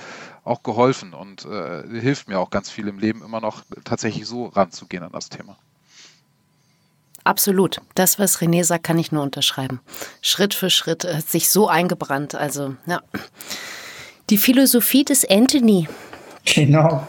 auch 0.47 0.63
geholfen 0.63 1.13
und 1.13 1.45
äh, 1.45 1.83
hilft 2.01 2.29
mir 2.29 2.39
auch 2.39 2.51
ganz 2.51 2.71
viel 2.71 2.89
im 2.89 2.99
Leben 2.99 3.23
immer 3.23 3.41
noch 3.41 3.63
tatsächlich 3.85 4.27
so 4.27 4.47
ranzugehen 4.47 5.03
an 5.03 5.13
das 5.13 5.29
Thema. 5.29 5.57
Absolut. 7.25 7.81
Das, 7.97 8.21
was 8.21 8.39
René 8.39 8.63
sagt, 8.63 8.85
kann 8.85 8.99
ich 8.99 9.11
nur 9.11 9.25
unterschreiben. 9.25 9.81
Schritt 10.23 10.55
für 10.55 10.71
Schritt 10.71 11.05
hat 11.05 11.29
sich 11.29 11.49
so 11.49 11.69
eingebrannt. 11.69 12.37
Also, 12.37 12.77
ja. 12.87 13.01
Die 14.31 14.39
Philosophie 14.39 15.05
des 15.05 15.29
Anthony. 15.29 15.89
Genau. 16.45 17.05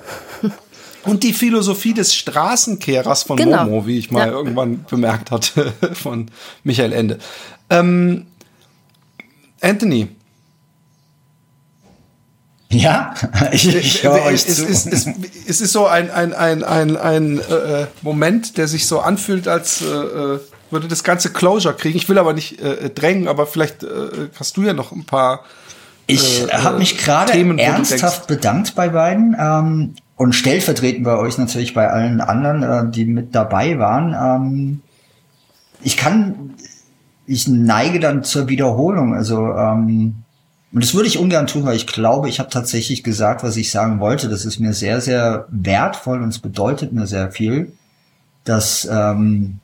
Und 1.04 1.24
die 1.24 1.34
Philosophie 1.34 1.94
des 1.94 2.16
Straßenkehrers 2.16 3.24
von 3.24 3.38
genau. 3.38 3.66
Momo, 3.66 3.86
wie 3.86 4.00
ich 4.00 4.10
mal 4.10 4.28
ja. 4.28 4.34
irgendwann 4.34 4.84
bemerkt 4.90 5.30
hatte, 5.30 5.72
von 5.94 6.32
Michael 6.64 6.94
Ende. 6.94 7.20
Ähm, 7.70 8.26
Anthony, 9.62 10.10
ja, 12.70 13.14
ich, 13.52 13.74
ich 13.74 14.04
höre 14.04 14.24
euch 14.26 14.46
es, 14.48 14.58
zu. 14.58 14.66
Es, 14.66 14.86
es, 14.86 15.08
es, 15.48 15.62
ist 15.62 15.72
so 15.72 15.88
ein, 15.88 16.12
ein, 16.12 16.34
ein, 16.34 16.64
ein, 16.64 16.98
ein 16.98 17.40
äh, 17.40 17.88
Moment, 18.02 18.58
der 18.58 18.68
sich 18.68 18.88
so 18.88 19.00
anfühlt, 19.00 19.48
als 19.48 19.82
äh, 19.82 19.86
äh, 19.86 20.40
würde 20.70 20.88
das 20.88 21.04
ganze 21.04 21.32
Closure 21.32 21.74
kriegen. 21.74 21.98
Ich 21.98 22.10
will 22.10 22.18
aber 22.18 22.34
nicht 22.34 22.62
äh, 22.62 22.90
drängen, 22.90 23.28
aber 23.28 23.48
vielleicht 23.48 23.84
äh, 23.84 24.30
hast 24.38 24.58
du 24.58 24.64
ja 24.64 24.74
noch 24.74 24.92
ein 24.92 25.06
paar. 25.06 25.42
Ich 26.08 26.44
äh, 26.44 26.52
habe 26.52 26.78
mich 26.78 26.98
gerade 26.98 27.34
ernsthaft 27.58 28.28
bedankt 28.28 28.76
bei 28.76 28.90
beiden 28.90 29.36
ähm, 29.40 29.96
und 30.18 30.34
stellvertretend 30.34 31.04
bei 31.06 31.18
euch 31.18 31.38
natürlich 31.38 31.74
bei 31.74 31.90
allen 31.90 32.20
anderen, 32.20 32.64
äh, 32.64 32.92
die 32.92 33.06
mit 33.06 33.34
dabei 33.34 33.80
waren. 33.80 34.14
Ähm, 34.14 34.82
ich 35.82 35.96
kann, 35.96 36.56
ich 37.26 37.48
neige 37.48 38.00
dann 38.02 38.24
zur 38.24 38.50
Wiederholung. 38.50 39.14
Also 39.14 39.54
ähm, 39.54 40.24
und 40.78 40.84
das 40.84 40.94
würde 40.94 41.08
ich 41.08 41.18
ungern 41.18 41.48
tun, 41.48 41.66
weil 41.66 41.76
ich 41.76 41.88
glaube, 41.88 42.30
ich 42.30 42.38
habe 42.38 42.52
tatsächlich 42.52 43.02
gesagt, 43.02 43.42
was 43.42 43.58
ich 43.58 43.72
sagen 43.72 44.00
wollte. 44.00 44.30
Das 44.30 44.46
ist 44.46 44.60
mir 44.60 44.74
sehr, 44.74 45.02
sehr 45.02 45.48
wertvoll 45.50 46.22
und 46.22 46.30
es 46.30 46.38
bedeutet 46.38 46.94
mir 46.94 47.08
sehr 47.08 47.32
viel, 47.32 47.72
dass 48.44 48.88
ähm, 48.92 49.58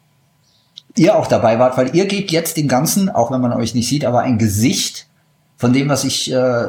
ihr 0.97 1.15
auch 1.15 1.27
dabei 1.27 1.59
wart, 1.59 1.77
weil 1.77 1.95
ihr 1.95 2.07
gebt 2.07 2.31
jetzt 2.31 2.57
den 2.57 2.67
Ganzen, 2.67 3.11
auch 3.11 3.29
wenn 3.29 3.41
man 3.41 3.53
euch 3.53 3.75
nicht 3.75 3.87
sieht, 3.87 4.05
aber 4.05 4.21
ein 4.21 4.39
Gesicht 4.39 5.05
von 5.55 5.71
dem, 5.71 5.87
was 5.87 6.03
ich 6.03 6.33
äh, 6.33 6.65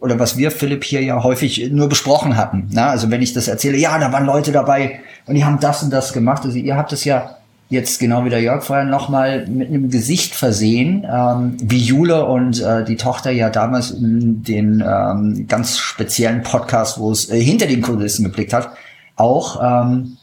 oder 0.00 0.18
was 0.18 0.38
wir, 0.38 0.50
Philipp, 0.50 0.82
hier 0.82 1.02
ja 1.02 1.22
häufig 1.22 1.70
nur 1.70 1.90
besprochen 1.90 2.38
hatten. 2.38 2.70
Na, 2.72 2.86
also 2.86 3.10
wenn 3.10 3.20
ich 3.20 3.34
das 3.34 3.48
erzähle, 3.48 3.76
ja, 3.76 3.98
da 3.98 4.10
waren 4.12 4.24
Leute 4.24 4.50
dabei 4.50 5.00
und 5.26 5.34
die 5.34 5.44
haben 5.44 5.60
das 5.60 5.82
und 5.82 5.90
das 5.90 6.14
gemacht. 6.14 6.46
Also 6.46 6.56
ihr 6.56 6.78
habt 6.78 6.94
es 6.94 7.04
ja 7.04 7.36
jetzt 7.74 8.00
genau 8.00 8.24
wie 8.24 8.30
der 8.30 8.40
Jörg 8.40 8.64
vorher 8.64 8.86
nochmal 8.86 9.46
mit 9.46 9.68
einem 9.68 9.90
Gesicht 9.90 10.34
versehen, 10.34 11.06
ähm, 11.10 11.56
wie 11.60 11.78
Jule 11.78 12.24
und 12.24 12.62
äh, 12.62 12.84
die 12.84 12.96
Tochter 12.96 13.30
ja 13.30 13.50
damals 13.50 13.90
in 13.90 14.42
den 14.42 14.82
ähm, 14.86 15.46
ganz 15.46 15.76
speziellen 15.78 16.42
Podcast, 16.42 16.98
wo 16.98 17.12
es 17.12 17.28
äh, 17.28 17.38
hinter 17.38 17.66
den 17.66 17.82
Kulissen 17.82 18.24
geblickt 18.24 18.54
hat, 18.54 18.70
auch, 19.16 19.60
ähm, 19.62 20.16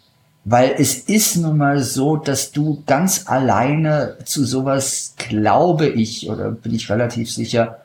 weil 0.44 0.74
es 0.78 0.96
ist 0.96 1.38
nun 1.38 1.58
mal 1.58 1.84
so, 1.84 2.18
dass 2.18 2.52
du 2.52 2.82
ganz 2.88 3.28
alleine 3.28 4.18
zu 4.26 4.44
sowas, 4.44 5.14
glaube 5.18 5.88
ich, 5.88 6.28
oder 6.30 6.50
bin 6.50 6.74
ich 6.74 6.90
relativ 6.90 7.32
sicher, 7.32 7.78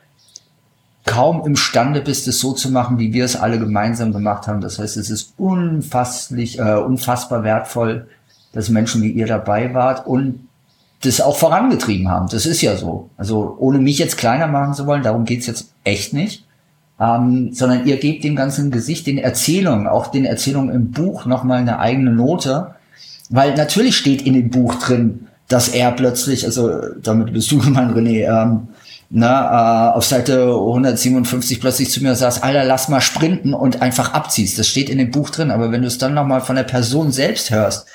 kaum 1.05 1.45
imstande 1.45 2.01
bist, 2.01 2.27
es 2.27 2.39
so 2.39 2.53
zu 2.53 2.69
machen, 2.71 2.99
wie 2.99 3.13
wir 3.13 3.25
es 3.25 3.35
alle 3.35 3.59
gemeinsam 3.59 4.11
gemacht 4.11 4.47
haben. 4.47 4.61
Das 4.61 4.79
heißt, 4.79 4.97
es 4.97 5.09
ist 5.09 5.33
unfasslich, 5.37 6.59
äh, 6.59 6.75
unfassbar 6.75 7.43
wertvoll, 7.43 8.07
dass 8.57 8.69
Menschen 8.69 9.03
wie 9.03 9.11
ihr 9.11 9.27
dabei 9.27 9.73
wart 9.73 10.07
und 10.07 10.47
das 11.03 11.21
auch 11.21 11.37
vorangetrieben 11.37 12.09
haben. 12.09 12.27
Das 12.29 12.45
ist 12.45 12.61
ja 12.61 12.75
so. 12.75 13.09
Also 13.17 13.55
ohne 13.59 13.77
mich 13.77 13.99
jetzt 13.99 14.17
kleiner 14.17 14.47
machen 14.47 14.73
zu 14.73 14.87
wollen, 14.87 15.03
darum 15.03 15.25
geht's 15.25 15.45
jetzt 15.45 15.71
echt 15.83 16.11
nicht. 16.13 16.43
Ähm, 16.99 17.53
sondern 17.53 17.85
ihr 17.85 17.97
gebt 17.97 18.23
dem 18.23 18.35
ganzen 18.35 18.71
Gesicht, 18.71 19.05
den 19.05 19.19
Erzählungen, 19.19 19.87
auch 19.87 20.07
den 20.07 20.25
Erzählungen 20.25 20.73
im 20.73 20.89
Buch 20.89 21.27
nochmal 21.27 21.59
eine 21.59 21.77
eigene 21.77 22.11
Note. 22.11 22.71
Weil 23.29 23.53
natürlich 23.53 23.95
steht 23.95 24.23
in 24.23 24.33
dem 24.33 24.49
Buch 24.49 24.75
drin, 24.75 25.27
dass 25.47 25.69
er 25.69 25.91
plötzlich, 25.91 26.45
also 26.45 26.81
damit 27.03 27.31
bist 27.31 27.51
du 27.51 27.59
gemeint, 27.59 27.95
René, 27.95 28.25
ähm, 28.25 28.69
na, 29.09 29.91
äh, 29.91 29.95
auf 29.95 30.03
Seite 30.03 30.47
157 30.47 31.61
plötzlich 31.61 31.91
zu 31.91 32.01
mir 32.01 32.15
saß, 32.15 32.41
Alter, 32.41 32.63
lass 32.65 32.89
mal 32.89 33.01
sprinten 33.01 33.53
und 33.53 33.83
einfach 33.83 34.13
abziehst. 34.13 34.57
Das 34.57 34.67
steht 34.67 34.89
in 34.89 34.97
dem 34.97 35.11
Buch 35.11 35.29
drin, 35.29 35.51
aber 35.51 35.71
wenn 35.71 35.83
du 35.83 35.87
es 35.87 35.99
dann 35.99 36.15
nochmal 36.15 36.41
von 36.41 36.55
der 36.55 36.63
Person 36.63 37.11
selbst 37.11 37.51
hörst, 37.51 37.87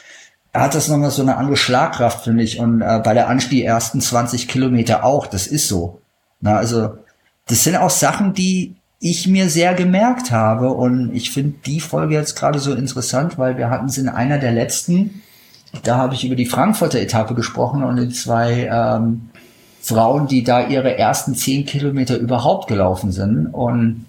hat 0.60 0.74
das 0.74 0.88
nochmal 0.88 1.10
so 1.10 1.22
eine 1.22 1.36
andere 1.36 1.56
Schlagkraft, 1.56 2.24
finde 2.24 2.42
ich. 2.42 2.58
Und 2.58 2.82
äh, 2.82 3.00
bei 3.02 3.14
der 3.14 3.28
Anstieg 3.28 3.64
ersten 3.64 4.00
20 4.00 4.48
Kilometer 4.48 5.04
auch, 5.04 5.26
das 5.26 5.46
ist 5.46 5.68
so. 5.68 6.00
Na, 6.40 6.56
also, 6.56 6.98
das 7.46 7.64
sind 7.64 7.76
auch 7.76 7.90
Sachen, 7.90 8.34
die 8.34 8.76
ich 9.00 9.26
mir 9.26 9.48
sehr 9.48 9.74
gemerkt 9.74 10.30
habe. 10.30 10.70
Und 10.70 11.14
ich 11.14 11.30
finde 11.30 11.56
die 11.64 11.80
Folge 11.80 12.14
jetzt 12.14 12.36
gerade 12.36 12.58
so 12.58 12.74
interessant, 12.74 13.38
weil 13.38 13.56
wir 13.56 13.70
hatten 13.70 13.86
es 13.86 13.98
in 13.98 14.08
einer 14.08 14.38
der 14.38 14.52
letzten, 14.52 15.22
da 15.82 15.96
habe 15.96 16.14
ich 16.14 16.24
über 16.24 16.36
die 16.36 16.46
Frankfurter 16.46 17.00
Etappe 17.00 17.34
gesprochen 17.34 17.82
und 17.82 17.96
die 17.96 18.10
zwei 18.10 18.68
ähm, 18.70 19.30
Frauen, 19.80 20.28
die 20.28 20.44
da 20.44 20.66
ihre 20.68 20.98
ersten 20.98 21.34
zehn 21.34 21.64
Kilometer 21.64 22.16
überhaupt 22.18 22.68
gelaufen 22.68 23.10
sind. 23.10 23.46
Und 23.46 24.06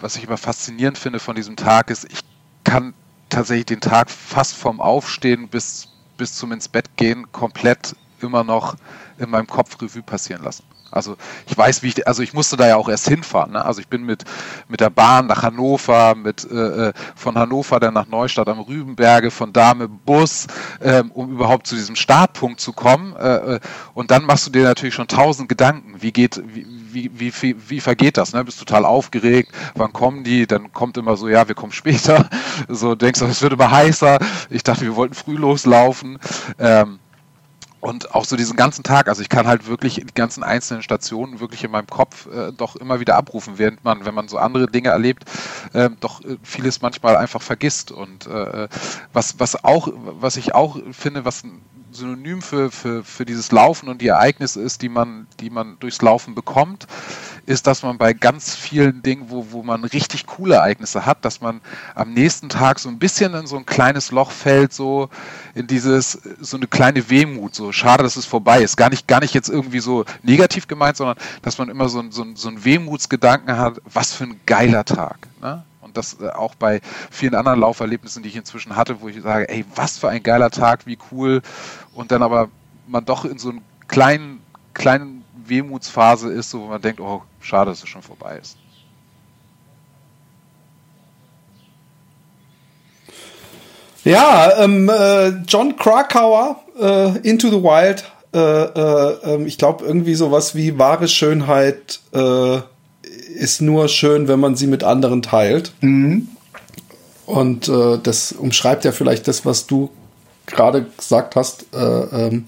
was 0.00 0.16
ich 0.16 0.24
immer 0.24 0.36
faszinierend 0.36 0.98
finde 0.98 1.20
von 1.20 1.36
diesem 1.36 1.56
Tag 1.56 1.90
ist, 1.90 2.04
ich 2.04 2.20
kann 2.64 2.94
tatsächlich 3.28 3.66
den 3.66 3.80
Tag 3.80 4.10
fast 4.10 4.54
vom 4.54 4.80
Aufstehen 4.80 5.48
bis, 5.48 5.88
bis 6.16 6.34
zum 6.34 6.52
ins 6.52 6.68
Bett 6.68 6.96
gehen 6.96 7.30
komplett 7.30 7.94
immer 8.20 8.44
noch 8.44 8.76
in 9.18 9.30
meinem 9.30 9.46
Kopf 9.46 9.80
Revue 9.80 10.02
passieren 10.02 10.42
lassen. 10.42 10.64
Also 10.90 11.16
ich 11.46 11.56
weiß, 11.56 11.82
wie 11.82 11.88
ich, 11.88 12.06
also 12.06 12.22
ich 12.22 12.32
musste 12.32 12.56
da 12.56 12.68
ja 12.68 12.76
auch 12.76 12.88
erst 12.88 13.08
hinfahren. 13.08 13.52
Ne? 13.52 13.64
Also 13.64 13.80
ich 13.80 13.88
bin 13.88 14.04
mit, 14.04 14.24
mit 14.68 14.80
der 14.80 14.90
Bahn 14.90 15.26
nach 15.26 15.42
Hannover, 15.42 16.14
mit 16.14 16.48
äh, 16.50 16.88
äh 16.88 16.92
von 17.14 17.36
Hannover 17.36 17.80
dann 17.80 17.94
nach 17.94 18.06
Neustadt 18.08 18.48
am 18.48 18.60
Rübenberge, 18.60 19.30
von 19.30 19.52
da 19.52 19.74
mit 19.74 20.04
Bus, 20.04 20.46
ähm, 20.80 21.10
um 21.12 21.30
überhaupt 21.32 21.66
zu 21.66 21.74
diesem 21.74 21.96
Startpunkt 21.96 22.60
zu 22.60 22.72
kommen. 22.72 23.14
Äh, 23.16 23.56
äh 23.56 23.60
und 23.94 24.10
dann 24.10 24.24
machst 24.24 24.46
du 24.46 24.50
dir 24.50 24.64
natürlich 24.64 24.94
schon 24.94 25.08
tausend 25.08 25.48
Gedanken. 25.48 25.96
Wie 26.00 26.12
geht, 26.12 26.42
wie, 26.46 27.10
wie, 27.14 27.32
wie, 27.40 27.56
wie 27.68 27.80
vergeht 27.80 28.16
das? 28.16 28.32
Ne? 28.32 28.44
Bist 28.44 28.58
total 28.58 28.84
aufgeregt, 28.84 29.52
wann 29.74 29.92
kommen 29.92 30.24
die? 30.24 30.46
Dann 30.46 30.72
kommt 30.72 30.96
immer 30.96 31.16
so, 31.16 31.28
ja, 31.28 31.48
wir 31.48 31.54
kommen 31.54 31.72
später. 31.72 32.28
So 32.68 32.94
denkst 32.94 33.20
du, 33.20 33.26
es 33.26 33.42
wird 33.42 33.54
immer 33.54 33.70
heißer. 33.70 34.18
Ich 34.50 34.62
dachte, 34.62 34.82
wir 34.82 34.94
wollten 34.94 35.14
früh 35.14 35.36
loslaufen. 35.36 36.18
Ähm, 36.58 36.99
und 37.80 38.14
auch 38.14 38.24
so 38.24 38.36
diesen 38.36 38.56
ganzen 38.56 38.82
Tag, 38.82 39.08
also 39.08 39.22
ich 39.22 39.28
kann 39.28 39.46
halt 39.46 39.66
wirklich 39.66 39.94
die 39.94 40.14
ganzen 40.14 40.42
einzelnen 40.42 40.82
Stationen 40.82 41.40
wirklich 41.40 41.64
in 41.64 41.70
meinem 41.70 41.86
Kopf 41.86 42.26
äh, 42.26 42.52
doch 42.52 42.76
immer 42.76 43.00
wieder 43.00 43.16
abrufen, 43.16 43.54
während 43.56 43.84
man, 43.84 44.04
wenn 44.04 44.14
man 44.14 44.28
so 44.28 44.36
andere 44.38 44.66
Dinge 44.66 44.90
erlebt, 44.90 45.24
äh, 45.72 45.88
doch 46.00 46.22
äh, 46.22 46.36
vieles 46.42 46.82
manchmal 46.82 47.16
einfach 47.16 47.40
vergisst. 47.40 47.90
Und 47.90 48.26
äh, 48.26 48.68
was, 49.12 49.40
was 49.40 49.64
auch, 49.64 49.88
was 49.94 50.36
ich 50.36 50.54
auch 50.54 50.78
finde, 50.92 51.24
was 51.24 51.42
Synonym 51.92 52.42
für, 52.42 52.70
für, 52.70 53.04
für 53.04 53.24
dieses 53.24 53.52
Laufen 53.52 53.88
und 53.88 54.00
die 54.00 54.08
Ereignisse 54.08 54.60
ist, 54.60 54.82
die 54.82 54.88
man, 54.88 55.26
die 55.40 55.50
man 55.50 55.76
durchs 55.80 56.02
Laufen 56.02 56.34
bekommt, 56.34 56.86
ist, 57.46 57.66
dass 57.66 57.82
man 57.82 57.98
bei 57.98 58.12
ganz 58.12 58.54
vielen 58.54 59.02
Dingen, 59.02 59.26
wo, 59.28 59.50
wo 59.50 59.62
man 59.62 59.84
richtig 59.84 60.26
coole 60.26 60.56
Ereignisse 60.56 61.06
hat, 61.06 61.24
dass 61.24 61.40
man 61.40 61.60
am 61.94 62.12
nächsten 62.12 62.48
Tag 62.48 62.78
so 62.78 62.88
ein 62.88 62.98
bisschen 62.98 63.34
in 63.34 63.46
so 63.46 63.56
ein 63.56 63.66
kleines 63.66 64.10
Loch 64.12 64.30
fällt, 64.30 64.72
so 64.72 65.08
in 65.54 65.66
dieses, 65.66 66.12
so 66.40 66.56
eine 66.56 66.66
kleine 66.66 67.10
Wehmut, 67.10 67.54
so 67.54 67.72
schade, 67.72 68.02
dass 68.02 68.16
es 68.16 68.26
vorbei 68.26 68.62
ist. 68.62 68.76
Gar 68.76 68.90
nicht, 68.90 69.08
gar 69.08 69.20
nicht 69.20 69.34
jetzt 69.34 69.48
irgendwie 69.48 69.80
so 69.80 70.04
negativ 70.22 70.68
gemeint, 70.68 70.96
sondern 70.96 71.16
dass 71.42 71.58
man 71.58 71.68
immer 71.68 71.88
so, 71.88 72.04
so, 72.10 72.24
so 72.34 72.48
einen 72.48 72.64
Wehmutsgedanken 72.64 73.56
hat, 73.56 73.80
was 73.84 74.12
für 74.12 74.24
ein 74.24 74.40
geiler 74.46 74.84
Tag. 74.84 75.28
Ne? 75.40 75.64
Und 75.90 75.96
das 75.96 76.16
äh, 76.20 76.28
auch 76.28 76.54
bei 76.54 76.80
vielen 77.10 77.34
anderen 77.34 77.58
Lauferlebnissen, 77.60 78.22
die 78.22 78.28
ich 78.28 78.36
inzwischen 78.36 78.76
hatte, 78.76 79.00
wo 79.00 79.08
ich 79.08 79.20
sage, 79.20 79.48
ey, 79.48 79.64
was 79.74 79.98
für 79.98 80.08
ein 80.08 80.22
geiler 80.22 80.50
Tag, 80.50 80.86
wie 80.86 80.98
cool. 81.10 81.42
Und 81.94 82.12
dann 82.12 82.22
aber 82.22 82.48
man 82.86 83.04
doch 83.04 83.24
in 83.24 83.38
so 83.38 83.50
einem 83.50 83.62
kleinen, 83.88 84.40
kleinen 84.72 85.24
Wehmutsphase 85.46 86.32
ist, 86.32 86.50
so 86.50 86.60
wo 86.60 86.66
man 86.66 86.80
denkt, 86.80 87.00
oh, 87.00 87.22
schade, 87.40 87.70
dass 87.70 87.82
es 87.82 87.88
schon 87.88 88.02
vorbei 88.02 88.38
ist. 88.40 88.56
Ja, 94.04 94.58
ähm, 94.58 94.88
äh, 94.88 95.28
John 95.46 95.76
Krakauer, 95.76 96.62
äh, 96.80 97.18
Into 97.28 97.50
the 97.50 97.62
Wild, 97.62 98.04
äh, 98.32 98.38
äh, 98.38 99.34
ähm, 99.34 99.46
ich 99.46 99.58
glaube 99.58 99.84
irgendwie 99.84 100.14
sowas 100.14 100.54
wie 100.54 100.78
wahre 100.78 101.08
Schönheit 101.08 102.00
äh, 102.12 102.60
ist 103.34 103.60
nur 103.60 103.88
schön, 103.88 104.28
wenn 104.28 104.40
man 104.40 104.56
sie 104.56 104.66
mit 104.66 104.84
anderen 104.84 105.22
teilt. 105.22 105.72
Mhm. 105.80 106.28
Und 107.26 107.68
äh, 107.68 107.98
das 108.02 108.32
umschreibt 108.32 108.84
ja 108.84 108.92
vielleicht 108.92 109.28
das, 109.28 109.46
was 109.46 109.66
du 109.66 109.90
gerade 110.46 110.86
gesagt 110.96 111.36
hast, 111.36 111.66
äh, 111.72 111.78
ähm, 111.78 112.44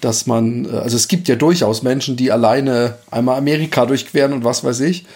dass 0.00 0.26
man, 0.26 0.64
äh, 0.64 0.78
also 0.78 0.96
es 0.96 1.08
gibt 1.08 1.28
ja 1.28 1.36
durchaus 1.36 1.82
Menschen, 1.82 2.16
die 2.16 2.32
alleine 2.32 2.96
einmal 3.10 3.38
Amerika 3.38 3.86
durchqueren 3.86 4.32
und 4.32 4.44
was 4.44 4.64
weiß 4.64 4.80
ich. 4.80 5.06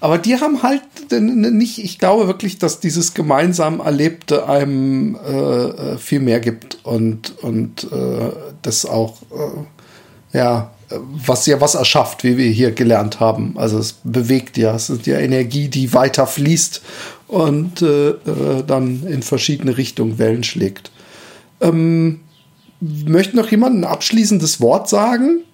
Aber 0.00 0.18
die 0.18 0.40
haben 0.40 0.64
halt 0.64 0.82
nicht, 1.12 1.78
ich 1.78 2.00
glaube 2.00 2.26
wirklich, 2.26 2.58
dass 2.58 2.80
dieses 2.80 3.14
gemeinsam 3.14 3.78
Erlebte 3.78 4.48
einem 4.48 5.16
äh, 5.24 5.30
äh, 5.30 5.98
viel 5.98 6.18
mehr 6.18 6.40
gibt 6.40 6.78
und, 6.82 7.38
und 7.40 7.84
äh, 7.84 8.32
das 8.62 8.84
auch, 8.84 9.22
äh, 9.30 10.36
ja, 10.36 10.72
was 11.00 11.46
ja 11.46 11.60
was 11.60 11.74
erschafft, 11.74 12.24
wie 12.24 12.36
wir 12.36 12.50
hier 12.50 12.72
gelernt 12.72 13.20
haben. 13.20 13.54
Also 13.56 13.78
es 13.78 13.94
bewegt 14.04 14.56
ja, 14.56 14.74
es 14.74 14.90
ist 14.90 15.06
ja 15.06 15.18
Energie, 15.18 15.68
die 15.68 15.92
weiter 15.92 16.26
fließt 16.26 16.82
und 17.28 17.82
äh, 17.82 18.10
äh, 18.10 18.64
dann 18.66 19.06
in 19.06 19.22
verschiedene 19.22 19.76
Richtungen 19.76 20.18
Wellen 20.18 20.44
schlägt. 20.44 20.90
Ähm, 21.60 22.20
möchte 22.80 23.36
noch 23.36 23.50
jemand 23.50 23.78
ein 23.78 23.84
abschließendes 23.84 24.60
Wort 24.60 24.88
sagen? 24.88 25.44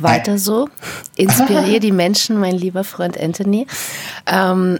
Weiter 0.00 0.38
so. 0.38 0.68
Inspiriere 1.16 1.80
die 1.80 1.92
Menschen, 1.92 2.38
mein 2.38 2.54
lieber 2.54 2.84
Freund 2.84 3.18
Anthony. 3.18 3.66
Ähm, 4.26 4.78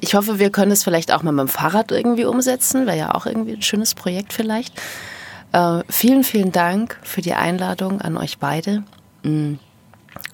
ich 0.00 0.14
hoffe, 0.14 0.38
wir 0.38 0.50
können 0.50 0.72
es 0.72 0.84
vielleicht 0.84 1.12
auch 1.12 1.22
mal 1.22 1.32
mit 1.32 1.46
dem 1.46 1.48
Fahrrad 1.48 1.92
irgendwie 1.92 2.24
umsetzen. 2.24 2.86
Wäre 2.86 2.96
ja 2.96 3.14
auch 3.14 3.26
irgendwie 3.26 3.54
ein 3.54 3.62
schönes 3.62 3.94
Projekt 3.94 4.32
vielleicht. 4.32 4.72
Äh, 5.54 5.84
vielen, 5.88 6.24
vielen 6.24 6.50
Dank 6.50 6.98
für 7.04 7.22
die 7.22 7.34
Einladung 7.34 8.00
an 8.00 8.16
euch 8.16 8.38
beide. 8.38 8.82
Mm. 9.22 9.54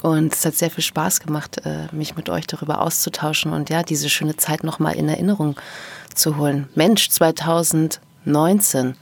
Und 0.02 0.34
es 0.34 0.44
hat 0.46 0.54
sehr 0.54 0.70
viel 0.70 0.82
Spaß 0.82 1.20
gemacht, 1.20 1.60
äh, 1.66 1.94
mich 1.94 2.16
mit 2.16 2.30
euch 2.30 2.46
darüber 2.46 2.80
auszutauschen 2.80 3.52
und 3.52 3.68
ja, 3.68 3.82
diese 3.82 4.08
schöne 4.08 4.36
Zeit 4.36 4.64
nochmal 4.64 4.96
in 4.96 5.10
Erinnerung 5.10 5.56
zu 6.14 6.38
holen. 6.38 6.70
Mensch, 6.74 7.10
2019. 7.10 8.96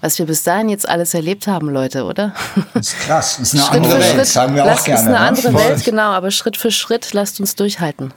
Was 0.00 0.18
wir 0.18 0.24
bis 0.24 0.42
dahin 0.44 0.70
jetzt 0.70 0.88
alles 0.88 1.12
erlebt 1.12 1.46
haben, 1.46 1.68
Leute, 1.68 2.04
oder? 2.04 2.32
Das 2.72 2.88
ist 2.88 2.98
krass. 3.00 3.36
Das 3.38 3.52
ist 3.52 3.54
eine 3.54 3.62
Schritt 3.62 3.76
andere 3.76 4.00
Welt, 4.00 4.14
Schritt. 4.14 4.26
sagen 4.26 4.54
wir 4.54 4.62
auch 4.64 4.84
gerne. 4.84 4.92
Das 4.92 5.02
ist 5.02 5.08
eine 5.08 5.18
andere 5.18 5.52
ne? 5.52 5.58
Welt, 5.58 5.84
genau, 5.84 6.10
aber 6.10 6.30
Schritt 6.30 6.56
für 6.56 6.70
Schritt 6.70 7.12
lasst 7.12 7.38
uns 7.38 7.54
durchhalten. 7.54 8.14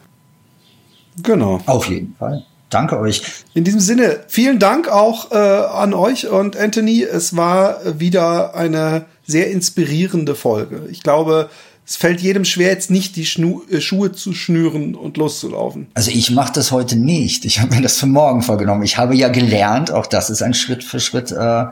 Genau. 1.21 1.59
Auf 1.65 1.89
jeden 1.89 2.15
Fall. 2.15 2.45
Danke 2.73 2.99
euch. 2.99 3.21
In 3.53 3.63
diesem 3.63 3.79
Sinne, 3.79 4.21
vielen 4.27 4.59
Dank 4.59 4.89
auch 4.89 5.31
äh, 5.31 5.35
an 5.35 5.93
euch 5.93 6.27
und 6.27 6.57
Anthony. 6.57 7.03
Es 7.03 7.35
war 7.35 7.99
wieder 7.99 8.55
eine 8.55 9.05
sehr 9.25 9.51
inspirierende 9.51 10.35
Folge. 10.35 10.87
Ich 10.89 11.03
glaube, 11.03 11.49
es 11.85 11.97
fällt 11.97 12.21
jedem 12.21 12.45
schwer, 12.45 12.69
jetzt 12.69 12.89
nicht 12.89 13.15
die 13.15 13.25
Schnu 13.25 13.61
äh, 13.69 13.81
Schuhe 13.81 14.11
zu 14.11 14.33
schnüren 14.33 14.95
und 14.95 15.17
loszulaufen. 15.17 15.87
Also 15.93 16.11
ich 16.11 16.31
mache 16.31 16.53
das 16.53 16.71
heute 16.71 16.95
nicht. 16.95 17.45
Ich 17.45 17.59
habe 17.59 17.75
mir 17.75 17.81
das 17.81 17.97
für 17.97 18.07
morgen 18.07 18.41
vorgenommen. 18.41 18.83
Ich 18.83 18.97
habe 18.97 19.15
ja 19.15 19.27
gelernt, 19.27 19.91
auch 19.91 20.07
das 20.07 20.29
ist 20.29 20.41
ein 20.41 20.53
Schritt 20.53 20.83
für 20.83 20.99
Schritt 20.99 21.31
äh, 21.31 21.65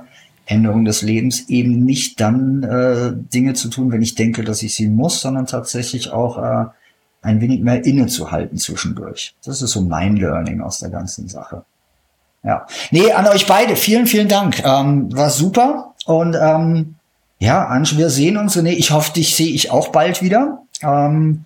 Änderung 0.46 0.86
des 0.86 1.02
Lebens, 1.02 1.48
eben 1.50 1.86
nicht 1.86 2.20
dann 2.20 2.64
äh, 2.64 3.14
Dinge 3.34 3.54
zu 3.54 3.70
tun, 3.70 3.92
wenn 3.92 4.02
ich 4.02 4.16
denke, 4.16 4.44
dass 4.44 4.64
ich 4.64 4.76
sie 4.76 4.88
muss, 4.88 5.22
sondern 5.22 5.46
tatsächlich 5.46 6.12
auch 6.12 6.38
äh, 6.38 6.66
ein 7.22 7.42
wenig 7.42 7.62
mehr 7.62 7.86
innezuhalten 7.86 8.58
zwischendurch. 8.58 9.36
Das 9.44 9.62
ist 9.62 9.72
so 9.72 9.82
mein 9.82 10.16
Learning 10.16 10.62
aus 10.62 10.80
der 10.80 10.90
ganzen 10.90 11.28
Sache. 11.28 11.64
Ja. 12.44 12.66
Nee, 12.90 13.12
an 13.12 13.28
euch 13.28 13.46
beide, 13.46 13.76
vielen, 13.76 14.08
vielen 14.08 14.28
Dank. 14.28 14.64
Ähm, 14.66 15.16
war 15.16 15.30
super. 15.30 15.94
Und 16.06 16.36
ähm, 16.40 16.96
ja, 17.38 17.66
Ange, 17.68 17.98
wir 17.98 18.10
sehen 18.10 18.38
uns. 18.38 18.58
René, 18.58 18.72
ich 18.72 18.92
hoffe, 18.92 19.14
dich 19.14 19.36
sehe 19.36 19.54
ich 19.54 19.72
auch 19.72 19.90
bald 19.90 20.22
wieder. 20.22 20.64
Ähm, 20.84 21.46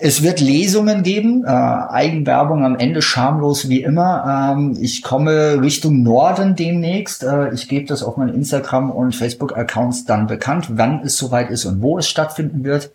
es 0.00 0.22
wird 0.22 0.40
Lesungen 0.40 1.02
geben, 1.02 1.44
äh, 1.44 1.48
Eigenwerbung 1.48 2.64
am 2.64 2.76
Ende 2.76 3.02
schamlos 3.02 3.68
wie 3.68 3.82
immer. 3.82 4.54
Ähm, 4.56 4.78
ich 4.80 5.02
komme 5.02 5.60
Richtung 5.60 6.02
Norden 6.02 6.54
demnächst. 6.54 7.24
Äh, 7.24 7.52
ich 7.52 7.68
gebe 7.68 7.86
das 7.86 8.02
auf 8.02 8.16
meinen 8.16 8.34
Instagram- 8.34 8.92
und 8.92 9.16
Facebook-Accounts 9.16 10.04
dann 10.04 10.28
bekannt, 10.28 10.68
wann 10.70 11.00
es 11.02 11.16
soweit 11.16 11.50
ist 11.50 11.64
und 11.64 11.82
wo 11.82 11.98
es 11.98 12.08
stattfinden 12.08 12.62
wird. 12.62 12.92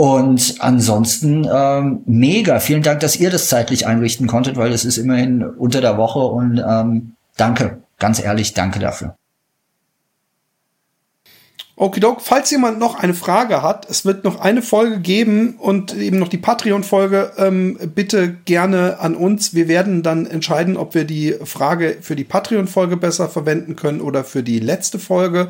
Und 0.00 0.54
ansonsten 0.60 1.46
ähm, 1.52 2.00
mega. 2.06 2.58
Vielen 2.58 2.80
Dank, 2.82 3.00
dass 3.00 3.16
ihr 3.16 3.28
das 3.28 3.48
zeitlich 3.50 3.86
einrichten 3.86 4.26
konntet, 4.26 4.56
weil 4.56 4.72
es 4.72 4.86
ist 4.86 4.96
immerhin 4.96 5.44
unter 5.44 5.82
der 5.82 5.98
Woche 5.98 6.20
und 6.20 6.56
ähm, 6.66 7.16
danke, 7.36 7.82
ganz 7.98 8.18
ehrlich, 8.18 8.54
danke 8.54 8.78
dafür. 8.78 9.14
Okidok, 11.76 12.22
falls 12.22 12.50
jemand 12.50 12.78
noch 12.78 12.94
eine 12.94 13.12
Frage 13.12 13.60
hat, 13.60 13.90
es 13.90 14.06
wird 14.06 14.24
noch 14.24 14.40
eine 14.40 14.62
Folge 14.62 15.00
geben 15.00 15.56
und 15.58 15.94
eben 15.94 16.18
noch 16.18 16.28
die 16.28 16.38
Patreon-Folge, 16.38 17.32
ähm, 17.36 17.78
bitte 17.94 18.30
gerne 18.46 19.00
an 19.00 19.14
uns. 19.14 19.52
Wir 19.52 19.68
werden 19.68 20.02
dann 20.02 20.24
entscheiden, 20.24 20.78
ob 20.78 20.94
wir 20.94 21.04
die 21.04 21.34
Frage 21.44 21.98
für 22.00 22.16
die 22.16 22.24
Patreon-Folge 22.24 22.96
besser 22.96 23.28
verwenden 23.28 23.76
können 23.76 24.00
oder 24.00 24.24
für 24.24 24.42
die 24.42 24.60
letzte 24.60 24.98
Folge. 24.98 25.48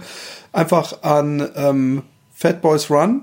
Einfach 0.52 1.04
an 1.04 1.48
ähm, 1.54 2.02
Fat 2.40 2.62
Boys 2.62 2.90
Run. 2.90 3.22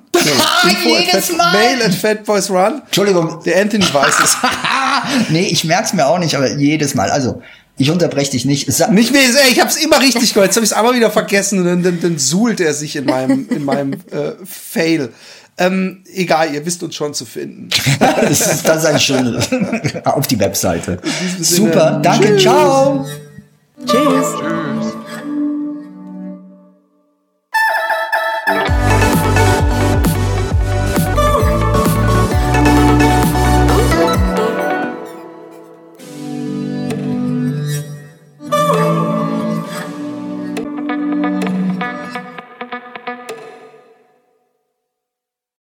Info 0.63 0.89
Jedes 0.89 1.29
Fat, 1.29 1.53
Mail 1.53 1.81
at 1.83 1.93
Fat 1.93 2.23
Boys 2.25 2.49
Run. 2.49 2.81
Entschuldigung. 2.85 3.41
Der 3.45 3.61
Anthony 3.61 3.85
weiß 3.91 4.15
es. 4.23 4.37
nee, 5.29 5.47
ich 5.47 5.63
merk's 5.63 5.93
mir 5.93 6.07
auch 6.07 6.19
nicht, 6.19 6.35
aber 6.35 6.51
jedes 6.55 6.95
Mal. 6.95 7.09
Also, 7.09 7.41
ich 7.77 7.91
unterbreche 7.91 8.31
dich 8.31 8.45
nicht. 8.45 8.71
Sag 8.71 8.91
nicht 8.91 9.11
mehr, 9.11 9.21
ey, 9.21 9.51
ich 9.51 9.61
hab's 9.61 9.75
immer 9.75 10.01
richtig 10.01 10.33
gehört. 10.33 10.49
Jetzt 10.49 10.55
habe 10.55 10.65
ich 10.65 10.71
es 10.71 10.77
einmal 10.77 10.95
wieder 10.95 11.11
vergessen 11.11 11.59
und 11.59 11.65
dann, 11.65 11.83
dann, 11.83 12.01
dann 12.01 12.17
suhlt 12.17 12.59
er 12.59 12.73
sich 12.73 12.95
in 12.95 13.05
meinem, 13.05 13.47
in 13.49 13.63
meinem 13.63 13.93
äh, 13.93 14.33
Fail. 14.45 15.09
Ähm, 15.59 16.03
egal, 16.13 16.53
ihr 16.53 16.65
wisst 16.65 16.83
uns 16.83 16.95
schon 16.95 17.13
zu 17.13 17.25
finden. 17.25 17.69
das, 17.99 18.41
ist, 18.41 18.67
das 18.67 18.83
ist 18.83 18.85
ein 18.85 18.99
schönes. 18.99 19.49
Auf 20.05 20.27
die 20.27 20.39
Webseite. 20.39 20.99
Super, 21.39 21.99
danke, 22.01 22.29
Tschüss. 22.29 22.43
ciao. 22.43 23.05
Tschüss. 23.85 24.25
Tschüss. 24.39 24.93